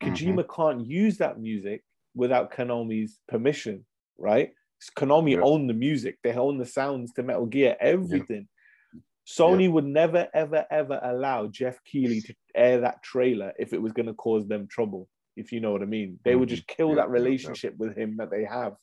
Kojima 0.02 0.44
mm-hmm. 0.44 0.54
can't 0.54 0.86
use 0.86 1.18
that 1.18 1.40
music 1.40 1.82
without 2.14 2.52
Konami's 2.52 3.18
permission, 3.28 3.84
right? 4.18 4.50
Konami 4.96 5.32
yeah. 5.32 5.40
own 5.42 5.66
the 5.66 5.74
music, 5.74 6.18
they 6.22 6.32
own 6.32 6.58
the 6.58 6.66
sounds 6.66 7.12
to 7.12 7.22
Metal 7.22 7.46
Gear, 7.46 7.76
everything. 7.80 8.48
Yeah. 8.94 9.00
Sony 9.26 9.64
yeah. 9.64 9.68
would 9.68 9.84
never, 9.84 10.28
ever, 10.34 10.64
ever 10.70 11.00
allow 11.02 11.48
Geoff 11.48 11.78
Keighley 11.84 12.20
to 12.22 12.34
air 12.54 12.80
that 12.80 13.02
trailer 13.02 13.52
if 13.58 13.72
it 13.72 13.82
was 13.82 13.92
going 13.92 14.06
to 14.06 14.14
cause 14.14 14.46
them 14.46 14.68
trouble, 14.68 15.08
if 15.36 15.50
you 15.50 15.60
know 15.60 15.72
what 15.72 15.82
I 15.82 15.86
mean. 15.86 16.18
They 16.24 16.30
mm-hmm. 16.30 16.40
would 16.40 16.48
just 16.48 16.66
kill 16.66 16.94
that 16.96 17.10
relationship 17.10 17.74
with 17.76 17.96
him 17.96 18.16
that 18.18 18.30
they 18.30 18.44
have. 18.44 18.74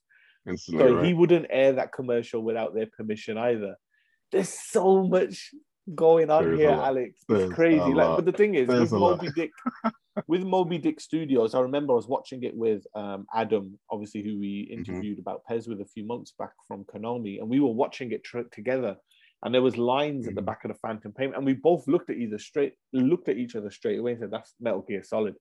Instantly, 0.46 0.86
so 0.86 0.96
right. 0.96 1.06
he 1.06 1.14
wouldn't 1.14 1.46
air 1.50 1.74
that 1.74 1.94
commercial 1.94 2.42
without 2.42 2.76
their 2.76 2.88
permission 2.98 3.38
either. 3.38 3.76
There's 4.32 4.50
so 4.50 5.04
much 5.04 5.52
going 5.94 6.30
on 6.30 6.44
There's 6.46 6.60
here, 6.60 6.70
Alex. 6.70 7.24
It's 7.30 7.54
crazy. 7.54 7.80
Like, 7.80 8.16
but 8.16 8.26
the 8.26 8.32
thing 8.32 8.56
is, 8.56 8.68
There's 8.68 8.92
with 8.92 8.92
Moby 8.92 9.30
Dick, 9.36 9.52
with 10.28 10.44
Moby 10.44 10.78
Dick 10.78 11.00
Studios, 11.00 11.54
I 11.54 11.62
remember 11.62 11.94
I 11.94 11.96
was 11.96 12.08
watching 12.08 12.44
it 12.44 12.56
with 12.56 12.86
um, 12.96 13.26
Adam, 13.34 13.78
obviously, 13.90 14.24
who 14.24 14.40
we 14.40 14.64
mm-hmm. 14.64 14.80
interviewed 14.80 15.18
mm-hmm. 15.18 15.22
about 15.22 15.44
PES 15.46 15.68
with 15.68 15.82
a 15.82 15.86
few 15.86 16.06
months 16.06 16.34
back 16.38 16.54
from 16.68 16.86
Konami, 16.86 17.40
and 17.40 17.50
we 17.50 17.60
were 17.60 17.74
watching 17.74 18.12
it 18.12 18.24
tr- 18.24 18.42
together. 18.52 18.96
And 19.44 19.54
there 19.54 19.62
was 19.62 19.78
lines 19.78 20.22
mm-hmm. 20.22 20.30
at 20.30 20.36
the 20.36 20.42
mm-hmm. 20.42 20.46
back 20.46 20.64
of 20.64 20.72
the 20.72 20.78
Phantom 20.80 21.12
Pain, 21.12 21.34
and 21.36 21.46
we 21.46 21.54
both 21.54 21.88
looked 21.88 22.10
at 22.10 22.18
either 22.18 22.40
straight, 22.40 22.74
looked 22.94 23.28
at 23.28 23.38
each 23.38 23.56
other 23.56 23.72
straight 23.72 24.00
away 24.00 24.12
and 24.12 24.22
said, 24.22 24.32
"That's 24.32 24.54
Metal 24.62 24.86
Gear 24.88 25.04
Solid," 25.04 25.36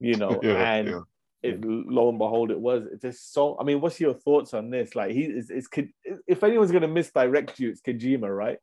you 0.00 0.16
know. 0.16 0.40
yeah, 0.42 0.72
and 0.72 0.88
yeah. 0.88 1.00
It, 1.44 1.64
lo 1.64 2.08
and 2.08 2.18
behold, 2.18 2.52
it 2.52 2.60
was. 2.60 2.84
It's 2.92 3.02
just 3.02 3.32
so. 3.32 3.56
I 3.60 3.64
mean, 3.64 3.80
what's 3.80 4.00
your 4.00 4.14
thoughts 4.14 4.54
on 4.54 4.70
this? 4.70 4.94
Like, 4.94 5.10
he 5.10 5.22
is. 5.22 5.50
It's, 5.50 5.68
if 6.26 6.44
anyone's 6.44 6.70
going 6.70 6.82
to 6.82 6.88
misdirect 6.88 7.58
you, 7.58 7.70
it's 7.70 7.80
Kojima, 7.80 8.28
right? 8.28 8.58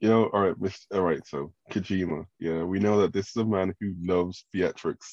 You 0.00 0.08
know, 0.08 0.26
all 0.26 0.40
right, 0.40 0.54
all 0.92 1.02
right. 1.02 1.26
So 1.26 1.52
Kojima, 1.70 2.26
yeah, 2.38 2.62
we 2.62 2.78
know 2.78 3.00
that 3.00 3.12
this 3.12 3.28
is 3.30 3.36
a 3.36 3.44
man 3.44 3.74
who 3.80 3.94
loves 4.00 4.44
theatrics. 4.54 5.06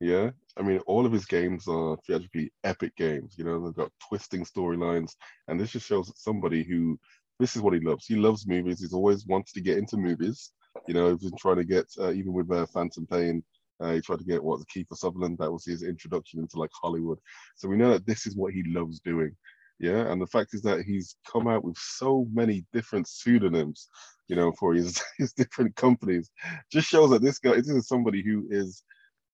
Yeah, 0.00 0.30
I 0.56 0.62
mean, 0.62 0.78
all 0.86 1.04
of 1.06 1.12
his 1.12 1.26
games 1.26 1.68
are 1.68 1.96
theatrically 2.06 2.52
epic 2.64 2.96
games. 2.96 3.34
You 3.36 3.44
know, 3.44 3.64
they've 3.64 3.74
got 3.74 3.92
twisting 4.08 4.44
storylines, 4.44 5.12
and 5.48 5.60
this 5.60 5.72
just 5.72 5.86
shows 5.86 6.12
somebody 6.16 6.64
who 6.64 6.98
this 7.38 7.56
is 7.56 7.62
what 7.62 7.74
he 7.74 7.80
loves. 7.80 8.06
He 8.06 8.16
loves 8.16 8.46
movies. 8.46 8.80
He's 8.80 8.92
always 8.94 9.26
wanted 9.26 9.54
to 9.54 9.60
get 9.60 9.78
into 9.78 9.96
movies. 9.96 10.52
You 10.88 10.94
know, 10.94 11.10
he's 11.10 11.30
been 11.30 11.38
trying 11.38 11.56
to 11.56 11.64
get 11.64 11.86
uh, 11.98 12.12
even 12.12 12.32
with 12.32 12.50
uh, 12.50 12.66
Phantom 12.66 13.06
Pain. 13.06 13.42
Uh, 13.80 13.92
he 13.94 14.00
tried 14.00 14.18
to 14.18 14.24
get 14.24 14.42
what 14.42 14.60
the 14.60 14.66
Kiefer 14.66 14.96
Sutherland. 14.96 15.38
That 15.38 15.50
was 15.50 15.64
his 15.64 15.82
introduction 15.82 16.40
into 16.40 16.58
like 16.58 16.70
Hollywood. 16.80 17.18
So 17.56 17.68
we 17.68 17.76
know 17.76 17.90
that 17.92 18.06
this 18.06 18.26
is 18.26 18.36
what 18.36 18.52
he 18.52 18.62
loves 18.66 19.00
doing. 19.00 19.34
Yeah, 19.80 20.12
and 20.12 20.22
the 20.22 20.28
fact 20.28 20.54
is 20.54 20.62
that 20.62 20.82
he's 20.82 21.16
come 21.32 21.48
out 21.48 21.64
with 21.64 21.78
so 21.78 22.26
many 22.32 22.66
different 22.72 23.08
pseudonyms, 23.08 23.88
you 24.28 24.36
know, 24.36 24.52
for 24.52 24.74
his 24.74 25.02
his 25.18 25.32
different 25.34 25.76
companies. 25.76 26.30
Just 26.72 26.88
shows 26.88 27.10
that 27.10 27.22
this 27.22 27.40
guy 27.40 27.56
this 27.56 27.68
is 27.70 27.88
somebody 27.88 28.22
who 28.22 28.46
is 28.50 28.84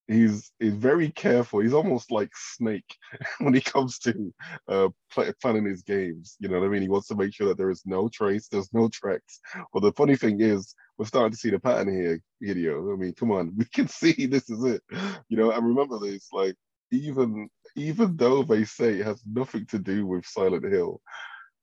he's 0.09 0.53
he's 0.61 0.75
very 0.75 1.11
careful. 1.11 1.61
He's 1.61 1.73
almost 1.75 2.11
like 2.13 2.31
Snake 2.35 2.97
when 3.41 3.55
he 3.55 3.61
comes 3.61 3.99
to 4.01 4.35
uh, 4.69 4.89
play, 5.13 5.33
planning 5.43 5.67
his 5.67 5.83
games. 5.83 6.37
You 6.41 6.49
know 6.49 6.61
what 6.61 6.67
I 6.67 6.71
mean? 6.71 6.83
He 6.83 6.89
wants 6.89 7.09
to 7.09 7.17
make 7.17 7.35
sure 7.35 7.49
that 7.49 7.59
there 7.59 7.71
is 7.71 7.83
no 7.87 8.09
trace, 8.09 8.49
there's 8.49 8.73
no 8.73 8.89
tracks. 8.89 9.41
But 9.73 9.81
the 9.83 9.93
funny 9.93 10.17
thing 10.17 10.41
is, 10.41 10.75
we're 10.99 11.07
starting 11.07 11.33
to 11.33 11.39
see 11.39 11.51
the 11.51 11.61
pattern 11.61 11.95
here, 11.95 12.21
video. 12.43 12.93
I 12.93 12.97
mean, 12.97 13.15
come 13.15 13.33
on, 13.33 13.55
we 13.59 13.67
can 13.67 13.89
see 13.89 14.27
this 14.27 14.51
is 14.51 14.65
it. 14.65 14.83
You 15.29 15.37
know, 15.39 15.51
and 15.53 15.67
remember 15.67 15.99
this, 15.99 16.29
like 16.33 16.57
even 16.93 17.49
even 17.77 18.17
though 18.17 18.43
they 18.43 18.65
say 18.65 18.99
it 18.99 19.07
has 19.07 19.23
nothing 19.27 19.67
to 19.67 19.79
do 19.79 20.07
with 20.07 20.27
Silent 20.27 20.65
Hill, 20.65 21.01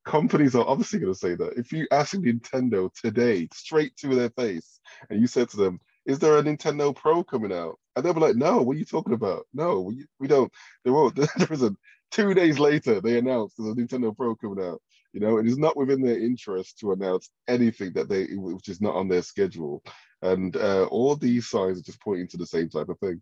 companies 0.05 0.55
are 0.55 0.67
obviously 0.67 0.99
going 0.99 1.13
to 1.13 1.19
say 1.19 1.35
that. 1.35 1.57
If 1.57 1.71
you 1.71 1.87
ask 1.91 2.15
Nintendo 2.15 2.89
today, 2.93 3.47
straight 3.53 3.95
to 3.97 4.15
their 4.15 4.29
face, 4.29 4.79
and 5.09 5.19
you 5.19 5.27
said 5.27 5.49
to 5.49 5.57
them, 5.57 5.79
"Is 6.05 6.19
there 6.19 6.37
a 6.37 6.43
Nintendo 6.43 6.95
Pro 6.95 7.23
coming 7.23 7.53
out?" 7.53 7.79
and 7.95 8.03
they'll 8.03 8.13
be 8.13 8.19
like, 8.19 8.35
"No, 8.35 8.61
what 8.61 8.75
are 8.75 8.79
you 8.79 8.85
talking 8.85 9.13
about? 9.13 9.47
No, 9.53 9.81
we, 9.81 10.05
we 10.19 10.27
don't. 10.27 10.51
There 10.83 10.93
won't. 10.93 11.15
There 11.15 11.51
isn't." 11.51 11.77
Two 12.11 12.33
days 12.35 12.59
later, 12.59 13.01
they 13.01 13.17
announced 13.17 13.55
there's 13.57 13.71
a 13.71 13.75
Nintendo 13.75 14.15
Pro 14.15 14.35
coming 14.35 14.63
out. 14.63 14.81
You 15.13 15.19
know, 15.19 15.37
it 15.37 15.47
is 15.47 15.57
not 15.57 15.77
within 15.77 16.01
their 16.01 16.19
interest 16.19 16.79
to 16.79 16.91
announce 16.91 17.29
anything 17.47 17.93
that 17.93 18.09
they 18.09 18.25
which 18.35 18.69
is 18.69 18.81
not 18.81 18.95
on 18.95 19.07
their 19.07 19.21
schedule. 19.21 19.83
And 20.21 20.55
uh, 20.55 20.85
all 20.85 21.15
these 21.15 21.49
signs 21.49 21.79
are 21.79 21.83
just 21.83 22.01
pointing 22.01 22.27
to 22.29 22.37
the 22.37 22.45
same 22.45 22.69
type 22.69 22.89
of 22.89 22.99
thing. 22.99 23.21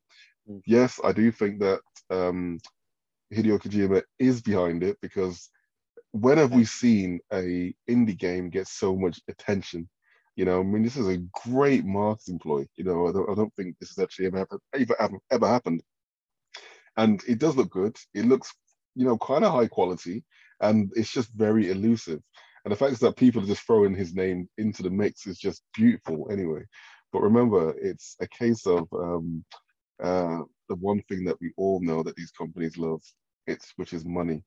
Mm. 0.49 0.61
Yes, 0.65 0.99
I 1.03 1.11
do 1.11 1.31
think 1.31 1.59
that 1.59 1.79
um, 2.09 2.59
Hideo 3.33 3.59
Kojima 3.59 4.03
is 4.19 4.41
behind 4.41 4.83
it 4.83 4.97
because 5.01 5.49
when 6.11 6.37
have 6.37 6.51
we 6.51 6.65
seen 6.65 7.19
a 7.31 7.73
indie 7.89 8.17
game 8.17 8.49
get 8.49 8.67
so 8.67 8.95
much 8.95 9.21
attention? 9.27 9.89
You 10.35 10.45
know, 10.45 10.59
I 10.59 10.63
mean, 10.63 10.83
this 10.83 10.97
is 10.97 11.07
a 11.07 11.23
great 11.45 11.85
marketing 11.85 12.39
ploy. 12.39 12.65
You 12.75 12.83
know, 12.83 13.07
I 13.07 13.11
don't, 13.11 13.29
I 13.29 13.35
don't 13.35 13.53
think 13.55 13.77
this 13.79 13.89
has 13.89 14.03
actually 14.03 14.27
ever 14.27 14.39
happened, 14.39 14.61
ever, 14.73 15.19
ever 15.29 15.47
happened. 15.47 15.81
And 16.97 17.21
it 17.27 17.39
does 17.39 17.55
look 17.55 17.69
good. 17.69 17.97
It 18.13 18.25
looks, 18.25 18.53
you 18.95 19.05
know, 19.05 19.17
kind 19.17 19.45
of 19.45 19.53
high 19.53 19.67
quality, 19.67 20.23
and 20.59 20.91
it's 20.95 21.11
just 21.11 21.31
very 21.33 21.69
elusive. 21.69 22.21
And 22.63 22.71
the 22.71 22.75
fact 22.75 22.93
is 22.93 22.99
that 22.99 23.15
people 23.15 23.41
are 23.41 23.47
just 23.47 23.63
throwing 23.63 23.95
his 23.95 24.13
name 24.13 24.47
into 24.57 24.83
the 24.83 24.89
mix 24.89 25.25
is 25.25 25.39
just 25.39 25.63
beautiful 25.73 26.27
anyway. 26.31 26.63
But 27.11 27.21
remember, 27.21 27.73
it's 27.81 28.15
a 28.19 28.27
case 28.27 28.65
of 28.67 28.87
um, 28.93 29.43
uh, 30.01 30.41
the 30.71 30.75
one 30.75 31.03
thing 31.09 31.25
that 31.25 31.35
we 31.41 31.51
all 31.57 31.81
know 31.81 32.01
that 32.01 32.15
these 32.15 32.31
companies 32.31 32.77
love, 32.77 33.01
it's 33.45 33.73
which 33.75 33.91
is 33.91 34.05
money. 34.05 34.41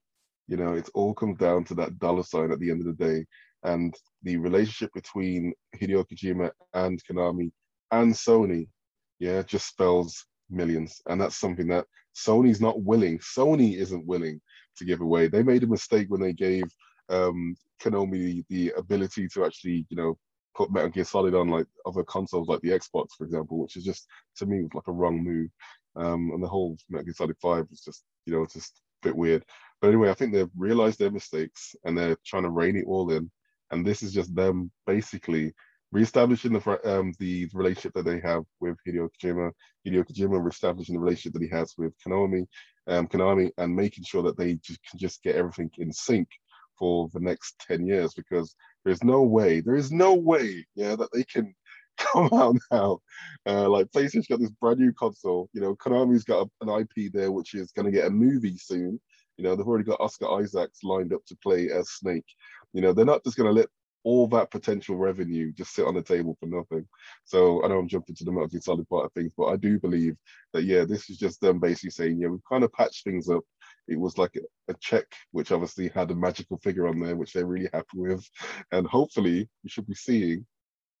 You 0.47 0.57
know, 0.57 0.73
it 0.73 0.89
all 0.95 1.13
comes 1.13 1.37
down 1.37 1.65
to 1.65 1.75
that 1.75 1.99
dollar 1.99 2.23
sign 2.23 2.51
at 2.51 2.59
the 2.59 2.71
end 2.71 2.81
of 2.81 2.87
the 2.87 3.05
day. 3.05 3.25
And 3.61 3.95
the 4.23 4.37
relationship 4.37 4.91
between 4.93 5.53
Hideo 5.75 6.03
Kojima 6.03 6.49
and 6.73 6.99
Konami 7.05 7.51
and 7.91 8.11
Sony, 8.11 8.67
yeah, 9.19 9.43
just 9.43 9.67
spells 9.67 10.25
millions. 10.49 10.99
And 11.05 11.21
that's 11.21 11.37
something 11.37 11.67
that 11.67 11.85
Sony's 12.15 12.59
not 12.59 12.81
willing. 12.81 13.19
Sony 13.19 13.77
isn't 13.77 14.07
willing 14.07 14.41
to 14.77 14.85
give 14.85 15.01
away. 15.01 15.27
They 15.27 15.43
made 15.43 15.61
a 15.61 15.67
mistake 15.67 16.07
when 16.09 16.21
they 16.21 16.33
gave 16.33 16.63
um, 17.09 17.55
Konami 17.79 18.43
the, 18.49 18.73
ability 18.77 19.27
to 19.35 19.45
actually, 19.45 19.85
you 19.89 19.97
know, 19.97 20.17
put 20.55 20.71
Metal 20.71 20.89
Gear 20.89 21.03
Solid 21.03 21.35
on 21.35 21.49
like 21.49 21.67
other 21.85 22.03
consoles 22.03 22.47
like 22.47 22.61
the 22.61 22.69
Xbox, 22.69 23.09
for 23.15 23.25
example, 23.25 23.59
which 23.59 23.75
is 23.75 23.83
just 23.83 24.07
to 24.37 24.47
me 24.47 24.63
was 24.63 24.73
like 24.73 24.87
a 24.87 24.91
wrong 24.91 25.23
move. 25.23 25.49
Um, 25.95 26.31
and 26.33 26.43
the 26.43 26.47
whole 26.47 26.77
Metal 26.89 27.05
Gear 27.05 27.13
Solid 27.13 27.37
Five 27.41 27.67
was 27.69 27.81
just 27.81 28.03
you 28.25 28.33
know 28.33 28.45
just 28.45 28.81
a 29.03 29.09
bit 29.09 29.15
weird. 29.15 29.45
But 29.81 29.89
anyway, 29.89 30.09
I 30.09 30.13
think 30.13 30.33
they've 30.33 30.49
realized 30.57 30.99
their 30.99 31.11
mistakes 31.11 31.75
and 31.83 31.97
they're 31.97 32.17
trying 32.25 32.43
to 32.43 32.49
rein 32.49 32.77
it 32.77 32.85
all 32.87 33.11
in. 33.11 33.29
And 33.71 33.85
this 33.85 34.03
is 34.03 34.13
just 34.13 34.33
them 34.35 34.71
basically 34.87 35.53
reestablishing 35.91 36.53
the 36.53 36.79
um, 36.85 37.13
the 37.19 37.49
relationship 37.53 37.93
that 37.93 38.05
they 38.05 38.19
have 38.19 38.43
with 38.59 38.77
Hideo 38.87 39.09
Kojima, 39.09 39.51
Hideo 39.87 40.05
Kojima 40.05 40.43
reestablishing 40.43 40.95
the 40.95 41.01
relationship 41.01 41.33
that 41.33 41.43
he 41.43 41.49
has 41.49 41.73
with 41.77 41.93
Konami, 42.05 42.45
um, 42.87 43.07
Konami, 43.07 43.51
and 43.57 43.75
making 43.75 44.03
sure 44.03 44.23
that 44.23 44.37
they 44.37 44.55
just 44.55 44.79
can 44.89 44.99
just 44.99 45.23
get 45.23 45.35
everything 45.35 45.69
in 45.77 45.91
sync 45.91 46.27
for 46.77 47.09
the 47.13 47.19
next 47.19 47.63
10 47.67 47.87
years 47.87 48.13
because 48.13 48.55
there's 48.83 49.03
no 49.03 49.23
way, 49.23 49.61
there 49.61 49.75
is 49.75 49.91
no 49.91 50.13
way, 50.13 50.65
yeah, 50.75 50.95
that 50.95 51.09
they 51.13 51.23
can 51.23 51.53
come 52.13 52.29
out 52.33 52.55
now. 52.71 52.99
Uh, 53.45 53.69
like 53.69 53.87
PlayStation 53.87 54.27
got 54.27 54.39
this 54.39 54.49
brand 54.49 54.79
new 54.79 54.93
console, 54.93 55.49
you 55.53 55.61
know, 55.61 55.75
Konami's 55.75 56.23
got 56.23 56.47
a, 56.47 56.65
an 56.65 56.81
IP 56.81 57.11
there 57.11 57.31
which 57.31 57.53
is 57.53 57.71
going 57.71 57.85
to 57.85 57.91
get 57.91 58.07
a 58.07 58.09
movie 58.09 58.57
soon. 58.57 58.99
You 59.37 59.43
know, 59.43 59.55
they've 59.55 59.67
already 59.67 59.83
got 59.83 59.99
Oscar 59.99 60.31
Isaacs 60.39 60.83
lined 60.83 61.13
up 61.13 61.25
to 61.25 61.37
play 61.43 61.69
as 61.69 61.91
Snake. 61.91 62.25
You 62.73 62.81
know, 62.81 62.93
they're 62.93 63.05
not 63.05 63.23
just 63.23 63.37
going 63.37 63.53
to 63.53 63.59
let 63.59 63.67
all 64.03 64.27
that 64.27 64.51
potential 64.51 64.95
revenue 64.95 65.51
just 65.51 65.73
sit 65.73 65.85
on 65.85 65.95
the 65.95 66.01
table 66.01 66.37
for 66.39 66.45
nothing. 66.45 66.87
So 67.25 67.63
I 67.63 67.67
know 67.67 67.79
I'm 67.79 67.87
jumping 67.87 68.15
to 68.15 68.23
the 68.23 68.31
Gear 68.31 68.61
Solid 68.61 68.87
part 68.87 69.05
of 69.05 69.13
things, 69.13 69.33
but 69.35 69.47
I 69.47 69.55
do 69.55 69.79
believe 69.79 70.15
that 70.53 70.63
yeah, 70.63 70.85
this 70.85 71.09
is 71.09 71.17
just 71.17 71.41
them 71.41 71.59
basically 71.59 71.89
saying 71.89 72.19
yeah, 72.19 72.27
we've 72.27 72.39
kind 72.47 72.63
of 72.63 72.71
patched 72.71 73.03
things 73.03 73.29
up 73.29 73.43
it 73.87 73.99
was 73.99 74.17
like 74.17 74.35
a, 74.35 74.71
a, 74.71 74.75
check, 74.79 75.05
which 75.31 75.51
obviously 75.51 75.89
had 75.89 76.09
a 76.11 76.15
magical 76.15 76.57
figure 76.57 76.87
on 76.87 76.99
there, 76.99 77.15
which 77.15 77.33
they're 77.33 77.45
really 77.45 77.69
happy 77.73 77.97
with. 77.97 78.27
And 78.71 78.87
hopefully, 78.87 79.47
we 79.63 79.69
should 79.69 79.87
be 79.87 79.95
seeing 79.95 80.45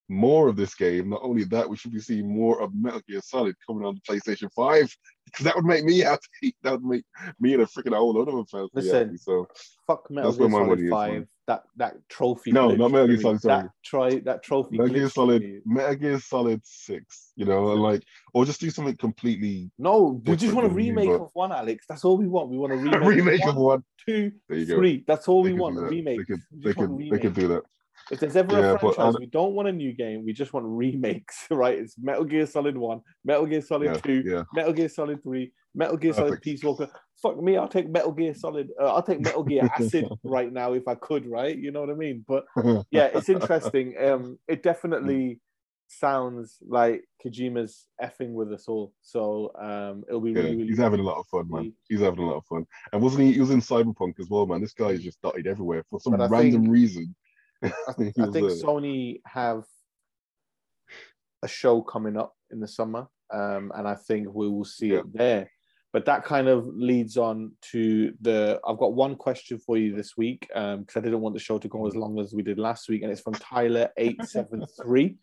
more 0.07 0.47
of 0.47 0.55
this 0.55 0.75
game. 0.75 1.09
Not 1.09 1.21
only 1.23 1.43
that, 1.45 1.69
we 1.69 1.77
should 1.77 1.91
be 1.91 1.99
seeing 1.99 2.33
more 2.33 2.61
of 2.61 2.73
Metal 2.73 3.01
Gear 3.07 3.21
Solid 3.23 3.55
coming 3.65 3.85
on 3.85 3.95
the 3.95 4.13
PlayStation 4.13 4.49
5 4.55 4.95
because 5.25 5.45
that 5.45 5.55
would 5.55 5.65
make 5.65 5.83
me 5.83 5.99
happy. 5.99 6.21
That 6.63 6.73
would 6.73 6.83
make 6.83 7.05
me 7.39 7.53
and 7.53 7.63
a 7.63 7.65
freaking 7.65 7.95
whole 7.95 8.13
lot 8.13 8.27
of 8.27 8.49
fans 8.49 8.69
Listen, 8.73 9.07
happy. 9.07 9.17
So 9.17 9.47
fuck 9.87 10.09
Metal 10.09 10.31
Gear 10.33 10.49
Solid 10.49 10.89
5. 10.89 11.27
That 11.47 11.63
that 11.75 12.09
trophy. 12.09 12.51
No, 12.51 12.71
not 12.71 12.91
Metal 12.91 13.07
Gear 13.07 13.21
Solid. 13.21 13.41
That 13.41 13.69
try 13.83 14.19
that 14.19 14.43
trophy. 14.43 14.77
Metal 14.77 14.93
Gear 14.93 15.09
Solid. 15.09 15.61
Metal 15.65 15.95
Gear 15.95 16.19
Solid 16.19 16.61
Six. 16.63 17.31
You 17.35 17.45
know, 17.45 17.71
and 17.71 17.81
like, 17.81 18.03
or 18.33 18.45
just 18.45 18.59
do 18.59 18.71
something 18.71 18.97
completely. 18.97 19.69
No, 19.77 20.21
we 20.25 20.35
just 20.35 20.53
want 20.53 20.67
a 20.67 20.69
remake 20.69 21.09
of 21.09 21.29
one, 21.33 21.51
Alex. 21.51 21.85
That's 21.87 22.03
all 22.03 22.17
we 22.17 22.27
want. 22.27 22.49
We 22.49 22.57
want 22.57 22.73
a 22.73 22.77
remake, 22.77 23.03
remake 23.03 23.45
of 23.45 23.57
one, 23.57 23.83
two, 24.05 24.31
three. 24.47 25.03
That's 25.05 25.27
all 25.27 25.43
we 25.43 25.53
want. 25.53 25.77
A 25.77 25.81
remake. 25.81 26.19
They 26.19 26.23
could, 26.23 26.41
they 26.51 26.73
could, 26.73 26.97
they 27.11 27.19
could 27.19 27.33
do 27.35 27.47
that. 27.49 27.63
If 28.11 28.19
there's 28.19 28.35
ever 28.35 28.59
yeah, 28.59 28.73
a 28.73 28.79
franchise, 28.79 29.15
we 29.19 29.25
don't 29.25 29.53
want 29.53 29.67
a 29.67 29.71
new 29.71 29.91
game. 29.91 30.23
We 30.25 30.33
just 30.33 30.53
want 30.53 30.65
remakes, 30.67 31.45
right? 31.51 31.77
It's 31.77 31.97
Metal 31.97 32.23
Gear 32.23 32.45
Solid 32.45 32.77
One, 32.77 33.01
Metal 33.23 33.45
Gear 33.45 33.61
Solid 33.61 33.85
yeah, 33.85 33.97
Two, 33.97 34.23
yeah. 34.25 34.43
Metal 34.53 34.73
Gear 34.73 34.89
Solid 34.89 35.23
Three, 35.23 35.51
Metal 35.73 35.97
Gear 35.97 36.13
Solid 36.13 36.41
Peace 36.41 36.63
Walker. 36.63 36.87
Fuck 37.21 37.41
me, 37.41 37.57
I'll 37.57 37.67
take 37.67 37.89
Metal 37.89 38.11
Gear 38.11 38.35
Solid. 38.35 38.69
Uh, 38.79 38.93
I'll 38.93 39.03
take 39.03 39.21
Metal 39.21 39.43
Gear 39.43 39.69
Acid 39.79 40.07
right 40.23 40.51
now 40.51 40.73
if 40.73 40.87
I 40.87 40.95
could, 40.95 41.25
right? 41.25 41.57
You 41.57 41.71
know 41.71 41.81
what 41.81 41.89
I 41.89 41.95
mean? 41.95 42.23
But 42.27 42.45
yeah, 42.91 43.09
it's 43.13 43.29
interesting. 43.29 43.95
Um, 43.99 44.37
it 44.47 44.61
definitely 44.61 45.39
sounds 45.87 46.57
like 46.67 47.03
Kojima's 47.23 47.87
effing 48.01 48.31
with 48.31 48.51
us 48.51 48.67
all. 48.67 48.93
So 49.01 49.51
um, 49.59 50.03
it'll 50.07 50.21
be 50.21 50.33
really, 50.33 50.55
really 50.55 50.67
he's 50.67 50.77
having 50.77 50.99
a 50.99 51.03
lot 51.03 51.19
of 51.19 51.27
fun, 51.27 51.49
man. 51.49 51.73
He's 51.87 52.01
having 52.01 52.19
a 52.19 52.27
lot 52.27 52.37
of 52.37 52.45
fun. 52.45 52.65
And 52.93 53.01
wasn't 53.01 53.23
he? 53.23 53.33
He 53.33 53.39
was 53.39 53.51
in 53.51 53.61
Cyberpunk 53.61 54.19
as 54.19 54.29
well, 54.29 54.45
man. 54.45 54.61
This 54.61 54.73
guy 54.73 54.89
is 54.89 55.03
just 55.03 55.21
dotted 55.21 55.47
everywhere 55.47 55.83
for 55.89 55.99
some 55.99 56.15
random 56.15 56.63
think, 56.63 56.69
reason. 56.69 57.15
I, 57.63 57.71
I 57.89 57.93
think 57.93 58.51
Sony 58.51 59.21
have 59.25 59.63
a 61.43 61.47
show 61.47 61.81
coming 61.81 62.17
up 62.17 62.33
in 62.51 62.59
the 62.59 62.67
summer, 62.67 63.07
um, 63.33 63.71
and 63.75 63.87
I 63.87 63.95
think 63.95 64.27
we 64.33 64.49
will 64.49 64.65
see 64.65 64.87
yeah. 64.87 64.99
it 64.99 65.13
there. 65.13 65.51
But 65.93 66.05
that 66.05 66.25
kind 66.25 66.49
of 66.49 66.67
leads 66.67 67.15
on 67.15 67.53
to 67.71 68.13
the. 68.19 68.59
I've 68.67 68.77
got 68.77 68.93
one 68.93 69.15
question 69.15 69.59
for 69.59 69.77
you 69.77 69.95
this 69.95 70.17
week 70.17 70.41
because 70.49 70.75
um, 70.75 70.85
I 70.95 70.99
didn't 70.99 71.21
want 71.21 71.35
the 71.35 71.39
show 71.39 71.57
to 71.57 71.67
go 71.69 71.87
as 71.87 71.95
long 71.95 72.19
as 72.19 72.33
we 72.33 72.43
did 72.43 72.59
last 72.59 72.89
week, 72.89 73.03
and 73.03 73.11
it's 73.11 73.21
from 73.21 73.35
Tyler 73.35 73.89
eight 73.97 74.21
seven 74.25 74.65
three. 74.81 75.17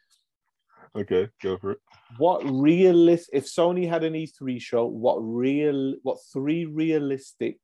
Okay, 0.97 1.29
go 1.43 1.59
for 1.59 1.73
it. 1.73 1.79
What 2.19 2.43
realist? 2.45 3.31
If 3.33 3.47
Sony 3.47 3.89
had 3.89 4.05
an 4.05 4.13
E3 4.13 4.61
show, 4.61 4.87
what 4.87 5.17
real? 5.17 5.95
What 6.03 6.19
three 6.33 6.67
realistic 6.67 7.59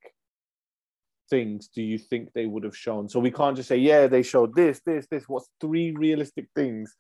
things 1.31 1.69
do 1.69 1.83
you 1.83 1.99
think 1.99 2.33
they 2.33 2.47
would 2.47 2.65
have 2.65 2.77
shown? 2.77 3.09
So 3.09 3.21
we 3.21 3.31
can't 3.31 3.57
just 3.57 3.69
say, 3.69 3.77
yeah, 3.77 4.07
they 4.07 4.23
showed 4.23 4.55
this, 4.55 4.81
this, 4.85 5.07
this. 5.11 5.29
What's 5.29 5.49
three 5.61 5.93
realistic 5.93 6.47
things 6.55 6.95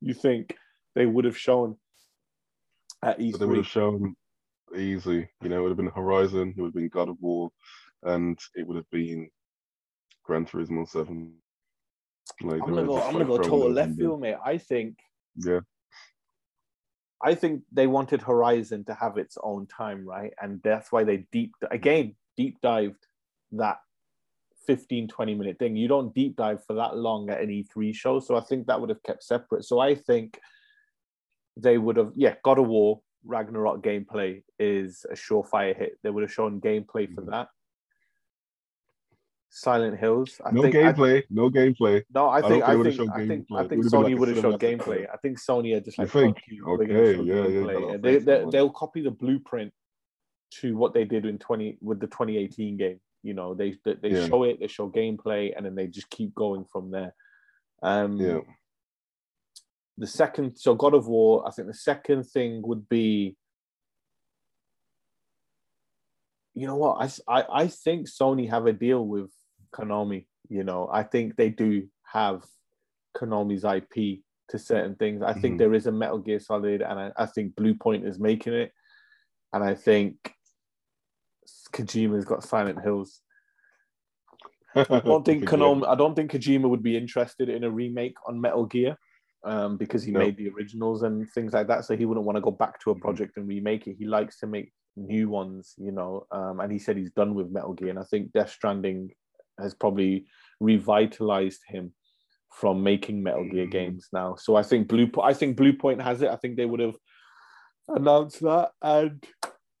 you 0.00 0.14
think 0.14 0.56
they 0.94 1.06
would 1.06 1.24
have 1.24 1.38
shown 1.38 1.76
at 3.02 3.18
E3? 3.18 3.32
So 3.32 3.38
they 3.38 3.46
would 3.46 3.56
have 3.58 3.66
shown 3.66 4.14
easy. 4.76 5.28
You 5.42 5.48
know, 5.48 5.58
it 5.58 5.62
would 5.62 5.70
have 5.70 5.76
been 5.76 5.88
Horizon, 5.88 6.54
it 6.56 6.60
would 6.60 6.68
have 6.68 6.74
been 6.74 6.88
God 6.88 7.08
of 7.08 7.16
War, 7.20 7.50
and 8.02 8.38
it 8.54 8.66
would 8.66 8.76
have 8.76 8.90
been 8.90 9.28
Gran 10.24 10.46
Turismo 10.46 10.88
7. 10.88 11.32
Like, 12.40 12.62
I'm 12.62 12.74
gonna 12.74 12.86
go. 12.86 13.02
I'm 13.02 13.12
gonna 13.12 13.24
go 13.26 13.36
total 13.38 13.70
left 13.70 13.96
field, 13.96 14.20
mate. 14.20 14.36
I 14.44 14.58
think. 14.58 14.98
Yeah. 15.36 15.60
I 17.22 17.34
think 17.34 17.62
they 17.72 17.86
wanted 17.86 18.20
Horizon 18.20 18.84
to 18.84 18.94
have 18.94 19.16
its 19.16 19.38
own 19.42 19.66
time, 19.66 20.06
right? 20.06 20.32
And 20.40 20.60
that's 20.62 20.92
why 20.92 21.04
they 21.04 21.26
deep 21.32 21.54
again 21.70 22.16
deep 22.36 22.60
dived 22.60 23.06
that 23.58 23.78
15 24.66 25.08
20 25.08 25.34
minute 25.34 25.58
thing. 25.58 25.76
You 25.76 25.88
don't 25.88 26.14
deep 26.14 26.36
dive 26.36 26.64
for 26.64 26.74
that 26.74 26.96
long 26.96 27.30
at 27.30 27.40
an 27.40 27.48
e3 27.48 27.94
show 27.94 28.20
so 28.20 28.36
i 28.36 28.40
think 28.40 28.66
that 28.66 28.80
would 28.80 28.90
have 28.90 29.02
kept 29.02 29.22
separate. 29.22 29.64
So 29.64 29.78
i 29.78 29.94
think 29.94 30.38
they 31.56 31.78
would 31.78 31.96
have 31.96 32.12
yeah 32.16 32.34
god 32.42 32.58
of 32.58 32.66
war 32.66 33.00
ragnarok 33.24 33.82
gameplay 33.82 34.42
is 34.58 35.06
a 35.10 35.14
surefire 35.14 35.76
hit. 35.76 35.98
They 36.02 36.10
would 36.10 36.22
have 36.22 36.32
shown 36.32 36.60
gameplay 36.60 37.12
for 37.12 37.22
that. 37.22 37.48
Silent 39.48 39.98
hills 39.98 40.40
I 40.44 40.50
no 40.50 40.62
think, 40.62 40.74
gameplay 40.74 41.22
I, 41.22 41.24
no 41.30 41.48
gameplay. 41.48 42.02
No 42.12 42.28
i 42.28 42.42
think 42.42 42.64
i, 42.64 42.72
I 42.72 42.82
think 42.82 43.00
i 43.12 43.26
think, 43.26 43.46
I 43.54 43.66
think 43.68 43.84
sony 43.84 44.10
like 44.10 44.18
would 44.18 44.28
have 44.28 44.40
shown 44.40 44.58
gameplay. 44.58 45.06
i 45.12 45.16
think 45.18 45.38
sony 45.38 45.76
are 45.76 45.80
just 45.80 45.96
like 45.96 46.12
you 46.12 46.20
think? 46.20 46.38
okay 46.66 47.14
yeah, 47.22 47.46
yeah 47.46 47.96
they, 47.98 48.18
they, 48.18 48.44
they'll 48.50 48.70
copy 48.70 49.00
the 49.00 49.12
blueprint 49.12 49.72
to 50.50 50.76
what 50.76 50.92
they 50.92 51.04
did 51.04 51.24
in 51.24 51.38
20 51.38 51.78
with 51.80 52.00
the 52.00 52.06
2018 52.08 52.76
game 52.76 53.00
you 53.24 53.32
know, 53.32 53.54
they 53.54 53.76
they, 53.84 53.94
they 53.94 54.10
yeah. 54.10 54.26
show 54.28 54.44
it, 54.44 54.60
they 54.60 54.68
show 54.68 54.88
gameplay, 54.90 55.52
and 55.56 55.64
then 55.64 55.74
they 55.74 55.86
just 55.86 56.10
keep 56.10 56.34
going 56.34 56.66
from 56.70 56.90
there. 56.90 57.14
Um, 57.82 58.18
yeah. 58.18 58.40
The 59.96 60.06
second, 60.06 60.56
so 60.56 60.74
God 60.74 60.94
of 60.94 61.06
War, 61.06 61.46
I 61.46 61.50
think 61.50 61.68
the 61.68 61.74
second 61.74 62.24
thing 62.24 62.62
would 62.66 62.88
be, 62.88 63.36
you 66.52 66.66
know 66.66 66.76
what, 66.76 67.18
I 67.28 67.40
I, 67.40 67.62
I 67.62 67.66
think 67.68 68.08
Sony 68.08 68.48
have 68.50 68.66
a 68.66 68.72
deal 68.72 69.04
with 69.06 69.30
Konami. 69.72 70.26
You 70.48 70.62
know, 70.62 70.88
I 70.92 71.02
think 71.02 71.36
they 71.36 71.48
do 71.48 71.88
have 72.12 72.44
Konami's 73.16 73.64
IP 73.64 74.20
to 74.48 74.58
certain 74.58 74.96
things. 74.96 75.22
I 75.22 75.32
think 75.32 75.54
mm-hmm. 75.54 75.56
there 75.56 75.74
is 75.74 75.86
a 75.86 75.92
Metal 75.92 76.18
Gear 76.18 76.40
Solid, 76.40 76.82
and 76.82 76.98
I, 76.98 77.10
I 77.16 77.26
think 77.26 77.54
Bluepoint 77.54 78.06
is 78.06 78.18
making 78.18 78.52
it, 78.52 78.72
and 79.54 79.64
I 79.64 79.74
think 79.74 80.34
Kojima's 81.74 82.24
got 82.24 82.44
Silent 82.44 82.80
Hills. 82.82 83.20
I 84.74 85.00
don't 85.00 85.24
think 85.24 85.44
Konami, 85.44 85.86
I 85.86 85.94
don't 85.94 86.14
think 86.14 86.32
Kojima 86.32 86.68
would 86.68 86.82
be 86.82 86.96
interested 86.96 87.48
in 87.48 87.64
a 87.64 87.70
remake 87.70 88.16
on 88.26 88.40
Metal 88.40 88.66
Gear 88.66 88.96
um, 89.44 89.76
because 89.76 90.02
he 90.02 90.10
made 90.10 90.36
the 90.36 90.48
originals 90.48 91.02
and 91.02 91.30
things 91.30 91.52
like 91.52 91.68
that. 91.68 91.84
So 91.84 91.96
he 91.96 92.06
wouldn't 92.06 92.26
want 92.26 92.36
to 92.36 92.42
go 92.42 92.50
back 92.50 92.80
to 92.80 92.90
a 92.90 92.94
mm-hmm. 92.94 93.02
project 93.02 93.36
and 93.36 93.46
remake 93.46 93.86
it. 93.86 93.96
He 93.98 94.06
likes 94.06 94.38
to 94.40 94.46
make 94.46 94.72
new 94.96 95.28
ones, 95.28 95.74
you 95.76 95.92
know. 95.92 96.26
Um, 96.32 96.60
and 96.60 96.72
he 96.72 96.78
said 96.78 96.96
he's 96.96 97.12
done 97.12 97.34
with 97.34 97.52
Metal 97.52 97.74
Gear. 97.74 97.90
And 97.90 97.98
I 97.98 98.04
think 98.04 98.32
Death 98.32 98.50
Stranding 98.50 99.10
has 99.60 99.74
probably 99.74 100.26
revitalized 100.60 101.60
him 101.68 101.92
from 102.52 102.82
making 102.82 103.22
Metal 103.22 103.44
Gear 103.44 103.64
mm-hmm. 103.64 103.70
games 103.70 104.08
now. 104.12 104.36
So 104.36 104.56
I 104.56 104.62
think 104.62 104.88
Blue 104.88 105.08
I 105.22 105.34
think 105.34 105.56
Bluepoint 105.56 106.02
has 106.02 106.22
it. 106.22 106.30
I 106.30 106.36
think 106.36 106.56
they 106.56 106.66
would 106.66 106.80
have 106.80 106.96
announced 107.88 108.40
that 108.40 108.70
and 108.82 109.22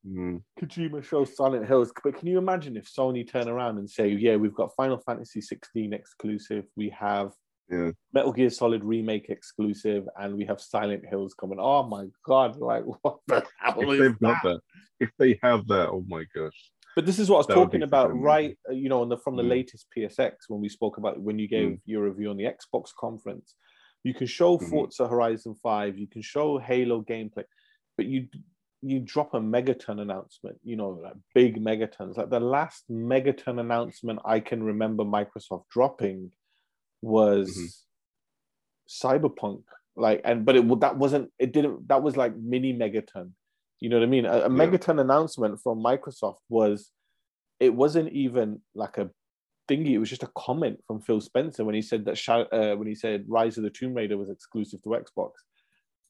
Mm. 0.06 0.42
Kojima 0.60 1.02
shows 1.02 1.34
Silent 1.34 1.66
Hills, 1.66 1.92
but 2.02 2.18
can 2.18 2.28
you 2.28 2.36
imagine 2.36 2.76
if 2.76 2.92
Sony 2.92 3.28
turn 3.28 3.48
around 3.48 3.78
and 3.78 3.88
say, 3.88 4.08
"Yeah, 4.08 4.36
we've 4.36 4.54
got 4.54 4.74
Final 4.76 4.98
Fantasy 4.98 5.40
16 5.40 5.92
exclusive, 5.94 6.66
we 6.76 6.90
have 6.90 7.32
yeah. 7.70 7.90
Metal 8.12 8.32
Gear 8.32 8.50
Solid 8.50 8.84
remake 8.84 9.30
exclusive, 9.30 10.04
and 10.18 10.36
we 10.36 10.44
have 10.44 10.60
Silent 10.60 11.06
Hills 11.06 11.32
coming." 11.32 11.58
Oh 11.58 11.84
my 11.84 12.06
god! 12.26 12.56
Like 12.56 12.84
what 13.02 13.18
the 13.26 13.46
hell 13.58 13.80
if 13.80 13.88
is 13.88 13.98
they've 13.98 14.18
that? 14.20 14.36
Got 14.42 14.42
that? 14.42 14.60
If 15.00 15.10
they 15.18 15.38
have 15.42 15.66
that, 15.68 15.88
oh 15.88 16.04
my 16.06 16.24
gosh! 16.34 16.70
But 16.94 17.06
this 17.06 17.18
is 17.18 17.30
what 17.30 17.36
I 17.36 17.38
was 17.38 17.46
that 17.48 17.54
talking 17.54 17.82
about, 17.82 18.14
right? 18.18 18.56
Uh, 18.68 18.72
you 18.72 18.90
know, 18.90 19.04
the, 19.06 19.16
from 19.16 19.36
the 19.36 19.42
mm. 19.42 19.50
latest 19.50 19.86
PSX 19.96 20.32
when 20.48 20.60
we 20.60 20.68
spoke 20.68 20.98
about 20.98 21.20
when 21.20 21.38
you 21.38 21.48
gave 21.48 21.70
mm. 21.70 21.80
your 21.86 22.04
review 22.04 22.30
on 22.30 22.36
the 22.36 22.44
Xbox 22.44 22.90
conference. 22.98 23.54
You 24.04 24.12
can 24.12 24.26
show 24.26 24.58
mm. 24.58 24.68
Forza 24.68 25.08
Horizon 25.08 25.54
Five, 25.62 25.96
you 25.96 26.06
can 26.06 26.20
show 26.20 26.58
Halo 26.58 27.02
gameplay, 27.02 27.44
but 27.96 28.04
you 28.04 28.28
you 28.84 29.00
drop 29.00 29.32
a 29.32 29.40
megaton 29.40 30.00
announcement, 30.00 30.58
you 30.62 30.76
know, 30.76 31.00
like 31.02 31.14
big 31.34 31.62
megatons. 31.62 32.18
Like 32.18 32.30
the 32.30 32.40
last 32.40 32.84
megaton 32.90 33.58
announcement 33.58 34.20
I 34.24 34.40
can 34.40 34.62
remember 34.62 35.04
Microsoft 35.04 35.64
dropping 35.70 36.32
was 37.00 37.56
mm-hmm. 37.56 39.06
Cyberpunk. 39.08 39.62
Like, 39.96 40.20
and 40.24 40.44
but 40.44 40.56
it 40.56 40.80
that 40.80 40.98
wasn't 40.98 41.30
it 41.38 41.52
didn't 41.52 41.88
that 41.88 42.02
was 42.02 42.16
like 42.16 42.36
mini 42.36 42.76
megaton. 42.76 43.30
You 43.80 43.88
know 43.88 43.98
what 43.98 44.04
I 44.04 44.08
mean? 44.08 44.26
A, 44.26 44.32
a 44.32 44.40
yeah. 44.42 44.48
megaton 44.48 45.00
announcement 45.00 45.60
from 45.62 45.82
Microsoft 45.82 46.38
was 46.48 46.90
it 47.60 47.74
wasn't 47.74 48.12
even 48.12 48.60
like 48.74 48.98
a 48.98 49.10
thingy. 49.68 49.92
It 49.92 49.98
was 49.98 50.10
just 50.10 50.22
a 50.22 50.30
comment 50.36 50.80
from 50.86 51.00
Phil 51.00 51.20
Spencer 51.22 51.64
when 51.64 51.74
he 51.74 51.82
said 51.82 52.04
that 52.04 52.28
uh, 52.52 52.76
when 52.76 52.86
he 52.86 52.94
said 52.94 53.24
Rise 53.28 53.56
of 53.56 53.64
the 53.64 53.70
Tomb 53.70 53.94
Raider 53.94 54.18
was 54.18 54.28
exclusive 54.28 54.82
to 54.82 54.90
Xbox 54.90 55.30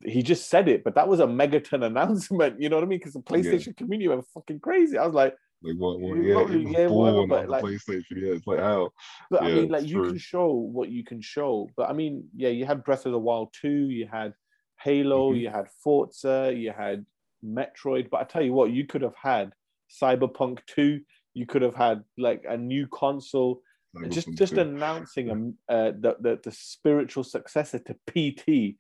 he 0.04 0.22
just 0.22 0.48
said 0.48 0.68
it, 0.68 0.84
but 0.84 0.94
that 0.94 1.08
was 1.08 1.20
a 1.20 1.26
megaton 1.26 1.84
announcement. 1.86 2.60
You 2.60 2.68
know 2.68 2.76
what 2.76 2.84
I 2.84 2.88
mean? 2.88 2.98
Because 2.98 3.14
the 3.14 3.20
PlayStation 3.20 3.68
yeah. 3.68 3.72
community 3.76 4.08
went 4.08 4.26
fucking 4.34 4.60
crazy. 4.60 4.98
I 4.98 5.06
was 5.06 5.14
like, 5.14 5.34
like 5.62 5.76
what? 5.76 5.98
what 5.98 6.22
yeah, 6.22 6.34
probably, 6.34 6.72
yeah, 6.72 6.86
whatever, 6.88 7.26
but 7.26 7.48
like 7.48 7.64
PlayStation. 7.64 8.04
Yeah, 8.10 8.32
it's 8.34 8.46
like 8.46 8.60
how. 8.60 8.90
But 9.30 9.42
yeah, 9.42 9.48
I 9.48 9.54
mean, 9.54 9.68
like 9.70 9.86
you 9.86 9.94
true. 9.96 10.08
can 10.10 10.18
show 10.18 10.52
what 10.52 10.90
you 10.90 11.04
can 11.04 11.22
show. 11.22 11.68
But 11.76 11.88
I 11.88 11.94
mean, 11.94 12.28
yeah, 12.36 12.50
you 12.50 12.66
had 12.66 12.84
Breath 12.84 13.06
of 13.06 13.12
the 13.12 13.18
Wild 13.18 13.54
two, 13.58 13.88
you 13.88 14.06
had 14.10 14.34
Halo, 14.80 15.30
mm-hmm. 15.30 15.40
you 15.40 15.48
had 15.48 15.68
Forza, 15.82 16.52
you 16.54 16.72
had 16.72 17.06
Metroid. 17.44 18.10
But 18.10 18.20
I 18.20 18.24
tell 18.24 18.42
you 18.42 18.52
what, 18.52 18.70
you 18.70 18.86
could 18.86 19.02
have 19.02 19.16
had 19.20 19.52
Cyberpunk 19.90 20.58
two. 20.66 21.00
You 21.32 21.46
could 21.46 21.62
have 21.62 21.74
had 21.74 22.04
like 22.18 22.44
a 22.46 22.56
new 22.56 22.86
console. 22.88 23.62
Cyberpunk 23.96 24.12
just 24.12 24.28
just 24.34 24.52
announcing 24.54 25.56
a, 25.70 25.72
uh, 25.72 25.92
the, 25.98 26.16
the 26.20 26.40
the 26.44 26.52
spiritual 26.52 27.24
successor 27.24 27.78
to 27.78 27.94
PT 28.06 28.76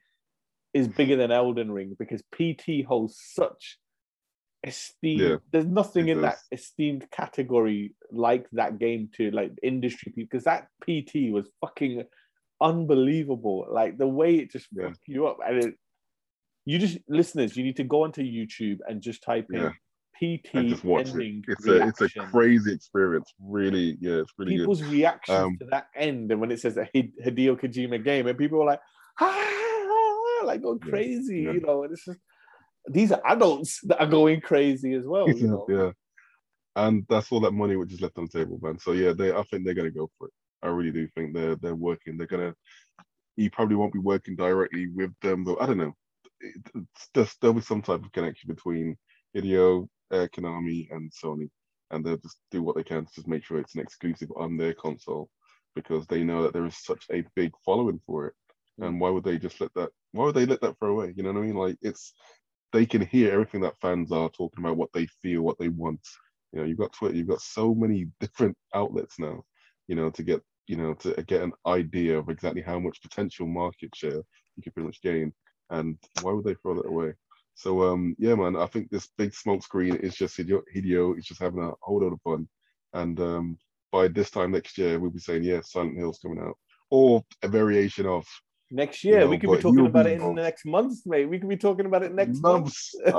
is 0.74 0.88
bigger 0.88 1.16
than 1.16 1.30
Elden 1.30 1.70
Ring 1.70 1.96
because 1.98 2.20
PT 2.34 2.84
holds 2.86 3.16
such 3.32 3.78
esteem. 4.66 5.20
Yeah, 5.20 5.36
There's 5.52 5.66
nothing 5.66 6.08
in 6.08 6.20
does. 6.20 6.22
that 6.32 6.38
esteemed 6.58 7.08
category 7.10 7.94
like 8.10 8.46
that 8.52 8.78
game 8.78 9.08
to 9.16 9.30
like 9.30 9.52
industry 9.62 10.12
people 10.12 10.28
because 10.30 10.44
that 10.44 10.66
PT 10.82 11.30
was 11.32 11.48
fucking 11.60 12.02
unbelievable. 12.60 13.66
Like 13.70 13.98
the 13.98 14.08
way 14.08 14.36
it 14.36 14.50
just 14.50 14.66
Yeah. 14.72 14.88
fuck 14.88 14.98
you 15.06 15.26
up, 15.26 15.38
and 15.46 15.64
it, 15.64 15.74
you 16.64 16.78
just 16.78 16.98
listeners, 17.08 17.56
you 17.56 17.64
need 17.64 17.76
to 17.76 17.84
go 17.84 18.04
onto 18.04 18.22
YouTube 18.22 18.78
and 18.88 19.00
just 19.02 19.22
type 19.22 19.46
in 19.52 19.60
Yeah. 19.60 19.72
PT 20.18 20.54
And 20.54 20.68
just 20.68 20.84
watch 20.84 21.08
ending 21.10 21.44
it. 21.46 21.52
It's 21.58 21.66
a 21.66 21.86
it's 21.88 22.00
a 22.02 22.08
crazy 22.08 22.72
experience. 22.72 23.32
Really, 23.40 23.96
yeah, 24.00 24.14
it's 24.22 24.32
really 24.38 24.56
People's 24.58 24.82
reactions 24.82 25.38
Um, 25.38 25.58
to 25.58 25.66
that 25.66 25.88
end, 25.96 26.30
and 26.32 26.40
when 26.40 26.50
it 26.52 26.60
says 26.60 26.76
a 26.76 26.88
Hid- 26.94 27.16
Hideo 27.24 27.58
Kojima 27.60 28.02
game, 28.02 28.26
and 28.28 28.38
people 28.38 28.62
are 28.62 28.66
like, 28.66 28.80
ah, 29.20 29.53
like 30.44 30.62
going 30.62 30.78
crazy, 30.78 31.42
yeah. 31.42 31.52
you 31.52 31.60
know, 31.60 31.84
and 31.84 31.92
it's 31.92 32.04
just 32.04 32.18
these 32.86 33.12
are 33.12 33.22
adults 33.26 33.80
that 33.84 34.00
are 34.00 34.06
going 34.06 34.40
crazy 34.40 34.94
as 34.94 35.06
well. 35.06 35.28
You 35.28 35.48
know? 35.48 35.66
yeah, 35.68 35.90
and 36.76 37.04
that's 37.08 37.30
all 37.32 37.40
that 37.40 37.52
money 37.52 37.76
which 37.76 37.92
is 37.92 38.00
left 38.00 38.18
on 38.18 38.28
the 38.30 38.38
table, 38.38 38.58
man. 38.62 38.78
So 38.78 38.92
yeah, 38.92 39.12
they 39.12 39.32
I 39.32 39.42
think 39.44 39.64
they're 39.64 39.74
gonna 39.74 39.90
go 39.90 40.10
for 40.18 40.28
it. 40.28 40.34
I 40.62 40.68
really 40.68 40.92
do 40.92 41.08
think 41.14 41.34
they're 41.34 41.56
they're 41.56 41.74
working. 41.74 42.16
They're 42.16 42.26
gonna. 42.26 42.54
He 43.36 43.48
probably 43.48 43.76
won't 43.76 43.92
be 43.92 43.98
working 43.98 44.36
directly 44.36 44.88
with 44.88 45.12
them, 45.20 45.44
but 45.44 45.60
I 45.60 45.66
don't 45.66 45.78
know. 45.78 45.92
It- 46.40 46.70
it's 46.74 47.08
just, 47.14 47.40
there'll 47.40 47.54
be 47.54 47.62
some 47.62 47.82
type 47.82 48.04
of 48.04 48.12
connection 48.12 48.48
between 48.48 48.96
Hideo, 49.34 49.88
uh, 50.12 50.28
Konami, 50.32 50.88
and 50.92 51.10
Sony, 51.10 51.50
and 51.90 52.04
they'll 52.04 52.16
just 52.18 52.38
do 52.52 52.62
what 52.62 52.76
they 52.76 52.84
can 52.84 53.04
to 53.04 53.12
just 53.12 53.26
make 53.26 53.44
sure 53.44 53.58
it's 53.58 53.74
an 53.74 53.80
exclusive 53.80 54.30
on 54.36 54.56
their 54.56 54.74
console, 54.74 55.28
because 55.74 56.06
they 56.06 56.22
know 56.22 56.42
that 56.42 56.52
there 56.52 56.66
is 56.66 56.76
such 56.76 57.04
a 57.10 57.24
big 57.34 57.50
following 57.64 58.00
for 58.06 58.28
it. 58.28 58.34
And 58.78 59.00
why 59.00 59.10
would 59.10 59.24
they 59.24 59.38
just 59.38 59.60
let 59.60 59.72
that? 59.74 59.90
Why 60.14 60.26
would 60.26 60.36
they 60.36 60.46
let 60.46 60.60
that 60.60 60.78
throw 60.78 60.92
away? 60.92 61.12
You 61.16 61.24
know 61.24 61.32
what 61.32 61.40
I 61.40 61.42
mean? 61.42 61.56
Like 61.56 61.76
it's 61.82 62.14
they 62.72 62.86
can 62.86 63.04
hear 63.04 63.32
everything 63.32 63.60
that 63.62 63.80
fans 63.80 64.12
are 64.12 64.30
talking 64.30 64.64
about, 64.64 64.76
what 64.76 64.92
they 64.94 65.06
feel, 65.22 65.42
what 65.42 65.58
they 65.58 65.68
want. 65.68 66.00
You 66.52 66.60
know, 66.60 66.66
you've 66.66 66.78
got 66.78 66.92
Twitter, 66.92 67.16
you've 67.16 67.28
got 67.28 67.40
so 67.40 67.74
many 67.74 68.06
different 68.20 68.56
outlets 68.74 69.18
now. 69.18 69.42
You 69.88 69.96
know, 69.96 70.10
to 70.10 70.22
get 70.22 70.40
you 70.68 70.76
know 70.76 70.94
to 70.94 71.22
get 71.26 71.42
an 71.42 71.52
idea 71.66 72.16
of 72.16 72.28
exactly 72.28 72.62
how 72.62 72.78
much 72.78 73.02
potential 73.02 73.46
market 73.46 73.94
share 73.94 74.22
you 74.56 74.62
can 74.62 74.72
pretty 74.72 74.86
much 74.86 75.02
gain. 75.02 75.32
And 75.70 75.98
why 76.22 76.32
would 76.32 76.44
they 76.44 76.54
throw 76.54 76.76
that 76.76 76.88
away? 76.88 77.14
So 77.56 77.82
um 77.82 78.14
yeah, 78.18 78.36
man, 78.36 78.54
I 78.54 78.66
think 78.66 78.90
this 78.90 79.08
big 79.18 79.34
smoke 79.34 79.64
screen 79.64 79.96
is 79.96 80.14
just 80.14 80.36
Hideo. 80.38 80.62
Hideo 80.74 81.18
is 81.18 81.24
just 81.24 81.42
having 81.42 81.62
a 81.62 81.72
whole 81.82 82.02
lot 82.02 82.12
of 82.12 82.22
fun. 82.22 82.48
And 82.92 83.18
um 83.20 83.58
by 83.90 84.08
this 84.08 84.30
time 84.30 84.52
next 84.52 84.78
year, 84.78 84.98
we'll 85.00 85.10
be 85.10 85.20
saying, 85.20 85.42
yeah, 85.42 85.60
Silent 85.60 85.98
Hill's 85.98 86.18
coming 86.20 86.40
out, 86.40 86.56
or 86.90 87.22
a 87.42 87.48
variation 87.48 88.06
of 88.06 88.24
Next 88.74 89.04
year, 89.04 89.20
know, 89.20 89.28
we 89.28 89.38
could 89.38 89.50
be 89.52 89.58
talking 89.58 89.86
about 89.86 90.06
it 90.08 90.20
in 90.20 90.34
the 90.34 90.42
next 90.42 90.66
month, 90.66 90.98
mate. 91.06 91.26
We 91.26 91.38
could 91.38 91.48
be 91.48 91.56
talking 91.56 91.86
about 91.86 92.02
it 92.02 92.12
next 92.12 92.40
month. 92.42 92.64
months. 92.64 92.94
I 93.06 93.10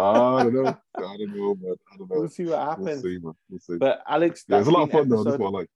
don't 0.43 0.53
know. 0.53 0.77
I 0.97 1.01
don't 1.01 1.33
know, 1.33 1.55
man. 1.61 1.75
I 1.93 1.97
don't 1.97 2.09
know. 2.09 2.19
We'll 2.19 2.27
see 2.27 2.43
what 2.43 2.57
We'll 2.57 2.69
happens. 2.87 3.01
see, 3.01 3.17
man. 3.21 3.33
We'll 3.49 3.59
see. 3.61 3.77
But 3.77 4.01
Alex, 4.05 4.43
yeah, 4.49 4.59
it's 4.59 4.67
a 4.67 4.71
lot 4.71 4.83
of 4.83 4.89
been 4.91 4.99
fun 4.99 5.09
though. 5.09 5.23
That's 5.23 5.37
what 5.37 5.47
I 5.47 5.51
like. 5.51 5.69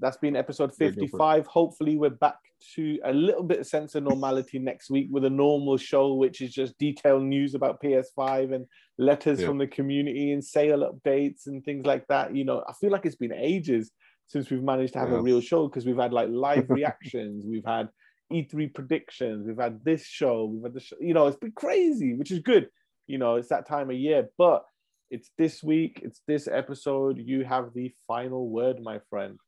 That's 0.00 0.16
been 0.16 0.36
episode 0.36 0.70
Yeah, 0.78 0.88
go 0.88 0.94
for 0.94 1.00
it. 1.00 1.00
55. 1.02 1.46
Hopefully, 1.48 1.96
we're 1.98 2.08
back 2.10 2.36
to 2.76 2.98
a 3.04 3.12
little 3.12 3.42
bit 3.42 3.58
of 3.60 3.66
sense 3.66 3.94
of 3.94 4.04
normality 4.04 4.58
next 4.70 4.88
week 4.90 5.08
with 5.10 5.26
a 5.26 5.30
normal 5.30 5.76
show, 5.76 6.14
which 6.14 6.40
is 6.40 6.52
just 6.54 6.78
detailed 6.78 7.24
news 7.24 7.54
about 7.54 7.82
PS5 7.82 8.54
and 8.54 8.64
letters 8.96 9.38
Yeah. 9.40 9.48
from 9.48 9.58
the 9.58 9.66
community 9.66 10.32
and 10.32 10.42
sale 10.42 10.90
updates 10.90 11.46
and 11.46 11.62
things 11.62 11.84
like 11.84 12.06
that. 12.06 12.34
You 12.34 12.44
know, 12.44 12.64
I 12.66 12.72
feel 12.72 12.90
like 12.90 13.04
it's 13.04 13.16
been 13.16 13.34
ages 13.34 13.90
since 14.28 14.50
we've 14.50 14.62
managed 14.62 14.92
to 14.94 14.98
have 14.98 15.12
a 15.12 15.20
real 15.20 15.40
show 15.40 15.68
because 15.68 15.84
we've 15.84 15.96
had 15.98 16.12
like 16.12 16.28
live 16.30 16.70
reactions, 16.70 17.44
we've 17.46 17.64
had 17.66 17.88
E3 18.32 18.74
predictions, 18.74 19.46
we've 19.46 19.56
had 19.58 19.82
this 19.84 20.04
show, 20.04 20.44
we've 20.44 20.62
had 20.62 20.74
the 20.74 20.80
show, 20.80 20.96
you 21.00 21.14
know, 21.14 21.26
it's 21.26 21.38
been 21.38 21.52
crazy, 21.52 22.14
which 22.14 22.30
is 22.30 22.40
good. 22.40 22.68
You 23.06 23.18
know, 23.18 23.36
it's 23.36 23.48
that 23.48 23.66
time 23.66 23.88
of 23.90 23.96
year, 23.96 24.28
but 24.36 24.64
it's 25.10 25.30
this 25.38 25.62
week, 25.62 26.00
it's 26.04 26.20
this 26.26 26.46
episode. 26.46 27.18
You 27.18 27.44
have 27.44 27.72
the 27.74 27.92
final 28.06 28.48
word, 28.50 28.80
my 28.82 28.98
friend. 29.08 29.38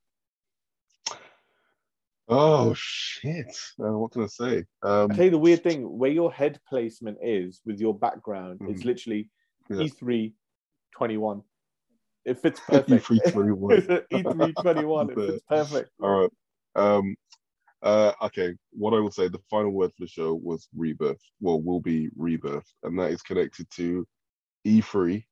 Oh 2.29 2.73
shit! 2.75 3.57
Uh, 3.79 3.99
what 3.99 4.13
can 4.13 4.23
I 4.23 4.27
say? 4.29 4.65
Um, 4.83 5.11
I 5.11 5.15
tell 5.17 5.25
you 5.25 5.31
the 5.33 5.39
weird 5.39 5.65
thing, 5.65 5.99
where 5.99 6.11
your 6.13 6.33
head 6.33 6.61
placement 6.69 7.19
is 7.23 7.61
with 7.67 7.81
your 7.81 7.93
background, 7.99 8.61
it's 8.69 8.83
Mhm. 8.83 8.87
literally 8.87 9.31
Yeah. 9.69 9.77
E3 9.79 10.33
21. 10.93 11.43
It 12.25 12.39
fits 12.39 12.61
perfect. 12.69 13.05
E3 13.05 13.19
21. 13.33 13.81
E3 14.13 14.53
21. 14.63 15.11
It 15.11 15.15
fits 15.27 15.43
perfect. 15.49 15.91
All 16.01 16.21
right. 16.21 16.31
Um, 16.77 17.17
uh, 17.83 18.13
okay. 18.23 18.55
What 18.73 18.95
I 18.95 19.01
would 19.01 19.15
say, 19.15 19.29
the 19.29 19.39
final 19.51 19.71
word 19.73 19.91
for 19.97 20.05
the 20.05 20.09
show 20.09 20.35
was 20.35 20.69
rebirth. 20.77 21.21
Well, 21.41 21.61
will 21.61 21.81
be 21.81 22.09
rebirth, 22.17 22.67
and 22.83 22.99
that 22.99 23.11
is 23.11 23.23
connected 23.23 23.69
to 23.77 24.07
E3. 24.67 25.25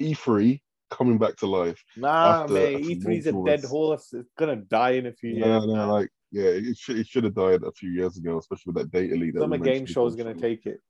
E3 0.00 0.60
coming 0.90 1.18
back 1.18 1.36
to 1.36 1.46
life. 1.46 1.82
Nah, 1.96 2.42
After- 2.44 2.56
after 2.58 2.78
E3's 2.78 3.26
a 3.26 3.32
dead 3.44 3.64
horse. 3.64 4.12
It's 4.12 4.32
gonna 4.38 4.56
die 4.56 4.90
in 4.92 5.06
a 5.06 5.12
few 5.12 5.30
years. 5.30 5.46
Yeah, 5.46 5.58
no, 5.60 5.92
like 5.92 6.08
yeah, 6.30 6.44
it 6.50 6.76
should 6.76 6.98
it 6.98 7.06
should 7.08 7.24
have 7.24 7.34
died 7.34 7.62
a 7.64 7.72
few 7.72 7.90
years 7.90 8.16
ago, 8.18 8.38
especially 8.38 8.72
with 8.72 8.82
that 8.82 8.90
data. 8.90 9.16
That 9.16 9.40
Summer 9.40 9.58
Game 9.58 9.86
Show 9.86 10.06
is 10.06 10.16
gonna 10.16 10.34
take 10.34 10.66
it. 10.66 10.80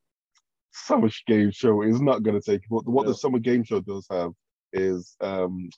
summer 0.73 1.09
game 1.27 1.51
show 1.51 1.81
is 1.83 2.03
not 2.03 2.23
going 2.23 2.39
to 2.39 2.51
take 2.51 2.61
what 2.69 2.87
what 2.87 3.07
No. 3.07 3.13
the 3.13 3.17
summer 3.17 3.39
game 3.39 3.65
show 3.65 3.81
does 3.81 4.07
have 4.11 4.33
is 4.75 5.17
um 5.23 5.71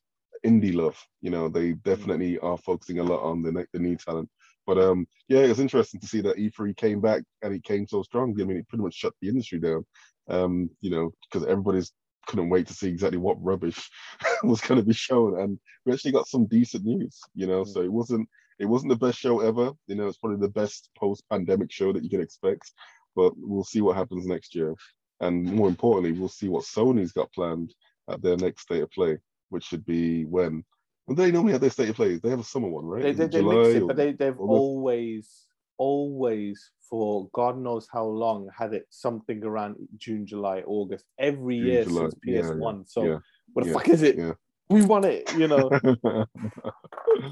indie 0.44 0.74
love 0.74 0.98
you 1.20 1.30
know 1.30 1.48
they 1.48 1.74
definitely 1.84 2.36
are 2.40 2.58
focusing 2.58 2.98
a 2.98 3.02
lot 3.04 3.22
on 3.22 3.40
the 3.42 3.64
the 3.72 3.78
new 3.78 3.96
talent 3.96 4.28
but 4.68 4.78
um 4.78 5.06
yeah 5.28 5.40
it's 5.40 5.58
interesting 5.58 5.98
to 5.98 6.06
see 6.06 6.20
that 6.20 6.36
e3 6.36 6.76
came 6.76 7.00
back 7.00 7.22
and 7.42 7.52
it 7.52 7.64
came 7.64 7.86
so 7.86 8.02
strong 8.02 8.36
i 8.40 8.44
mean 8.44 8.58
it 8.58 8.68
pretty 8.68 8.84
much 8.84 8.94
shut 8.94 9.14
the 9.20 9.28
industry 9.28 9.58
down 9.58 9.84
um 10.28 10.70
you 10.80 10.90
know 10.90 11.10
because 11.24 11.46
everybody's 11.48 11.92
couldn't 12.28 12.50
wait 12.50 12.66
to 12.66 12.74
see 12.74 12.88
exactly 12.88 13.18
what 13.18 13.42
rubbish 13.42 13.90
was 14.42 14.60
going 14.60 14.78
to 14.78 14.86
be 14.86 14.92
shown 14.92 15.40
and 15.40 15.58
we 15.84 15.92
actually 15.92 16.12
got 16.12 16.28
some 16.28 16.44
decent 16.46 16.84
news 16.84 17.18
you 17.34 17.46
know 17.46 17.64
so 17.64 17.80
it 17.80 17.90
wasn't 17.90 18.28
it 18.60 18.66
wasn't 18.66 18.90
the 18.90 19.06
best 19.06 19.18
show 19.18 19.40
ever 19.40 19.72
you 19.86 19.94
know 19.96 20.06
it's 20.06 20.18
probably 20.18 20.38
the 20.38 20.52
best 20.52 20.90
post-pandemic 20.98 21.72
show 21.72 21.90
that 21.90 22.04
you 22.04 22.10
can 22.10 22.20
expect 22.20 22.70
but 23.18 23.32
we'll 23.36 23.64
see 23.64 23.80
what 23.80 23.96
happens 23.96 24.26
next 24.26 24.54
year. 24.54 24.74
And 25.20 25.44
more 25.44 25.68
importantly, 25.68 26.12
we'll 26.12 26.28
see 26.28 26.48
what 26.48 26.62
Sony's 26.62 27.10
got 27.10 27.32
planned 27.32 27.74
at 28.08 28.22
their 28.22 28.36
next 28.36 28.62
state 28.62 28.82
of 28.82 28.90
play, 28.92 29.18
which 29.48 29.64
should 29.64 29.84
be 29.84 30.24
when. 30.24 30.64
They 31.10 31.30
normally 31.32 31.52
have 31.52 31.60
their 31.60 31.70
state 31.70 31.88
of 31.88 31.96
play, 31.96 32.16
they 32.16 32.30
have 32.30 32.40
a 32.40 32.44
summer 32.44 32.68
one, 32.68 32.84
right? 32.86 33.02
They, 33.02 33.12
they, 33.12 33.26
they 33.26 33.42
mix 33.42 33.68
it, 33.74 33.82
or- 33.82 33.86
but 33.88 33.96
they, 33.96 34.12
they've 34.12 34.38
always, 34.38 35.46
always, 35.78 36.70
for 36.88 37.28
God 37.32 37.58
knows 37.58 37.88
how 37.92 38.04
long, 38.04 38.48
had 38.56 38.74
it 38.74 38.86
something 38.90 39.44
around 39.44 39.76
June, 39.96 40.26
July, 40.26 40.60
August, 40.66 41.04
every 41.18 41.58
June, 41.58 41.66
year 41.66 41.84
July. 41.84 42.00
since 42.02 42.14
PS1. 42.26 42.76
yeah, 42.78 42.82
so, 42.86 43.04
yeah, 43.04 43.18
what 43.52 43.62
the 43.64 43.68
yeah, 43.70 43.74
fuck 43.74 43.88
is 43.88 44.02
it? 44.02 44.36
We 44.70 44.84
want 44.84 45.06
it, 45.06 45.32
you 45.36 45.48
know. 45.48 45.70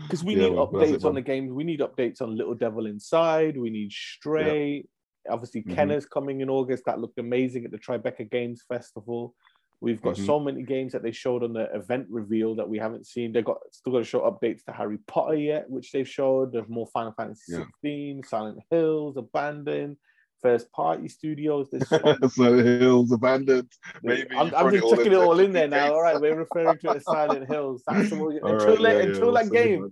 Because 0.03 0.24
we 0.24 0.35
need 0.35 0.43
that's 0.43 0.53
it, 0.53 0.57
updates 1.01 1.05
on 1.05 1.14
the 1.14 1.20
games. 1.22 1.53
We 1.53 1.62
need 1.64 1.81
updates 1.81 2.20
on 2.20 2.37
Little 2.37 2.55
Devil 2.55 2.87
Inside. 2.87 3.57
We 3.57 3.70
need 3.70 3.93
Stray. 3.93 4.85
Obviously, 5.29 5.62
Mhm. 5.62 5.74
Kena's 5.74 6.07
coming 6.07 6.41
in 6.41 6.51
August. 6.51 6.85
That 6.87 6.99
looked 7.01 7.18
amazing 7.18 7.64
at 7.64 7.70
the 7.70 7.79
Tribeca 7.79 8.29
Games 8.31 8.62
Festival. 8.68 9.35
We've 9.81 10.01
got 10.01 10.16
Mhm. 10.16 10.27
so 10.27 10.41
many 10.41 10.62
games 10.62 10.93
that 10.93 11.03
they 11.03 11.12
showed 11.12 11.43
on 11.43 11.53
the 11.53 11.64
event 11.74 12.07
reveal 12.09 12.55
that 12.55 12.68
we 12.68 12.79
haven't 12.79 13.07
seen. 13.07 13.33
They've 13.33 13.45
got 13.45 13.59
still 13.72 13.93
got 13.93 13.99
to 13.99 14.05
show 14.05 14.20
updates 14.20 14.64
to 14.64 14.72
Harry 14.72 14.99
Potter 15.07 15.37
yet, 15.37 15.68
which 15.68 15.93
they've 15.93 16.09
showed. 16.09 16.53
There's 16.53 16.68
more 16.68 16.87
Final 16.89 17.12
Fantasy 17.12 17.53
Yeah. 17.53 17.59
16, 17.59 18.22
Silent 18.24 18.61
Hills, 18.70 19.16
Abandoned, 19.18 19.99
First 20.41 20.72
Party 20.72 21.09
Studios. 21.09 21.68
There's 21.70 21.89
so 21.91 22.29
so 22.29 22.57
Hills 22.62 23.12
abandoned. 23.12 23.70
Maybe 24.03 24.35
I'm, 24.35 24.55
I'm 24.55 24.70
just 24.72 24.89
chucking 24.89 25.12
it 25.12 25.16
all 25.16 25.39
in 25.41 25.53
there 25.53 25.68
now. 25.68 25.93
All 25.93 26.03
right, 26.03 26.18
we're 26.20 26.37
referring 26.39 26.79
to 26.79 26.91
it 26.93 26.97
as 26.97 27.05
Silent 27.05 27.47
Hills. 27.47 27.83
That's 27.87 28.11
the 28.11 28.16
one- 28.16 28.39
All 28.43 28.53
until 28.55 28.68
right, 28.68 28.83
that, 28.83 28.83
yeah, 28.83 28.93
yeah, 28.99 29.05
until 29.09 29.22
we'll 29.27 29.35
that 29.35 29.51
game. 29.53 29.91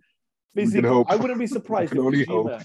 Basically. 0.54 0.88
I 1.08 1.16
wouldn't 1.16 1.38
be 1.40 1.46
surprised 1.46 1.92
if 1.96 1.98
Kojima 1.98 2.64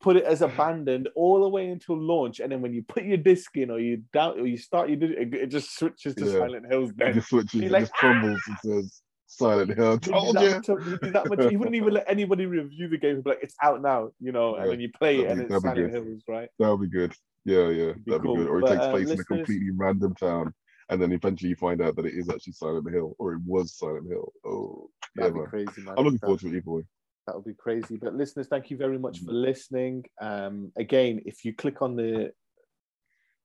put 0.00 0.16
it 0.16 0.24
as 0.24 0.42
abandoned 0.42 1.08
all 1.16 1.42
the 1.42 1.48
way 1.48 1.68
until 1.68 1.96
launch, 1.98 2.40
and 2.40 2.50
then 2.52 2.60
when 2.60 2.72
you 2.72 2.82
put 2.82 3.04
your 3.04 3.16
disc 3.16 3.56
in 3.56 3.70
or 3.70 3.78
you 3.78 4.02
down 4.12 4.38
or 4.40 4.46
you 4.46 4.56
start, 4.56 4.88
you 4.90 4.96
do 4.96 5.06
it, 5.06 5.34
it 5.34 5.46
just 5.48 5.76
switches 5.78 6.14
to 6.16 6.24
Yeah. 6.26 6.32
Silent 6.38 6.66
Hills. 6.68 6.90
Then 6.96 7.08
It 7.08 7.14
just 7.14 7.28
switches, 7.28 7.52
He's 7.52 7.62
it 7.64 7.72
like, 7.72 7.82
just 7.82 7.92
crumbles 7.94 8.40
and 8.46 8.56
says 8.64 9.02
Silent 9.26 9.74
Hill. 9.76 9.98
Be 9.98 10.10
Told 10.10 10.36
that 10.36 10.68
you. 10.68 10.98
be 10.98 11.10
that 11.10 11.28
much. 11.28 11.50
He 11.50 11.56
wouldn't 11.56 11.76
even 11.76 11.94
let 11.94 12.04
anybody 12.08 12.46
review 12.46 12.88
the 12.88 12.98
game. 12.98 13.16
He'd 13.16 13.24
be 13.24 13.30
like, 13.30 13.42
"It's 13.42 13.56
out 13.62 13.82
now," 13.82 14.10
you 14.20 14.32
know, 14.32 14.54
and 14.56 14.64
Yeah, 14.64 14.70
then 14.70 14.80
you 14.80 14.90
play 14.92 15.20
it, 15.20 15.22
that'd 15.28 15.38
and 15.38 15.48
be- 15.48 15.54
it's 15.54 15.62
Silent 15.62 15.92
good. 15.92 16.04
Hills, 16.04 16.22
right? 16.28 16.48
That 16.58 16.70
would 16.70 16.80
be 16.80 16.88
good. 16.88 17.12
Yeah, 17.44 17.68
yeah, 17.68 17.92
be 17.92 18.10
that'd 18.12 18.22
be 18.22 18.34
good. 18.34 18.46
Or 18.48 18.58
it 18.58 18.62
But, 18.62 18.68
takes 18.74 18.84
uh, 18.86 18.90
place 18.90 19.10
in 19.10 19.20
a 19.20 19.24
completely 19.24 19.70
random 19.72 20.14
town, 20.14 20.54
and 20.88 21.00
then 21.02 21.12
eventually 21.12 21.50
you 21.50 21.56
find 21.56 21.82
out 21.82 21.96
that 21.96 22.06
it 22.06 22.14
is 22.14 22.28
actually 22.30 22.52
Silent 22.54 22.90
Hill, 22.90 23.14
or 23.18 23.32
it 23.34 23.40
was 23.44 23.76
Silent 23.76 24.08
Hill. 24.08 24.32
Oh, 24.46 24.88
yeah, 25.16 25.22
That'd 25.24 25.34
be 25.34 25.40
man. 25.40 25.48
crazy, 25.48 25.82
man. 25.82 25.94
I'm 25.98 26.04
looking 26.04 26.18
forward 26.20 26.40
to 26.40 26.46
it 26.48 26.54
either 26.56 26.70
way. 26.70 26.82
That 27.26 27.34
would 27.34 27.44
be 27.44 27.54
crazy. 27.54 27.96
But 27.96 28.14
listeners, 28.14 28.48
thank 28.48 28.70
you 28.70 28.76
very 28.76 28.98
much 28.98 29.18
for 29.20 29.32
Mm-hmm. 29.32 29.42
listening. 29.48 30.04
Um, 30.20 30.72
again, 30.76 31.22
if 31.26 31.44
you 31.44 31.54
click 31.54 31.82
on 31.82 31.96
the 31.96 32.32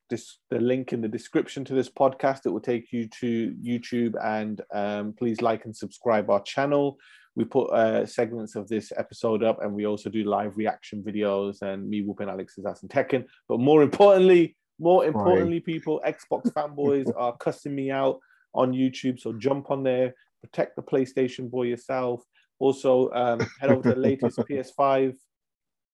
this 0.09 0.39
the 0.49 0.59
link 0.59 0.91
in 0.91 1.01
the 1.01 1.07
description 1.07 1.63
to 1.65 1.73
this 1.75 1.89
podcast, 1.89 2.45
it 2.45 2.49
will 2.49 2.59
take 2.59 2.91
you 2.91 3.07
to 3.19 3.53
YouTube, 3.63 4.15
and 4.23 4.61
um, 4.73 5.13
please 5.13 5.41
like 5.41 5.65
and 5.65 5.75
subscribe 5.75 6.29
our 6.29 6.41
channel. 6.41 6.97
We 7.35 7.45
put 7.45 7.69
uh, 7.69 8.05
segments 8.05 8.55
of 8.55 8.67
this 8.67 8.91
episode 8.97 9.43
up, 9.43 9.61
and 9.61 9.73
we 9.73 9.85
also 9.85 10.09
do 10.09 10.23
live 10.23 10.57
reaction 10.57 11.03
videos 11.03 11.61
and 11.61 11.87
me 11.87 12.01
whooping 12.01 12.27
Alex's 12.27 12.65
ass 12.65 12.81
and 12.81 12.89
Tekken. 12.91 13.25
But 13.47 13.59
more 13.59 13.83
importantly, 13.83 14.57
more 14.79 15.05
importantly, 15.05 15.59
people, 15.59 16.01
Xbox 16.05 16.51
fanboys 16.51 17.11
are 17.17 17.37
cussing 17.37 17.75
me 17.75 17.91
out 17.91 18.19
on 18.53 18.73
YouTube. 18.73 19.19
So 19.19 19.33
jump 19.33 19.69
on 19.69 19.83
there, 19.83 20.15
protect 20.41 20.75
the 20.75 20.81
PlayStation 20.81 21.49
boy 21.51 21.63
yourself. 21.63 22.23
Also, 22.59 23.09
um, 23.11 23.39
head 23.59 23.71
over 23.71 23.81
to 23.83 23.95
the 23.95 23.99
latest 23.99 24.37
PS5 24.49 25.15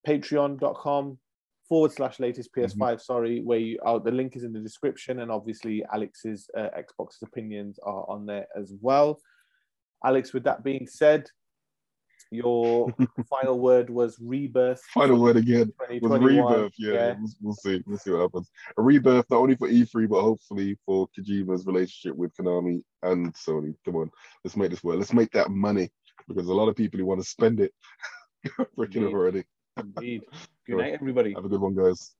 patreon.com 0.06 1.18
forward 1.68 1.92
slash 1.92 2.20
latest 2.20 2.50
PS5. 2.56 2.76
Mm-hmm. 2.76 3.00
Sorry, 3.00 3.42
where 3.42 3.60
you 3.60 3.80
oh, 3.86 4.00
the 4.00 4.12
link 4.12 4.36
is 4.36 4.44
in 4.44 4.54
the 4.54 4.60
description, 4.60 5.20
and 5.20 5.32
obviously 5.32 5.84
Alex's 5.94 6.50
uh, 6.58 6.70
Xbox's 6.78 7.24
opinions 7.24 7.80
are 7.84 8.06
on 8.10 8.26
there 8.26 8.48
as 8.60 8.74
well. 8.82 9.20
Alex, 10.04 10.34
with 10.34 10.44
that 10.44 10.64
being 10.64 10.88
said, 10.88 11.28
your 12.32 12.94
final 13.30 13.60
word 13.60 13.90
was 13.90 14.18
rebirth. 14.22 14.82
Final 14.94 15.20
word 15.20 15.38
again 15.38 15.72
was 16.02 16.22
rebirth. 16.22 16.74
Yeah, 16.78 16.94
yeah. 16.94 17.16
We'll, 17.20 17.32
we'll, 17.42 17.54
see. 17.56 17.84
We'll 17.86 17.98
see 17.98 18.12
what 18.12 18.22
happens. 18.22 18.52
A 18.78 18.82
rebirth 18.82 19.26
not 19.30 19.38
only 19.38 19.56
for 19.56 19.70
E3 19.70 20.10
but 20.10 20.22
hopefully 20.22 20.78
for 20.86 21.08
Kojima's 21.18 21.66
relationship 21.66 22.16
with 22.16 22.36
Konami 22.36 22.84
and 23.04 23.34
Sony. 23.34 23.76
Come 23.86 23.98
on, 23.98 24.12
let's 24.44 24.58
make 24.58 24.70
this 24.70 24.84
work. 24.84 24.98
Let's 24.98 25.14
make 25.14 25.32
that 25.32 25.50
money 25.50 25.90
because 26.28 26.48
a 26.48 26.54
lot 26.54 26.70
of 26.70 26.76
people 26.76 27.00
who 27.00 27.06
want 27.06 27.22
to 27.22 27.28
spend 27.28 27.60
it 27.60 27.74
freaking 28.78 29.12
already. 29.12 29.44
Indeed. 29.78 30.24
Good 30.68 30.78
night, 30.78 30.94
everybody. 30.94 31.34
Have 31.34 31.46
a 31.46 31.50
good 31.50 31.62
one, 31.62 31.76
guys. 31.76 32.16